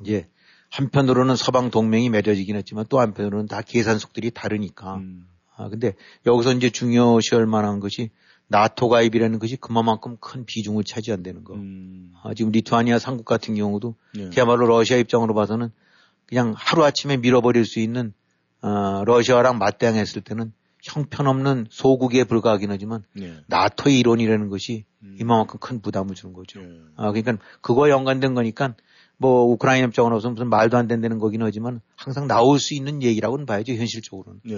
이제 0.00 0.28
한편으로는 0.70 1.36
서방 1.36 1.70
동맹이 1.70 2.08
맺어지긴 2.10 2.56
했지만 2.56 2.86
또 2.88 3.00
한편으로는 3.00 3.46
다 3.46 3.60
계산 3.62 3.98
속들이 3.98 4.30
다르니까. 4.30 4.96
음. 4.96 5.28
아, 5.56 5.68
근데 5.68 5.94
여기서 6.26 6.52
이제 6.52 6.70
중요시할 6.70 7.46
만한 7.46 7.78
것이 7.78 8.10
나토 8.48 8.88
가입이라는 8.88 9.38
것이 9.38 9.56
그만큼 9.56 10.16
큰 10.20 10.44
비중을 10.44 10.82
차지한다는 10.84 11.44
거. 11.44 11.54
음. 11.54 12.12
아, 12.22 12.34
지금 12.34 12.50
리투아니아 12.50 12.98
삼국 12.98 13.24
같은 13.24 13.54
경우도 13.54 13.94
네. 14.14 14.30
그야말로 14.30 14.66
러시아 14.66 14.96
입장으로 14.96 15.34
봐서는 15.34 15.70
그냥 16.26 16.54
하루 16.56 16.84
아침에 16.84 17.18
밀어버릴 17.18 17.64
수 17.64 17.78
있는 17.78 18.12
어, 18.62 19.04
러시아랑 19.04 19.58
맞대응했을 19.58 20.22
때는 20.22 20.52
형편없는 20.84 21.66
소국에 21.70 22.24
불과하긴 22.24 22.70
하지만 22.70 23.04
네. 23.14 23.34
나토 23.46 23.88
의 23.88 23.98
이론이라는 23.98 24.50
것이 24.50 24.84
음. 25.02 25.16
이만큼 25.18 25.58
큰 25.58 25.80
부담을 25.80 26.14
주는 26.14 26.34
거죠. 26.34 26.60
네. 26.60 26.68
아, 26.96 27.10
그러니까 27.10 27.38
그거와 27.62 27.88
연관된 27.88 28.34
거니까 28.34 28.74
뭐 29.16 29.44
우크라이나 29.44 29.86
입장으로서 29.86 30.28
무슨 30.30 30.50
말도 30.50 30.76
안 30.76 30.86
된다는 30.86 31.18
거긴 31.18 31.42
하지만 31.42 31.80
항상 31.96 32.26
나올 32.26 32.58
수 32.58 32.74
있는 32.74 33.02
얘기라고는 33.02 33.46
봐야죠 33.46 33.72
현실적으로는. 33.72 34.40
네. 34.44 34.54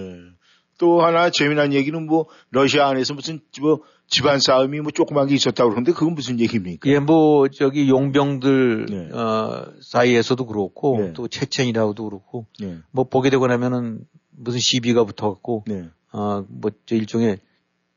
또 0.79 1.01
하나 1.03 1.31
재미난 1.31 1.72
얘기는 1.72 2.05
뭐 2.05 2.27
러시아 2.51 2.89
안에서 2.89 3.14
무슨 3.14 3.41
뭐 3.61 3.81
집안 4.09 4.41
싸움이 4.41 4.81
뭐 4.81 4.91
조그만 4.91 5.27
게 5.27 5.35
있었다고 5.35 5.70
그러는데 5.70 5.93
그건 5.93 6.14
무슨 6.14 6.39
얘기입니까? 6.39 6.91
예, 6.91 6.99
뭐 6.99 7.49
저기 7.49 7.89
용병들 7.89 8.87
네. 8.87 9.11
어, 9.16 9.72
사이에서도 9.81 10.45
그렇고 10.45 10.99
네. 11.01 11.12
또 11.14 11.29
체첸이라고도 11.29 12.05
그렇고 12.05 12.47
네. 12.61 12.79
뭐 12.91 13.05
보게 13.05 13.31
되고 13.31 13.47
나면은 13.47 14.01
무슨 14.37 14.61
시비가 14.61 15.05
붙어갖고 15.05 15.64
네. 15.66 15.89
어뭐 16.12 16.70
저 16.86 16.94
일종의 16.94 17.38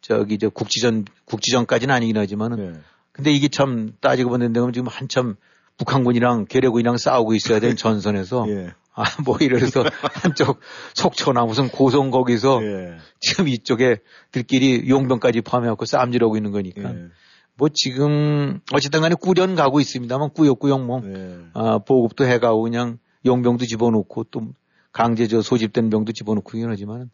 저기 0.01 0.38
저 0.38 0.49
국지전 0.49 1.05
국지전까지는 1.26 1.93
아니긴 1.93 2.18
하지만은 2.18 2.57
네. 2.57 2.80
근데 3.12 3.32
이게 3.32 3.47
참 3.47 3.93
따지고 4.01 4.32
보는 4.32 4.53
데면 4.53 4.74
지금 4.74 4.88
한참 4.88 5.36
북한군이랑 5.78 6.45
괴뢰군이랑 6.45 6.97
싸우고 6.97 7.34
있어야 7.36 7.60
될 7.60 7.76
전선에서 7.78 8.45
예. 8.49 8.74
아뭐 8.93 9.38
이래서 9.41 9.84
한쪽 10.24 10.60
속초나 10.93 11.45
무슨 11.45 11.70
고성 11.70 12.12
거기서 12.12 12.62
예. 12.64 12.97
지금 13.20 13.47
이쪽에 13.47 13.97
들끼리 14.32 14.89
용병까지 14.89 15.41
포함해갖고 15.41 15.86
싸움질하고 15.86 16.38
있는 16.38 16.51
거니까 16.51 16.93
예. 16.93 17.07
뭐 17.55 17.70
지금 17.74 18.62
어쨌든 18.74 19.01
간에 19.01 19.16
꾸련 19.16 19.55
가고 19.55 19.80
있습니다만 19.80 20.32
꾸역꾸역 20.32 20.86
뭐 20.86 21.01
예. 21.05 21.39
아, 21.53 21.80
보급도 21.80 22.26
해가고 22.26 22.62
그냥 22.62 22.99
용병도 23.26 23.66
집어넣고 23.66 24.26
또 24.32 24.53
강제 24.91 25.28
저 25.28 25.41
소집된 25.41 25.89
병도 25.89 26.14
집어넣고 26.14 26.57
하지만 26.68 27.10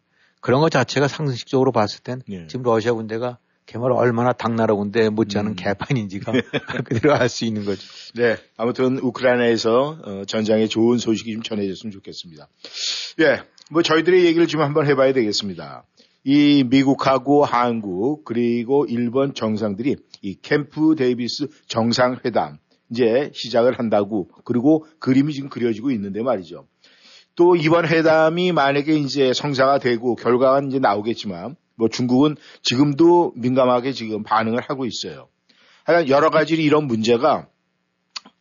그런 0.46 0.60
것 0.60 0.70
자체가 0.70 1.08
상식적으로 1.08 1.72
봤을 1.72 2.04
땐 2.04 2.22
예. 2.30 2.46
지금 2.46 2.62
러시아 2.62 2.92
군대가 2.92 3.38
개말 3.66 3.90
얼마나 3.90 4.32
당나라 4.32 4.76
군대 4.76 5.08
못지않은 5.08 5.52
음. 5.52 5.56
개판인지가 5.56 6.30
그대로 6.86 7.14
알 7.14 7.28
수 7.28 7.44
있는 7.44 7.64
거죠. 7.64 7.82
네. 8.14 8.36
아무튼 8.56 9.00
우크라이나에서 9.00 9.98
어, 10.04 10.22
전장에 10.24 10.68
좋은 10.68 10.98
소식이 10.98 11.32
좀 11.32 11.42
전해졌으면 11.42 11.90
좋겠습니다. 11.90 12.46
예. 13.22 13.42
뭐 13.72 13.82
저희들의 13.82 14.24
얘기를 14.24 14.46
좀 14.46 14.60
한번 14.60 14.86
해봐야 14.86 15.12
되겠습니다. 15.12 15.84
이 16.22 16.62
미국하고 16.62 17.44
한국 17.44 18.24
그리고 18.24 18.86
일본 18.88 19.34
정상들이 19.34 19.96
이 20.22 20.36
캠프 20.42 20.94
데이비스 20.94 21.48
정상회담 21.66 22.58
이제 22.90 23.32
시작을 23.34 23.80
한다고 23.80 24.30
그리고 24.44 24.86
그림이 25.00 25.32
지금 25.32 25.48
그려지고 25.48 25.90
있는데 25.90 26.22
말이죠. 26.22 26.68
또 27.36 27.54
이번 27.54 27.86
회담이 27.86 28.52
만약에 28.52 28.94
이제 28.94 29.32
성사가 29.32 29.78
되고 29.78 30.16
결과가 30.16 30.66
이제 30.66 30.78
나오겠지만 30.78 31.56
뭐 31.76 31.88
중국은 31.88 32.36
지금도 32.62 33.34
민감하게 33.36 33.92
지금 33.92 34.22
반응을 34.22 34.62
하고 34.62 34.86
있어요. 34.86 35.28
하여간 35.84 36.08
여러 36.08 36.30
가지 36.30 36.54
이런 36.54 36.86
문제가 36.86 37.46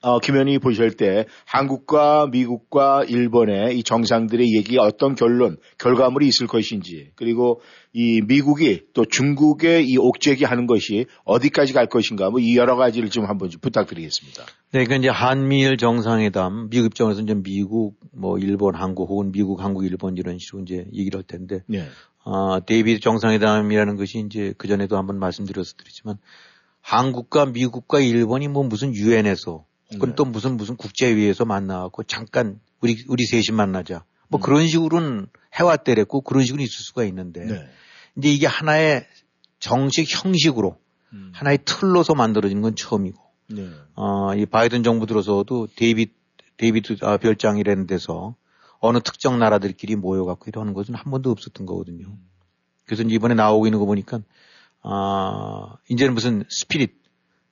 어, 0.05 0.19
김현이 0.19 0.59
보실 0.59 0.91
때 0.91 1.25
한국과 1.45 2.27
미국과 2.27 3.05
일본의 3.05 3.75
이 3.79 3.81
정상들의 3.81 4.55
얘기가 4.55 4.83
어떤 4.83 5.15
결론, 5.15 5.57
결과물이 5.79 6.27
있을 6.27 6.45
것인지, 6.45 7.09
그리고 7.15 7.59
이 7.91 8.21
미국이 8.21 8.83
또 8.93 9.03
중국의 9.03 9.89
이 9.89 9.97
옥죄기 9.97 10.43
하는 10.43 10.67
것이 10.67 11.07
어디까지 11.23 11.73
갈 11.73 11.87
것인가, 11.87 12.29
뭐 12.29 12.39
이 12.39 12.55
여러 12.55 12.75
가지를 12.75 13.09
좀 13.09 13.25
한번 13.25 13.49
좀 13.49 13.59
부탁드리겠습니다. 13.61 14.43
네, 14.73 14.83
그러니까 14.83 14.95
이제 14.97 15.09
한미일 15.09 15.77
정상회담, 15.77 16.69
미국 16.69 16.85
입장에서 16.85 17.21
이제 17.21 17.33
미국, 17.33 17.95
뭐 18.13 18.37
일본, 18.37 18.75
한국 18.75 19.09
혹은 19.09 19.31
미국, 19.31 19.63
한국, 19.63 19.85
일본 19.85 20.17
이런 20.17 20.37
식으로 20.37 20.61
이제 20.61 20.85
얘기를 20.93 21.17
할 21.17 21.23
텐데, 21.23 21.61
네. 21.65 21.83
어, 22.23 22.63
데이비드 22.63 22.99
정상회담이라는 22.99 23.95
것이 23.95 24.19
이제 24.19 24.53
그 24.59 24.67
전에도 24.67 24.97
한번 24.97 25.17
말씀드렸을 25.17 25.77
드리지만 25.77 26.17
한국과 26.81 27.47
미국과 27.47 28.01
일본이 28.01 28.47
뭐 28.47 28.63
무슨 28.63 28.93
유엔에서 28.93 29.65
혹은 29.95 30.09
네. 30.09 30.15
또 30.15 30.25
무슨 30.25 30.57
무슨 30.57 30.75
국제회의에서 30.75 31.45
만나갖고 31.45 32.03
잠깐 32.03 32.59
우리 32.81 33.03
우리 33.07 33.25
셋이 33.25 33.55
만나자 33.55 34.03
뭐 34.27 34.39
음. 34.39 34.41
그런 34.41 34.67
식으로는 34.67 35.27
해왔대랬고 35.53 36.21
그런 36.21 36.43
식으로 36.43 36.61
있을 36.61 36.71
수가 36.71 37.03
있는데 37.05 37.45
네. 37.45 37.69
이제 38.17 38.29
이게 38.29 38.47
하나의 38.47 39.05
정식 39.59 40.07
형식으로 40.09 40.77
음. 41.13 41.31
하나의 41.33 41.59
틀로서 41.65 42.13
만들어진 42.13 42.61
건 42.61 42.75
처음이고 42.75 43.21
네. 43.47 43.69
어, 43.95 44.33
이 44.35 44.45
바이든 44.45 44.83
정부 44.83 45.05
들어서도 45.05 45.67
데이비드 45.75 46.11
데이비드 46.57 46.97
아, 47.01 47.17
별장이라는 47.17 47.87
데서 47.87 48.35
어느 48.79 48.99
특정 48.99 49.39
나라들끼리 49.39 49.95
모여갖고 49.95 50.45
이러는 50.47 50.73
것은 50.73 50.95
한 50.95 51.11
번도 51.11 51.31
없었던 51.31 51.65
거거든요. 51.65 52.17
그래서 52.85 53.03
이제 53.03 53.15
이번에 53.15 53.33
나오고 53.33 53.67
있는 53.67 53.79
거 53.79 53.85
보니까 53.85 54.21
아 54.81 55.75
이제는 55.89 56.13
무슨 56.13 56.43
spirit 56.49 56.93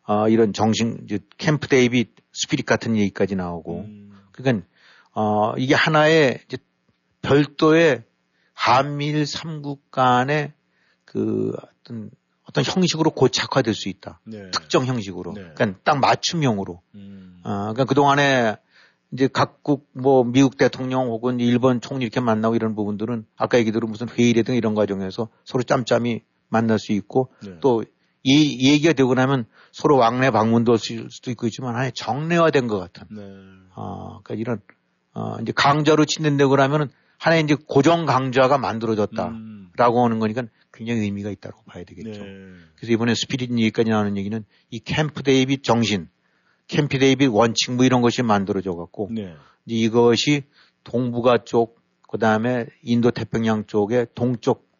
아 0.03 0.27
이런 0.27 0.53
정신 0.53 1.01
이제 1.05 1.19
캠프 1.37 1.67
데이비드 1.67 2.11
spirit 2.33 2.65
같은 2.65 2.97
얘기까지 2.97 3.35
나오고 3.35 3.85
그러니까 4.31 4.67
어 5.13 5.53
이게 5.57 5.75
하나의 5.75 6.39
이제 6.45 6.57
별도의 7.21 8.03
한미일 8.53 9.25
삼국 9.25 9.91
간의 9.91 10.53
그 11.05 11.53
어떤 11.81 12.11
어떤 12.43 12.63
형식으로 12.63 13.11
고착화될 13.11 13.73
수 13.73 13.89
있다. 13.89 14.19
네. 14.25 14.51
특정 14.51 14.85
형식으로. 14.85 15.33
그러니까 15.33 15.73
딱 15.83 15.99
맞춤형으로. 15.99 16.81
아, 17.43 17.73
그러니까 17.73 17.85
그 17.85 17.95
동안에 17.95 18.57
이제 19.11 19.29
각국 19.31 19.89
뭐 19.93 20.23
미국 20.23 20.57
대통령 20.57 21.07
혹은 21.07 21.39
일본 21.39 21.81
총리 21.81 22.03
이렇게 22.03 22.19
만나고 22.19 22.55
이런 22.55 22.75
부분들은 22.75 23.25
아까 23.37 23.57
얘기대로 23.59 23.87
무슨 23.87 24.09
회의라든가 24.09 24.55
이런 24.55 24.75
과정에서 24.75 25.29
서로 25.45 25.63
짬짬이 25.63 26.21
만날 26.49 26.79
수 26.79 26.91
있고 26.93 27.31
네. 27.43 27.57
또 27.61 27.83
이 28.23 28.71
얘기가 28.71 28.93
되고 28.93 29.13
나면 29.13 29.45
서로 29.71 29.97
왕래 29.97 30.31
방문도 30.31 30.73
할 30.73 30.79
수도 30.79 31.31
있고 31.31 31.47
있지만 31.47 31.75
하나의 31.75 31.91
정례화된 31.93 32.67
것 32.67 32.79
같은. 32.79 33.07
네. 33.11 33.21
아, 33.75 34.19
그러니까 34.23 34.35
이런 34.35 34.61
어, 35.13 35.37
이제 35.41 35.51
강자로 35.53 36.05
친댄다고 36.05 36.55
하면은 36.55 36.89
하나의 37.17 37.43
이제 37.43 37.55
고정 37.67 38.05
강자가 38.05 38.57
만들어졌다라고 38.57 40.03
하는 40.03 40.19
거니까 40.19 40.43
굉장히 40.71 41.01
의미가 41.01 41.29
있다고 41.29 41.63
봐야 41.65 41.83
되겠죠. 41.83 42.21
그래서 42.75 42.91
이번에 42.91 43.13
spirit 43.13 43.51
얘기까지 43.51 43.91
나오는 43.91 44.17
얘기는 44.17 44.43
이 44.69 44.79
캠프 44.79 45.21
데이빗 45.21 45.63
정신, 45.63 46.09
캠프 46.67 46.97
데이빗 46.97 47.29
원칙 47.29 47.71
뭐 47.73 47.85
이런 47.85 48.01
것이 48.01 48.23
만들어져 48.23 48.73
갖고 48.73 49.09
네. 49.11 49.35
이제 49.65 49.75
이것이 49.75 50.43
동북아 50.83 51.43
쪽, 51.45 51.79
그 52.09 52.17
다음에 52.17 52.65
인도 52.81 53.11
태평양 53.11 53.65
쪽의 53.65 54.07
동쪽 54.15 54.72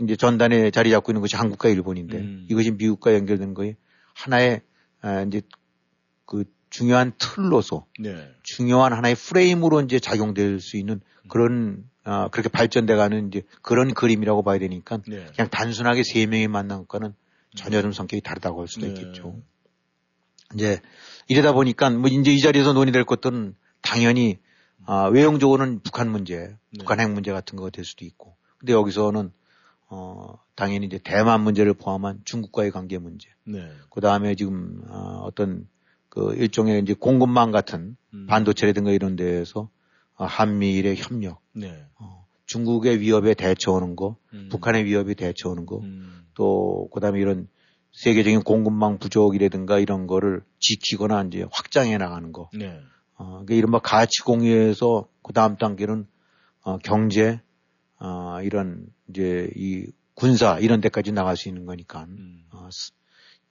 이제 0.00 0.16
전단에 0.16 0.70
자리 0.70 0.90
잡고 0.90 1.12
있는 1.12 1.20
것이 1.20 1.36
한국과 1.36 1.68
일본인데 1.68 2.18
음. 2.18 2.46
이것이 2.48 2.70
미국과 2.72 3.14
연결된 3.14 3.54
거에 3.54 3.76
하나의 4.14 4.62
아, 5.00 5.22
이제 5.22 5.42
그 6.24 6.44
중요한 6.70 7.12
틀로서 7.18 7.86
네. 7.98 8.30
중요한 8.42 8.92
하나의 8.92 9.14
프레임으로 9.14 9.82
이제 9.82 9.98
작용될 9.98 10.60
수 10.60 10.76
있는 10.76 11.00
그런 11.28 11.84
아, 12.04 12.28
그렇게 12.28 12.48
발전돼가는 12.48 13.28
이제 13.28 13.42
그런 13.60 13.92
그림이라고 13.92 14.42
봐야 14.42 14.58
되니까 14.58 14.98
네. 15.06 15.26
그냥 15.36 15.50
단순하게 15.50 16.02
세 16.04 16.24
명이 16.26 16.48
만난 16.48 16.78
것과는 16.78 17.14
전혀 17.54 17.82
좀 17.82 17.92
성격이 17.92 18.22
다르다고 18.22 18.60
할 18.60 18.68
수도 18.68 18.86
네. 18.86 18.92
있겠죠. 18.92 19.36
이제 20.54 20.80
이러다 21.28 21.52
보니까 21.52 21.90
뭐 21.90 22.08
이제 22.08 22.32
이 22.32 22.40
자리에서 22.40 22.72
논의될 22.72 23.04
것들은 23.04 23.54
당연히 23.82 24.38
아, 24.84 25.04
외형적으로는 25.06 25.80
북한 25.80 26.10
문제, 26.10 26.56
북한 26.78 26.98
핵 27.00 27.10
문제 27.10 27.32
같은 27.32 27.56
거가 27.56 27.70
될 27.70 27.84
수도 27.84 28.04
있고. 28.04 28.36
근데 28.58 28.72
여기서는 28.72 29.32
어, 29.94 30.38
당연히 30.54 30.86
이제 30.86 30.98
대만 31.04 31.42
문제를 31.42 31.74
포함한 31.74 32.22
중국과의 32.24 32.70
관계 32.70 32.96
문제. 32.96 33.28
네. 33.44 33.68
그 33.90 34.00
다음에 34.00 34.34
지금 34.34 34.80
아, 34.88 35.20
어떤 35.22 35.68
그 36.08 36.34
일종의 36.34 36.80
이제 36.80 36.94
공급망 36.94 37.50
같은 37.50 37.98
음. 38.14 38.26
반도체라든가 38.26 38.90
이런 38.90 39.16
데에서 39.16 39.68
아, 40.16 40.24
한미일의 40.24 40.96
협력, 40.96 41.42
네. 41.52 41.84
중국의 42.46 43.00
위협에 43.00 43.34
대처하는 43.34 43.94
거, 43.94 44.16
음. 44.32 44.48
북한의 44.50 44.84
위협에 44.86 45.12
대처하는 45.14 45.66
거, 45.66 45.82
또 46.34 46.88
그 46.92 47.00
다음에 47.00 47.20
이런 47.20 47.48
세계적인 47.92 48.42
공급망 48.42 48.98
부족이라든가 48.98 49.78
이런 49.78 50.06
거를 50.06 50.42
지키거나 50.58 51.24
이제 51.24 51.44
확장해 51.50 51.98
나가는 51.98 52.32
거. 52.32 52.48
네. 52.54 52.80
어, 53.16 53.44
그 53.46 53.52
이른바 53.52 53.78
가치 53.78 54.22
공유에서 54.24 55.06
그 55.22 55.32
다음 55.32 55.56
단계는 55.56 56.06
어, 56.62 56.78
경제, 56.78 57.40
어, 58.04 58.40
이런 58.42 58.86
이제 59.08 59.48
이 59.54 59.86
군사 60.14 60.58
이런 60.58 60.80
데까지 60.80 61.12
나갈 61.12 61.36
수 61.36 61.48
있는 61.48 61.66
거니까 61.66 62.06
어, 62.52 62.68
스- 62.70 62.92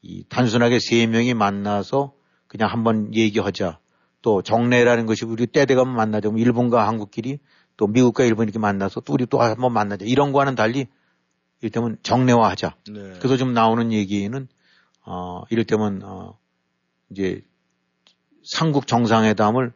이 0.02 0.24
단순하게 0.28 0.80
세 0.80 1.08
명이 1.08 1.34
만나서 1.34 2.14
그냥 2.48 2.70
한번 2.70 3.14
얘기하자. 3.16 3.80
또 4.22 4.42
정례라는 4.42 5.06
것이 5.06 5.26
우리 5.26 5.48
때 5.48 5.66
돼가면 5.66 5.96
만나자. 5.96 6.30
뭐 6.30 6.38
일본과 6.38 6.88
한국끼리 6.88 7.40
또 7.78 7.88
미국과 7.88 8.24
일본 8.26 8.44
이렇게 8.44 8.60
만나서 8.60 9.00
또 9.02 9.14
우리 9.14 9.26
또 9.26 9.40
한번 9.42 9.74
만나자. 9.74 10.06
이런 10.06 10.32
거와는 10.32 10.56
달리 10.56 10.88
이를테면 11.62 11.98
정례화하자. 12.04 12.76
네. 12.92 13.14
그래서 13.20 13.38
좀 13.38 13.54
나오는 13.54 13.92
얘기는 13.94 14.48
어 15.06 15.44
이를테면 15.50 16.02
어 16.04 16.38
이제 17.10 17.42
삼국 18.44 18.86
정상회담을 18.86 19.74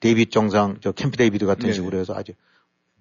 데이빗 0.00 0.30
정상 0.30 0.78
저 0.80 0.92
캠프 0.92 1.16
데이비드 1.16 1.46
같은 1.46 1.66
네. 1.68 1.72
식으로 1.72 1.98
해서 1.98 2.14
아주 2.14 2.32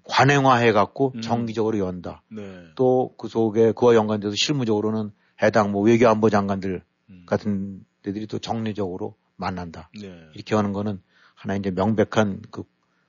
관행화해 0.06 0.72
갖고 0.72 1.14
정기적으로 1.22 1.80
연다. 1.80 2.22
네. 2.30 2.64
또 2.76 3.14
그 3.18 3.28
속에 3.28 3.72
그와 3.72 3.96
연관돼서 3.96 4.36
실무적으로는 4.36 5.12
해당 5.42 5.72
뭐 5.72 5.82
외교안보 5.84 6.30
장관들 6.30 6.84
같은 7.26 7.84
데들이 8.04 8.28
또 8.28 8.40
정례적으로 8.40 9.16
만난다. 9.36 9.90
네. 10.00 10.16
이렇게 10.34 10.56
하는 10.56 10.74
거는 10.74 11.02
하나 11.34 11.56
이제 11.56 11.72
명백한 11.72 12.42
그, 12.52 12.64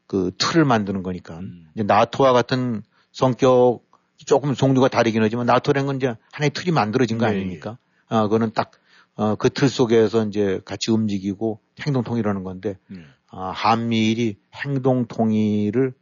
그 0.07 0.33
틀을 0.39 0.65
만드는 0.65 1.03
거니까. 1.03 1.39
음. 1.39 1.69
이제 1.75 1.83
나토와 1.85 2.33
같은 2.33 2.83
성격 3.13 3.83
조금 4.17 4.55
종류가 4.55 4.89
다르긴 4.89 5.23
하지만 5.23 5.47
나토라는 5.47 5.87
건 5.87 5.97
이제 5.97 6.15
하나의 6.33 6.51
틀이 6.51 6.73
만들어진 6.73 7.19
거 7.19 7.27
네, 7.27 7.33
아닙니까? 7.37 7.79
아, 8.09 8.23
그거는 8.23 8.53
딱, 8.55 8.71
어, 9.15 9.35
그 9.37 9.51
틀 9.51 9.69
속에서 9.69 10.25
이제 10.27 10.61
같이 10.65 10.91
움직이고 10.91 11.61
행동 11.87 12.03
통일하는 12.03 12.43
건데, 12.43 12.79
네. 12.89 13.01
아, 13.29 13.51
한미일이 13.51 14.37
행동 14.55 15.07
통일을 15.07 15.93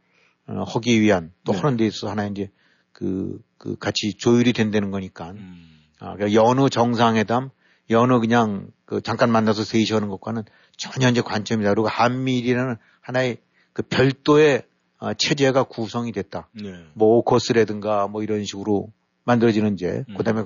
어, 0.47 0.63
하기 0.63 1.01
위한 1.01 1.31
또 1.43 1.53
네. 1.53 1.59
하는 1.59 1.77
데 1.77 1.85
있어서 1.85 2.09
하나 2.09 2.27
이제 2.27 2.49
그, 2.91 3.39
그 3.57 3.77
같이 3.77 4.13
조율이 4.17 4.53
된다는 4.53 4.91
거니까. 4.91 5.31
음. 5.31 5.71
아, 5.99 6.13
그러니까 6.15 6.33
여느 6.33 6.69
정상회담, 6.69 7.49
여느 7.89 8.19
그냥 8.19 8.67
그 8.85 9.01
잠깐 9.01 9.31
만나서 9.31 9.63
세이 9.63 9.85
하는 9.91 10.09
것과는 10.09 10.43
전혀 10.77 11.09
이제 11.09 11.21
관점이 11.21 11.63
다르고 11.63 11.87
한미일이라는 11.87 12.77
하나의 13.01 13.37
그 13.73 13.81
별도의 13.83 14.63
어, 14.99 15.13
체제가 15.13 15.63
구성이 15.63 16.11
됐다. 16.11 16.49
네. 16.53 16.71
뭐 16.93 17.17
오커스라든가 17.17 18.07
뭐 18.07 18.23
이런 18.23 18.45
식으로 18.45 18.91
만들어지는 19.25 19.73
이제 19.73 20.05
음. 20.09 20.15
그다음에 20.15 20.45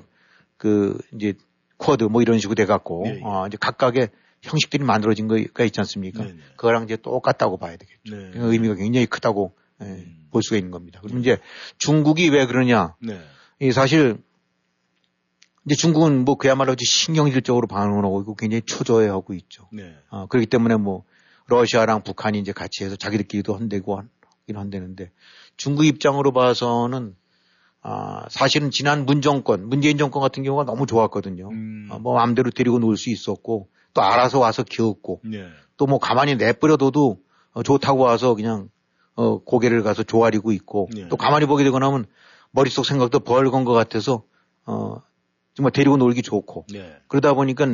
그 0.56 0.98
이제 1.14 1.34
쿼드 1.78 2.04
뭐 2.04 2.20
이런 2.22 2.38
식으로 2.38 2.54
돼 2.54 2.66
갖고 2.66 3.04
예, 3.06 3.16
예. 3.16 3.20
어, 3.22 3.46
이제 3.46 3.56
각각의 3.60 4.08
형식들이 4.42 4.84
만들어진 4.84 5.28
거가 5.28 5.64
있지 5.64 5.80
않습니까? 5.80 6.24
네, 6.24 6.32
네. 6.32 6.38
그거랑 6.56 6.84
이제 6.84 6.96
똑같다고 6.96 7.58
봐야 7.58 7.76
되겠죠. 7.76 8.16
네. 8.16 8.32
의미가 8.34 8.74
굉장히 8.74 9.06
크다고 9.06 9.54
예, 9.82 10.06
볼 10.30 10.42
수가 10.42 10.56
있는 10.56 10.70
겁니다. 10.70 11.00
그럼 11.02 11.20
이제 11.20 11.38
중국이 11.78 12.28
왜 12.30 12.46
그러냐? 12.46 12.94
네. 13.00 13.20
이 13.60 13.72
사실 13.72 14.18
이제 15.66 15.74
중국은 15.74 16.24
뭐 16.24 16.36
그야말로 16.36 16.74
신경질적으로 16.78 17.66
반응을 17.66 18.04
하고 18.04 18.20
있고 18.20 18.34
굉장히 18.34 18.62
초조해하고 18.62 19.34
있죠. 19.34 19.68
네. 19.72 19.94
어, 20.08 20.26
그렇기 20.26 20.46
때문에 20.46 20.76
뭐 20.76 21.04
러시아랑 21.46 22.02
북한이 22.02 22.38
이제 22.38 22.52
같이 22.52 22.84
해서 22.84 22.96
자기들끼리도 22.96 23.54
한대고 23.54 23.96
하긴 23.96 24.56
한대는데 24.56 25.10
중국 25.56 25.84
입장으로 25.84 26.32
봐서는 26.32 27.16
아, 27.82 28.26
사실은 28.30 28.70
지난 28.70 29.06
문 29.06 29.22
정권, 29.22 29.68
문재인 29.68 29.96
정권 29.96 30.20
같은 30.20 30.42
경우가 30.42 30.64
너무 30.64 30.86
좋았거든요. 30.86 31.48
음. 31.48 31.88
어, 31.90 31.98
뭐 31.98 32.14
마음대로 32.14 32.50
데리고 32.50 32.78
놀 32.78 32.96
수 32.96 33.10
있었고 33.10 33.68
또 33.94 34.02
알아서 34.02 34.38
와서 34.38 34.62
키웠고 34.62 35.22
네. 35.24 35.46
또뭐 35.76 35.98
가만히 35.98 36.36
내버려둬도 36.36 37.18
어, 37.52 37.62
좋다고 37.62 38.02
와서 38.02 38.34
그냥 38.34 38.68
어, 39.20 39.38
고개를 39.44 39.82
가서 39.82 40.02
조아리고 40.02 40.50
있고 40.52 40.88
네. 40.94 41.06
또 41.08 41.18
가만히 41.18 41.44
보게 41.44 41.62
되고 41.62 41.78
나면 41.78 42.06
머릿속 42.52 42.86
생각도 42.86 43.20
벌건 43.20 43.66
것 43.66 43.74
같아서 43.74 44.24
어, 44.64 45.02
정말 45.52 45.72
데리고 45.72 45.98
놀기 45.98 46.22
좋고 46.22 46.64
네. 46.72 46.96
그러다 47.06 47.34
보니까 47.34 47.66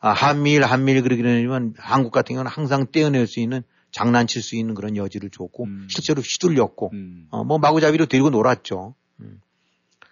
아, 0.00 0.10
한미일 0.10 0.64
한미일 0.64 1.02
그러긴 1.02 1.26
하지만 1.26 1.74
한국 1.78 2.10
같은 2.10 2.34
경우는 2.34 2.50
항상 2.50 2.88
떼어낼 2.90 3.28
수 3.28 3.38
있는 3.38 3.62
장난칠 3.92 4.42
수 4.42 4.56
있는 4.56 4.74
그런 4.74 4.96
여지를 4.96 5.30
줬고 5.30 5.68
실제로 5.88 6.22
휘둘렸고 6.22 6.90
음. 6.92 7.28
어, 7.30 7.44
뭐 7.44 7.58
마구잡이로 7.58 8.06
데리고 8.06 8.30
놀았죠. 8.30 8.96
음. 9.20 9.40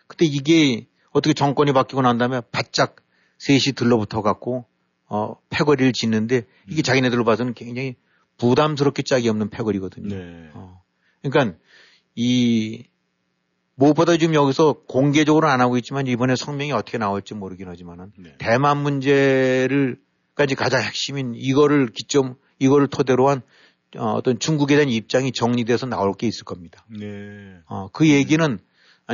근데 0.06 0.26
이게 0.26 0.86
어떻게 1.10 1.34
정권이 1.34 1.72
바뀌고 1.72 2.02
난 2.02 2.18
다음에 2.18 2.40
바짝 2.52 2.94
셋이 3.38 3.74
들러붙어 3.74 4.22
갖고 4.22 4.64
어, 5.08 5.34
패거리를 5.50 5.92
짓는데 5.92 6.44
이게 6.68 6.82
자기네들로 6.82 7.24
봐서는 7.24 7.54
굉장히 7.54 7.96
부담스럽게 8.38 9.02
짝이 9.02 9.28
없는 9.28 9.50
패거리거든요. 9.50 10.14
네. 10.14 10.50
어. 10.54 10.82
그러니까 11.22 11.58
이 12.14 12.84
무엇보다 13.74 14.16
지금 14.16 14.34
여기서 14.34 14.82
공개적으로 14.88 15.48
안 15.48 15.60
하고 15.60 15.76
있지만 15.76 16.06
이번에 16.06 16.34
성명이 16.34 16.72
어떻게 16.72 16.98
나올지 16.98 17.34
모르긴 17.34 17.68
하지만은 17.68 18.12
네. 18.16 18.34
대만 18.38 18.78
문제를까지 18.78 20.54
가장 20.56 20.82
핵심인 20.82 21.34
이거를 21.36 21.88
기점 21.94 22.36
이거를 22.58 22.88
토대로 22.88 23.28
한 23.28 23.42
어, 23.96 24.12
어떤 24.12 24.38
중국에 24.38 24.74
대한 24.74 24.90
입장이 24.90 25.32
정리돼서 25.32 25.86
나올 25.86 26.12
게 26.14 26.26
있을 26.26 26.44
겁니다. 26.44 26.84
네. 26.88 27.58
어, 27.66 27.88
그 27.92 28.08
얘기는 28.08 28.58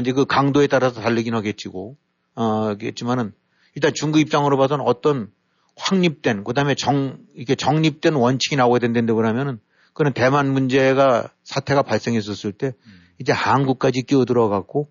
이제 0.01 0.13
그 0.13 0.25
강도에 0.25 0.67
따라서 0.67 1.01
다르긴 1.01 1.35
하겠지고, 1.35 1.97
어, 2.35 2.75
겠지만은 2.75 3.33
일단 3.77 3.93
중국 3.95 4.19
입장으로 4.19 4.57
봐서는 4.57 4.85
어떤 4.85 5.31
확립된, 5.77 6.45
그 6.45 6.53
다음에 6.55 6.75
정, 6.75 7.19
이렇게 7.35 7.55
정립된 7.55 8.15
원칙이 8.15 8.57
나오게 8.57 8.81
된다는데 8.81 9.13
그러면은 9.13 9.59
그는 9.93 10.13
대만 10.13 10.53
문제가 10.53 11.31
사태가 11.45 11.83
발생했었을 11.83 12.53
때 12.53 12.73
이제 13.19 13.33
한국까지 13.33 14.03
끼어들어 14.03 14.49
갖고, 14.49 14.89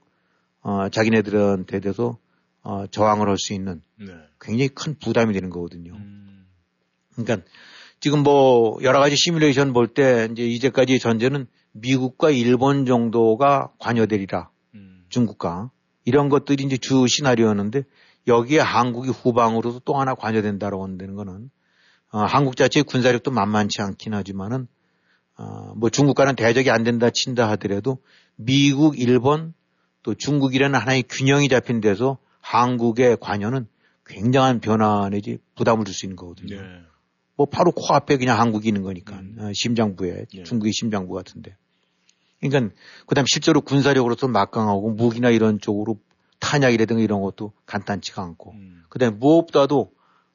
어, 0.62 0.90
자기네들한테 0.90 1.80
대해서 1.80 2.18
어, 2.62 2.88
저항을 2.88 3.28
할 3.28 3.38
수 3.38 3.54
있는 3.54 3.82
네. 4.00 4.14
굉장히 4.40 4.70
큰 4.70 4.96
부담이 4.98 5.34
되는 5.34 5.50
거거든요. 5.50 5.98
그러니까 7.16 7.46
지금 8.00 8.24
뭐 8.24 8.78
여러 8.84 9.00
가지 9.00 9.16
시뮬레이션 9.18 9.74
볼 9.74 9.94
때 9.94 10.30
이제 10.32 10.46
이제까지 10.46 11.00
전제는 11.00 11.48
미국과 11.74 12.30
일본 12.30 12.86
정도가 12.86 13.74
관여되리라. 13.80 14.50
중국과 15.10 15.72
이런 16.06 16.30
것들이 16.30 16.64
이제 16.64 16.78
주 16.78 17.06
시나리오였는데 17.08 17.84
여기에 18.28 18.60
한국이 18.60 19.10
후방으로도 19.10 19.80
또 19.80 19.96
하나 19.96 20.16
관여된다라고 20.16 20.84
한다는 20.84 21.16
거는 21.16 21.50
어, 22.12 22.20
한국 22.20 22.56
자체의 22.56 22.84
군사력도 22.84 23.32
만만치 23.32 23.82
않긴 23.82 24.14
하지만은 24.14 24.68
어, 25.38 25.74
뭐 25.76 25.90
중국과는 25.90 26.36
대적이 26.36 26.70
안 26.70 26.84
된다 26.84 27.10
친다 27.10 27.50
하더라도 27.52 27.98
미국, 28.36 29.00
일본 29.00 29.54
또 30.04 30.14
중국이라는 30.14 30.80
하나의 30.80 31.04
균형이 31.04 31.50
잡힌 31.50 31.82
데서 31.82 32.18
한국의 32.40 33.18
관여는 33.20 33.68
굉장한 34.06 34.60
변화 34.60 35.10
내지 35.10 35.40
부담을 35.56 35.86
줄 35.86 35.94
수 35.94 36.06
있는 36.06 36.16
거거든요. 36.16 36.62
네. 36.62 36.68
뭐 37.36 37.48
바로 37.48 37.72
코앞에 37.72 38.18
그냥 38.18 38.40
한국이 38.40 38.68
있는 38.68 38.84
거니까 38.84 39.22
어, 39.40 39.52
심장부에 39.54 40.26
중국의 40.46 40.72
심장부 40.74 41.14
같은데. 41.14 41.56
그러니까 42.40 42.76
그다음 43.08 43.26
실제로 43.28 43.62
군사력으로서 43.62 44.28
막강하고 44.28 44.92
무기나 44.92 45.30
이런 45.30 45.60
쪽으로 45.60 45.98
탄약이라든가 46.40 47.02
이런 47.02 47.22
것도 47.22 47.54
간단치가 47.66 48.22
않고. 48.24 48.54
그다음에 48.90 49.16
무엇보다도 49.18 49.92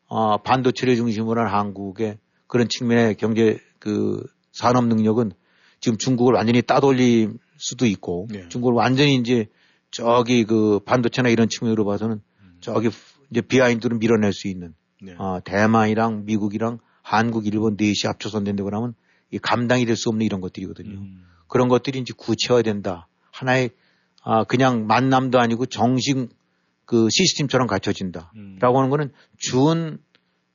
어, 0.06 0.38
반도체를 0.42 0.96
중심으로 0.96 1.42
한 1.42 1.48
한국의 1.48 2.18
그런 2.46 2.68
측면의 2.68 3.16
경제 3.16 3.58
그 3.78 4.22
산업 4.52 4.86
능력은 4.86 5.32
지금 5.80 5.98
중국을 5.98 6.34
완전히 6.34 6.62
따돌릴 6.62 7.34
수도 7.58 7.86
있고 7.86 8.26
중국을 8.48 8.74
완전히 8.74 9.14
이제 9.16 9.46
저기 9.90 10.44
그 10.44 10.80
반도체나 10.84 11.28
이런 11.28 11.48
측면으로 11.48 11.84
봐서는 11.84 12.20
저기 12.60 12.88
이제 13.30 13.40
비하인드로 13.42 13.98
밀어낼 13.98 14.32
수 14.32 14.48
있는 14.48 14.74
어, 15.18 15.38
대만이랑 15.44 16.24
미국이랑 16.24 16.78
한국, 17.02 17.46
일본 17.46 17.76
넷이 17.78 18.06
합쳐서 18.06 18.42
된다고 18.44 18.68
그러면 18.70 18.94
이 19.30 19.38
감당이 19.38 19.84
될 19.86 19.94
수 19.96 20.08
없는 20.08 20.24
이런 20.24 20.40
것들이거든요. 20.40 21.00
그런 21.48 21.68
것들이 21.68 21.98
이제 21.98 22.12
구체화 22.16 22.62
된다. 22.62 23.08
하나의 23.30 23.70
아 24.30 24.44
그냥 24.44 24.86
만남도 24.86 25.40
아니고 25.40 25.64
정식 25.64 26.28
그 26.84 27.08
시스템처럼 27.10 27.66
갖춰진다. 27.66 28.30
라고 28.60 28.76
하는 28.76 28.90
거는 28.90 29.10
준 29.38 29.98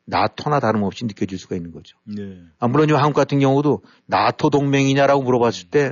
나토나 0.05 0.59
다름없이 0.59 1.05
느껴질 1.05 1.39
수가 1.39 1.55
있는 1.55 1.71
거죠. 1.71 1.97
네. 2.03 2.37
아, 2.59 2.67
물론 2.67 2.87
요 2.89 2.97
한국 2.97 3.15
같은 3.15 3.39
경우도 3.39 3.81
나토 4.05 4.51
동맹이냐라고 4.51 5.23
물어봤을 5.23 5.69
때, 5.71 5.91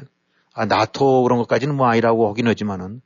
아, 0.53 0.65
나토 0.65 1.23
그런 1.23 1.39
것까지는 1.39 1.75
뭐 1.75 1.87
아니라고 1.87 2.29
하긴 2.29 2.47
하지만은, 2.47 3.01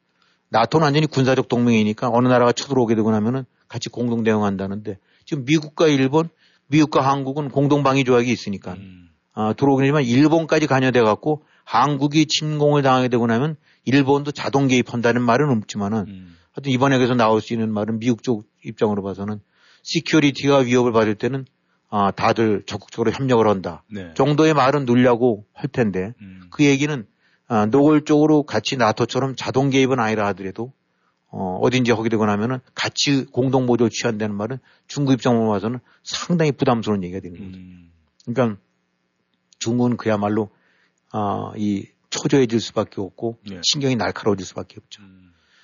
나토는 0.50 0.84
완전히 0.84 1.08
군사적 1.08 1.48
동맹이니까 1.48 2.10
어느 2.12 2.28
나라가 2.28 2.52
쳐들어오게 2.52 2.96
되고 2.96 3.12
나면은 3.12 3.46
같이 3.70 3.88
공동 3.88 4.24
대응한다는데, 4.24 4.98
지금 5.26 5.46
미국과 5.46 5.88
일본, 5.88 6.28
미국과 6.68 7.02
한국은 7.02 7.50
공동 7.50 7.84
방위 7.84 8.04
조약이 8.04 8.30
있으니까, 8.30 8.76
아, 9.34 9.54
들어오긴 9.54 9.86
하지만 9.86 10.04
일본까지 10.04 10.68
관여돼 10.68 11.02
갖고 11.02 11.44
한국이 11.64 12.26
침공을 12.26 12.82
당하게 12.82 13.10
되고 13.10 13.26
나면 13.28 13.58
일본도 13.86 14.32
자동 14.32 14.68
개입한다는 14.68 15.22
말은 15.22 15.50
없지만은, 15.50 16.28
하여튼 16.52 16.72
이번에 16.72 16.98
그래서 16.98 17.16
나올 17.16 17.42
수 17.42 17.54
있는 17.54 17.72
말은 17.72 18.00
미국 18.00 18.24
쪽 18.24 18.46
입장으로 18.64 19.04
봐서는 19.04 19.40
security가 19.84 20.60
위협을 20.60 20.92
받을 20.92 21.16
때는 21.16 21.46
아, 21.90 22.12
다들 22.12 22.64
적극적으로 22.66 23.12
협력을 23.12 23.48
한다. 23.48 23.84
네. 23.90 24.14
정도의 24.16 24.54
말은 24.54 24.86
넣으려고 24.86 25.46
할 25.54 25.70
텐데 25.70 26.14
그 26.50 26.66
얘기는 26.66 27.06
아, 27.48 27.68
노골적으로 27.68 28.44
같이 28.44 28.76
나토처럼 28.76 29.36
자동 29.36 29.70
개입은 29.70 30.00
아니라 30.00 30.28
하더라도 30.28 30.74
어, 31.28 31.60
어딘지 31.62 31.92
하게 31.92 32.10
되고 32.10 32.26
나면은 32.26 32.60
같이 32.74 33.26
공동 33.26 33.66
모조 33.66 33.90
취한다는 33.90 34.36
말은 34.36 34.58
중국 34.88 35.14
입장으로 35.14 35.50
봐서는 35.50 35.80
상당히 36.04 36.52
부담스러운 36.52 37.04
얘기가 37.04 37.20
되는 37.20 37.38
거죠. 37.38 37.60
그러니까 38.26 38.62
중국은 39.60 39.98
그야말로 39.98 40.50
아, 41.12 41.52
이 41.58 41.88
초조해질 42.16 42.60
수밖에 42.60 43.02
없고 43.02 43.38
신경이 43.64 43.96
날카로워질 43.96 44.46
수밖에 44.46 44.76
없죠. 44.80 45.04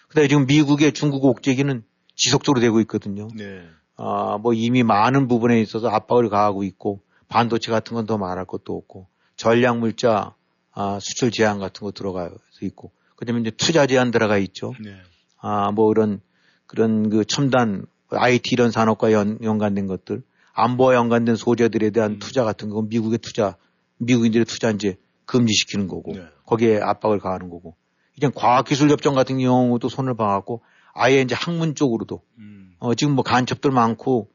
그다음에 0.09 0.27
지금 0.27 0.45
미국의 0.45 0.91
중국 0.93 1.23
옥제기는 1.25 1.83
지속적으로 2.15 2.59
되고 2.59 2.79
있거든요. 2.81 3.27
네. 3.35 3.63
아, 3.95 4.37
뭐 4.37 4.53
이미 4.53 4.83
많은 4.83 5.27
부분에 5.27 5.61
있어서 5.61 5.87
압박을 5.89 6.29
가하고 6.29 6.63
있고 6.63 7.01
반도체 7.27 7.71
같은 7.71 7.95
건 7.95 8.05
더 8.05 8.17
말할 8.17 8.45
것도 8.45 8.75
없고 8.75 9.07
전략 9.37 9.77
물자 9.79 10.35
아, 10.73 10.99
수출 11.01 11.31
제한 11.31 11.59
같은 11.59 11.85
거 11.85 11.91
들어가서 11.91 12.35
있고 12.61 12.91
그다음에 13.15 13.41
이제 13.41 13.51
투자 13.51 13.87
제한 13.87 14.11
들어가 14.11 14.37
있죠. 14.37 14.73
네. 14.83 14.95
아, 15.39 15.71
뭐 15.71 15.87
그런 15.87 16.21
그런 16.67 17.09
그 17.09 17.25
첨단 17.25 17.85
IT 18.09 18.49
이런 18.53 18.71
산업과 18.71 19.13
연, 19.13 19.37
연관된 19.41 19.87
것들 19.87 20.23
안보와 20.53 20.95
연관된 20.95 21.37
소재들에 21.37 21.87
음. 21.87 21.93
대한 21.93 22.19
투자 22.19 22.43
같은 22.43 22.69
건 22.69 22.89
미국의 22.89 23.19
투자 23.19 23.55
미국인들의 23.97 24.45
투자 24.45 24.71
이제 24.71 24.97
금지시키는 25.25 25.87
거고 25.87 26.13
네. 26.13 26.25
거기에 26.51 26.79
압박을 26.81 27.19
가하는 27.19 27.49
거고 27.49 27.75
이제 28.17 28.29
과학기술협정 28.33 29.15
같은 29.15 29.39
경우도 29.39 29.87
손을 29.87 30.15
봐갖고 30.15 30.61
아예 30.93 31.21
이제 31.21 31.33
학문 31.33 31.75
쪽으로도 31.75 32.21
음. 32.39 32.75
어, 32.79 32.93
지금 32.93 33.15
뭐 33.15 33.23
간첩들 33.23 33.71
많고 33.71 34.27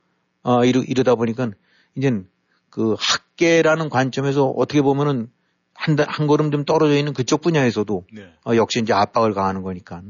어, 0.43 0.65
이러, 0.65 0.81
이러다 0.81 1.15
보니까 1.15 1.51
이젠 1.95 2.27
그 2.71 2.97
학계라는 2.99 3.91
관점에서 3.91 4.47
어떻게 4.47 4.81
보면은 4.81 5.29
한, 5.75 5.97
단- 5.97 6.07
한 6.09 6.27
걸음 6.27 6.51
좀 6.51 6.65
떨어져 6.65 6.97
있는 6.97 7.13
그쪽 7.13 7.43
분야에서도 7.43 8.05
네. 8.15 8.23
어, 8.47 8.57
역시 8.57 8.81
이제 8.81 8.95
압박을 8.95 9.35
가하는 9.35 9.61
거니까. 9.63 10.03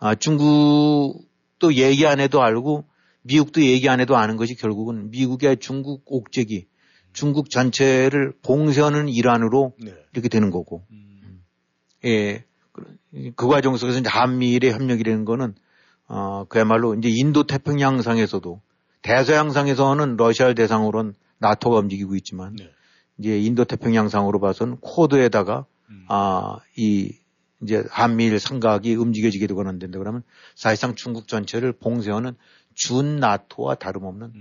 아, 0.00 0.16
중국도 0.16 1.74
얘기 1.74 2.04
안 2.04 2.18
해도 2.18 2.42
알고 2.42 2.84
미국도 3.22 3.62
얘기 3.62 3.88
안 3.88 4.00
해도 4.00 4.16
아는 4.16 4.36
것이 4.36 4.56
결국은 4.56 5.10
미국의 5.10 5.58
중국 5.58 6.02
옥제기, 6.06 6.66
중국 7.12 7.48
전체를 7.48 8.32
봉쇄하는 8.42 9.08
일환으로 9.08 9.74
네. 9.80 9.94
이렇게 10.12 10.28
되는 10.28 10.50
거고. 10.50 10.84
예. 12.04 12.44
그- 12.72 13.32
그 13.36 13.46
과정 13.46 13.76
속에서 13.76 13.98
이제 14.00 14.08
한미일의 14.08 14.72
협력이라는 14.72 15.24
거는 15.24 15.54
어, 16.06 16.44
그야말로 16.48 16.94
이제 16.94 17.08
인도 17.08 17.46
태평양상에서도 17.46 18.60
대서양상에서는 19.02 20.16
러시아를 20.16 20.54
대상으로는 20.54 21.14
나토가 21.38 21.78
움직이고 21.78 22.14
있지만 22.16 22.56
이제 23.18 23.38
인도 23.40 23.64
태평양상으로 23.64 24.40
봐서는 24.40 24.78
코드에다가 24.80 25.66
아, 26.08 26.58
이 26.76 27.12
이제 27.62 27.84
한미일 27.90 28.38
삼각이 28.40 28.94
움직여지게 28.96 29.46
되거나 29.46 29.70
안 29.70 29.78
된다 29.78 29.98
그러면 29.98 30.22
사실상 30.54 30.94
중국 30.96 31.28
전체를 31.28 31.72
봉쇄하는 31.72 32.34
준 32.74 33.16
나토와 33.20 33.76
다름없는 33.76 34.32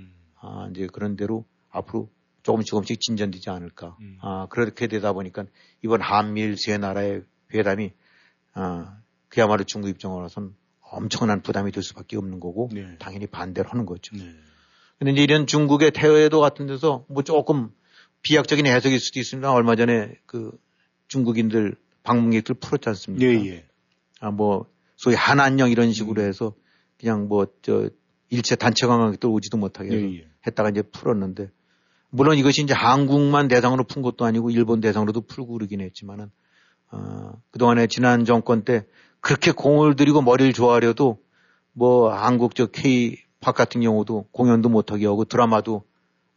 아, 0.41 0.67
이제 0.71 0.87
그런 0.91 1.15
대로 1.15 1.45
앞으로 1.69 2.09
조금씩 2.41 2.67
조금씩 2.69 2.99
진전되지 2.99 3.49
않을까. 3.49 3.95
아, 4.21 4.47
그렇게 4.49 4.87
되다 4.87 5.13
보니까 5.13 5.45
이번 5.83 6.01
한미일 6.01 6.57
세 6.57 6.77
나라의 6.77 7.21
회담이 7.53 7.91
아, 8.53 8.97
그야말로 9.29 9.63
중국 9.63 9.89
입장으로서는 9.89 10.53
엄청난 10.81 11.41
부담이 11.41 11.71
될 11.71 11.83
수밖에 11.83 12.17
없는 12.17 12.39
거고 12.39 12.69
네. 12.71 12.97
당연히 12.99 13.27
반대를 13.27 13.71
하는 13.71 13.85
거죠. 13.85 14.15
네. 14.15 14.23
근데 14.99 15.11
이제 15.11 15.23
이런 15.23 15.47
중국의 15.47 15.91
태외도 15.91 16.39
같은 16.39 16.67
데서 16.67 17.05
뭐 17.09 17.23
조금 17.23 17.71
비약적인 18.21 18.65
해석일 18.67 18.99
수도 18.99 19.19
있습니다. 19.19 19.51
얼마 19.51 19.75
전에 19.75 20.15
그 20.25 20.51
중국인들 21.07 21.75
방문객들 22.03 22.55
풀었지 22.55 22.89
않습니까? 22.89 23.25
예, 23.25 23.45
예. 23.49 23.65
아, 24.19 24.31
뭐 24.31 24.67
소위 24.95 25.15
한안령 25.15 25.71
이런 25.71 25.91
식으로 25.91 26.21
음. 26.21 26.27
해서 26.27 26.53
그냥 26.97 27.27
뭐 27.27 27.47
저 27.61 27.89
일체 28.33 28.55
단체 28.55 28.87
관광객들 28.87 29.29
오지도 29.29 29.57
못하게 29.57 29.91
예, 29.91 30.17
예. 30.17 30.27
했다가 30.47 30.71
이제 30.71 30.81
풀었는데 30.81 31.51
물론 32.09 32.35
이것이 32.35 32.63
이제 32.63 32.73
한국만 32.73 33.47
대상으로 33.47 33.83
푼 33.83 34.01
것도 34.01 34.25
아니고 34.25 34.49
일본 34.49 34.81
대상으로도 34.81 35.21
풀고 35.21 35.53
그러긴 35.53 35.81
했지만은 35.81 36.31
어, 36.93 37.41
그동안에 37.51 37.87
지난 37.87 38.23
정권 38.23 38.63
때 38.63 38.85
그렇게 39.19 39.51
공을 39.51 39.95
들이고 39.95 40.21
머리를 40.21 40.53
좋아하려도 40.53 41.17
뭐 41.73 42.13
한국 42.13 42.55
저 42.55 42.67
K-팝 42.67 43.55
같은 43.55 43.81
경우도 43.81 44.27
공연도 44.31 44.69
못하게 44.69 45.07
하고 45.07 45.25
드라마도 45.25 45.83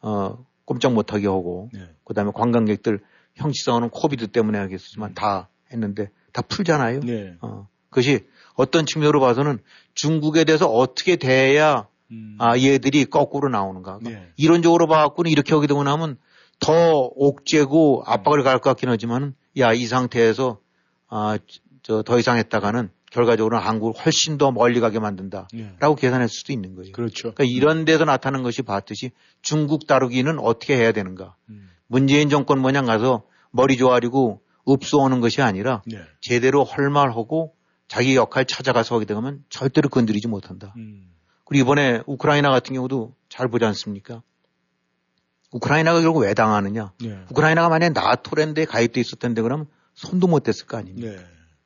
어 0.00 0.44
꼼짝 0.64 0.94
못하게 0.94 1.26
하고 1.26 1.68
네. 1.74 1.90
그다음에 2.04 2.30
관광객들 2.34 3.00
형식상으로는 3.34 3.90
코비드 3.90 4.28
때문에 4.28 4.58
하겠지만 4.58 5.10
음. 5.10 5.14
다 5.14 5.50
했는데 5.72 6.10
다 6.32 6.42
풀잖아요. 6.42 7.00
네. 7.00 7.36
어 7.40 7.68
그것이 7.90 8.26
어떤 8.54 8.86
측면으로 8.86 9.20
봐서는 9.20 9.58
중국에 9.94 10.44
대해서 10.44 10.68
어떻게 10.68 11.16
대해야 11.16 11.86
음. 12.10 12.36
아 12.38 12.58
얘들이 12.58 13.04
거꾸로 13.04 13.48
나오는가. 13.50 13.98
네. 14.00 14.32
이론적으로 14.36 14.86
봐갖고는 14.86 15.30
이렇게 15.30 15.54
하게 15.54 15.66
되고 15.66 15.82
나면 15.82 16.16
더 16.60 17.10
옥죄고 17.14 18.04
압박을 18.06 18.42
갈것 18.42 18.62
같긴 18.62 18.88
하지만은 18.88 19.34
야 19.58 19.72
이 19.72 19.86
상태에서 19.86 20.60
아 21.08 21.38
저 21.86 22.02
더 22.02 22.18
이상 22.18 22.36
했다가는 22.36 22.90
결과적으로 23.12 23.58
한국을 23.60 23.92
훨씬 24.04 24.38
더 24.38 24.50
멀리 24.50 24.80
가게 24.80 24.98
만든다 24.98 25.46
라고 25.78 25.94
네. 25.94 26.00
계산할 26.00 26.28
수도 26.28 26.52
있는 26.52 26.74
거예요. 26.74 26.90
그렇죠. 26.90 27.32
그러니까 27.32 27.44
이런 27.44 27.84
데서 27.84 28.04
나타나는 28.04 28.42
것이 28.42 28.62
봤듯이 28.62 29.12
중국 29.40 29.86
다루기는 29.86 30.36
어떻게 30.40 30.76
해야 30.76 30.90
되는가. 30.90 31.36
음. 31.48 31.70
문재인 31.86 32.28
정권 32.28 32.58
모양 32.58 32.86
가서 32.86 33.22
머리 33.52 33.76
조아리고 33.76 34.42
읍소오는 34.68 35.20
것이 35.20 35.42
아니라 35.42 35.82
네. 35.86 36.00
제대로 36.20 36.64
헐말하고 36.64 37.54
자기 37.86 38.16
역할 38.16 38.46
찾아가서 38.46 38.96
하게 38.96 39.04
되면 39.04 39.44
절대로 39.48 39.88
건드리지 39.88 40.26
못한다. 40.26 40.74
음. 40.76 41.12
그리고 41.44 41.66
이번에 41.66 42.02
우크라이나 42.06 42.50
같은 42.50 42.74
경우도 42.74 43.14
잘 43.28 43.46
보지 43.46 43.64
않습니까? 43.64 44.22
우크라이나가 45.56 46.00
결국 46.00 46.20
왜 46.20 46.34
당하느냐? 46.34 46.92
네. 47.00 47.18
우크라이나가 47.30 47.68
만약에 47.68 47.90
나토랜드에 47.90 48.64
가입돼 48.66 49.00
있었을 49.00 49.18
텐데 49.18 49.42
그러면 49.42 49.66
손도 49.94 50.26
못 50.26 50.42
댔을 50.42 50.66
거 50.66 50.76
아닙니까? 50.76 51.08
네. 51.08 51.18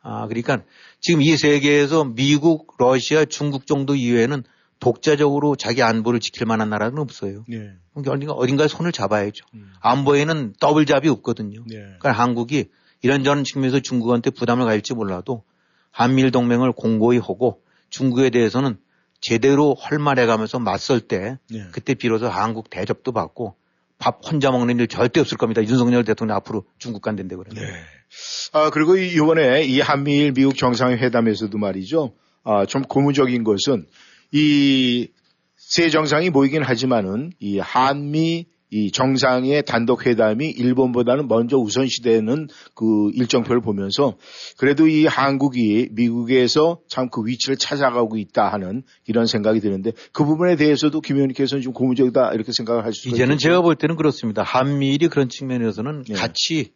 아, 0.02 0.26
그러니까 0.28 0.62
지금 1.00 1.20
이 1.20 1.36
세계에서 1.36 2.04
미국, 2.04 2.74
러시아, 2.78 3.24
중국 3.24 3.66
정도 3.66 3.94
이외에는 3.94 4.44
독자적으로 4.78 5.56
자기 5.56 5.82
안보를 5.82 6.20
지킬 6.20 6.46
만한 6.46 6.70
나라는 6.70 6.98
없어요. 6.98 7.44
네. 7.48 7.72
어딘가, 7.94 8.32
어딘가 8.32 8.64
에 8.64 8.68
손을 8.68 8.92
잡아야죠. 8.92 9.44
음. 9.54 9.72
안보에는 9.80 10.54
더블 10.58 10.86
잡이 10.86 11.08
없거든요. 11.08 11.64
네. 11.66 11.76
그러니까 11.76 12.12
한국이 12.12 12.70
이런저런 13.02 13.44
측면에서 13.44 13.80
중국한테 13.80 14.30
부담을 14.30 14.64
가질지 14.64 14.94
몰라도 14.94 15.44
한미일 15.90 16.30
동맹을 16.30 16.72
공고히 16.72 17.18
하고 17.18 17.62
중국에 17.90 18.30
대해서는 18.30 18.78
제대로 19.20 19.74
헐말해 19.74 20.24
가면서 20.24 20.58
맞설 20.58 21.00
때 21.00 21.38
네. 21.50 21.66
그때 21.72 21.94
비로소 21.94 22.28
한국 22.28 22.70
대접도 22.70 23.12
받고 23.12 23.56
밥 24.00 24.18
혼자 24.24 24.50
먹는 24.50 24.80
일 24.80 24.88
절대 24.88 25.20
없을 25.20 25.38
겁니다. 25.38 25.62
윤석열 25.62 26.04
대통령 26.04 26.36
앞으로 26.36 26.64
중국 26.78 27.02
간다는데 27.02 27.36
그래요. 27.36 27.54
네. 27.54 27.72
아, 28.52 28.70
그리고 28.70 28.96
이번에 28.96 29.62
이 29.62 29.80
한미일 29.80 30.32
미국 30.32 30.56
정상회담에서도 30.56 31.56
말이죠. 31.56 32.14
아, 32.42 32.66
좀 32.66 32.82
고무적인 32.82 33.44
것은 33.44 33.86
이 34.32 35.08
세 35.70 35.88
정상이 35.88 36.30
모이긴 36.30 36.64
하지만은 36.64 37.32
이 37.38 37.60
한미 37.60 38.46
이 38.70 38.92
정상의 38.92 39.64
단독 39.64 40.06
회담이 40.06 40.48
일본보다는 40.48 41.26
먼저 41.28 41.56
우선시되는 41.56 42.48
그 42.74 43.10
일정표를 43.14 43.60
보면서 43.60 44.16
그래도 44.56 44.86
이 44.86 45.06
한국이 45.06 45.88
미국에서 45.92 46.80
참 46.88 47.10
그 47.10 47.26
위치를 47.26 47.56
찾아가고 47.56 48.16
있다 48.16 48.52
하는 48.52 48.84
이런 49.06 49.26
생각이 49.26 49.58
드는데 49.60 49.92
그 50.12 50.24
부분에 50.24 50.54
대해서도 50.54 51.00
김 51.00 51.16
의원님께서는 51.16 51.62
좀 51.62 51.72
고무적이다 51.72 52.32
이렇게 52.34 52.52
생각을 52.52 52.84
할 52.84 52.92
수가 52.92 53.14
이제는 53.14 53.34
있겠죠? 53.34 53.48
제가 53.48 53.60
볼 53.62 53.74
때는 53.74 53.96
그렇습니다. 53.96 54.42
한미일이 54.44 55.08
그런 55.08 55.28
측면에서는 55.28 56.04
네. 56.04 56.14
같이 56.14 56.72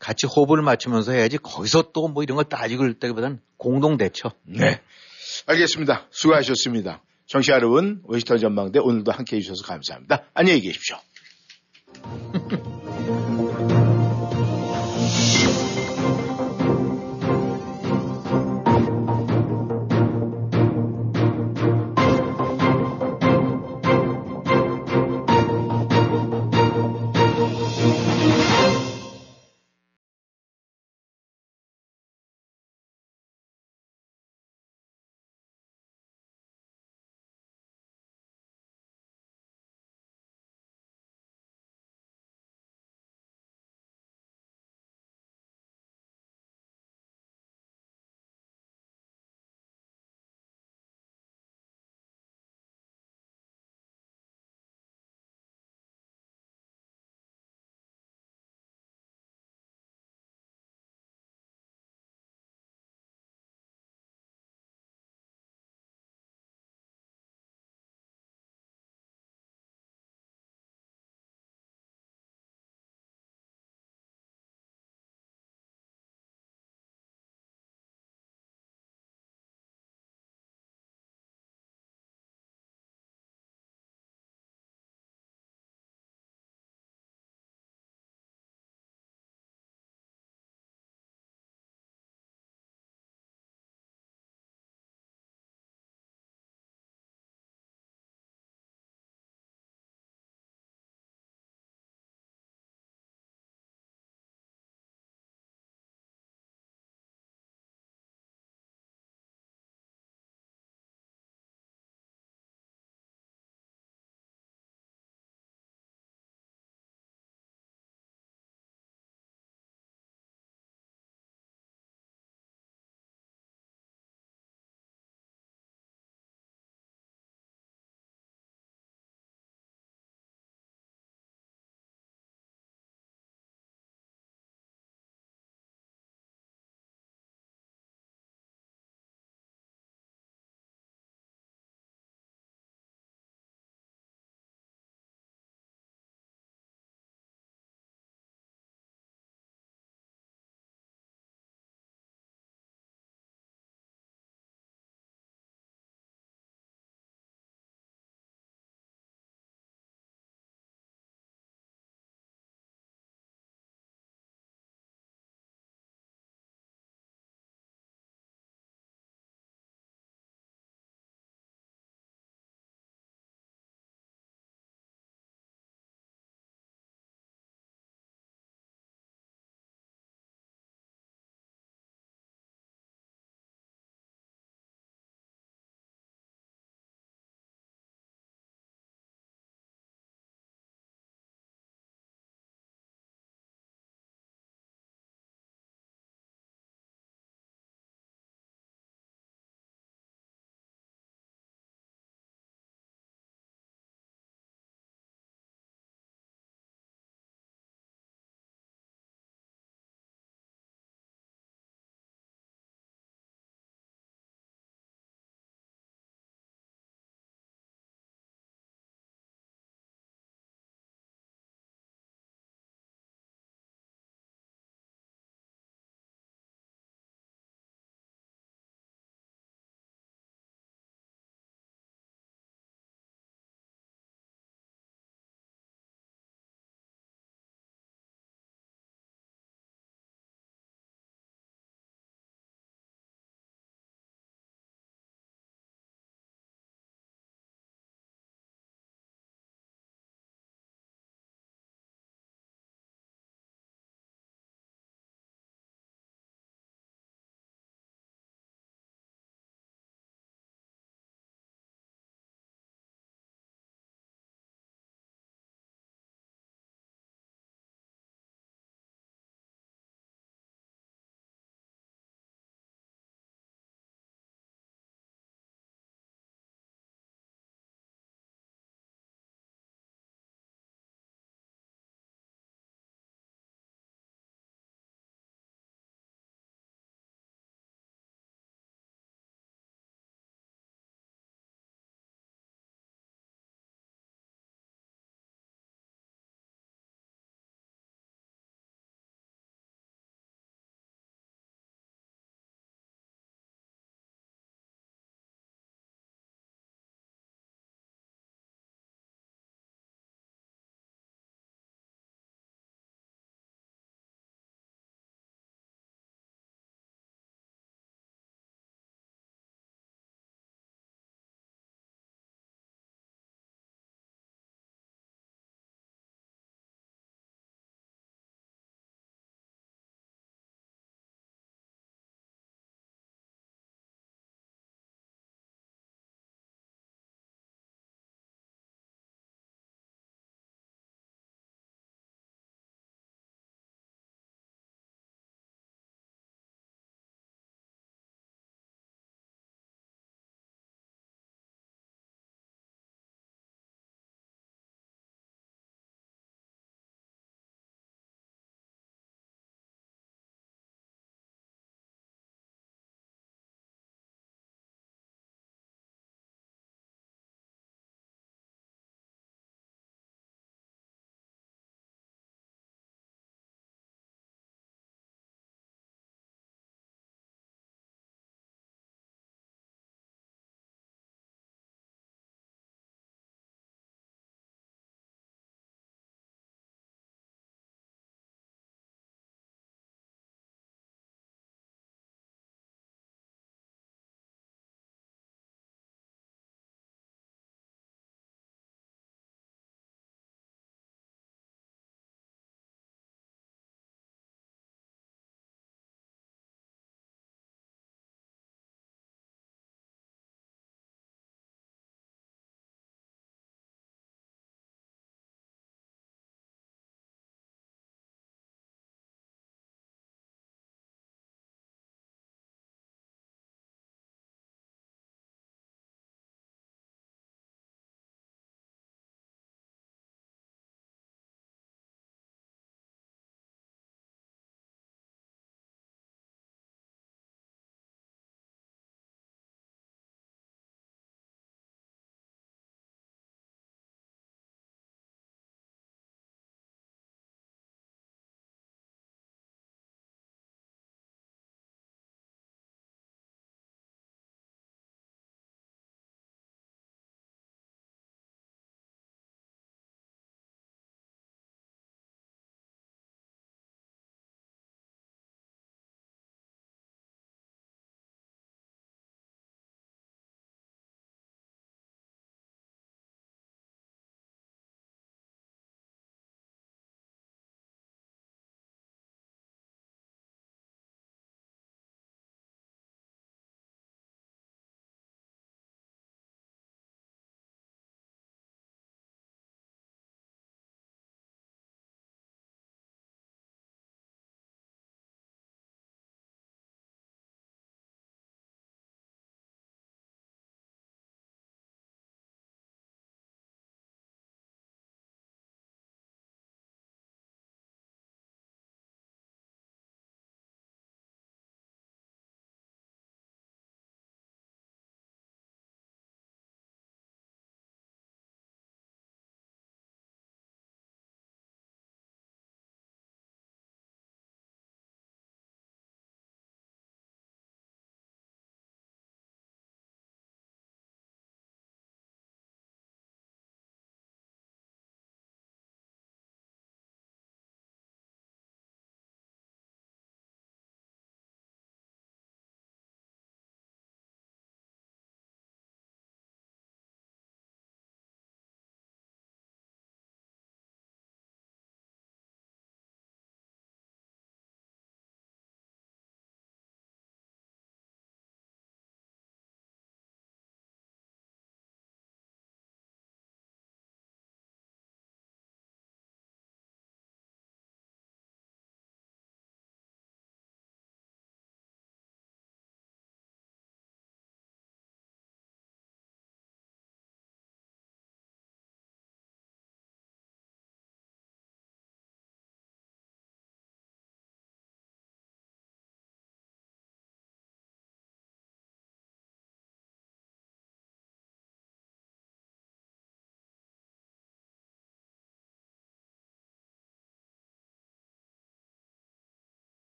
같이 0.00 0.26
호흡을 0.26 0.60
맞추면서 0.62 1.12
해야지 1.12 1.38
거기서 1.38 1.92
또 1.92 2.08
뭐 2.08 2.22
이런 2.24 2.34
걸 2.36 2.44
따지고 2.46 2.82
그랬다기보다는 2.82 3.38
공동 3.56 3.96
대처. 3.96 4.32
네. 4.44 4.80
알겠습니다. 5.46 6.06
수고하셨습니다. 6.10 7.02
정치 7.26 7.50
여러분, 7.52 8.00
워싱턴 8.04 8.38
전망대 8.38 8.78
오늘도 8.78 9.12
함께 9.12 9.36
해주셔서 9.36 9.62
감사합니다. 9.64 10.24
안녕히 10.34 10.60
계십시오. 10.60 10.96
Thank 12.32 12.52
you. 13.08 13.25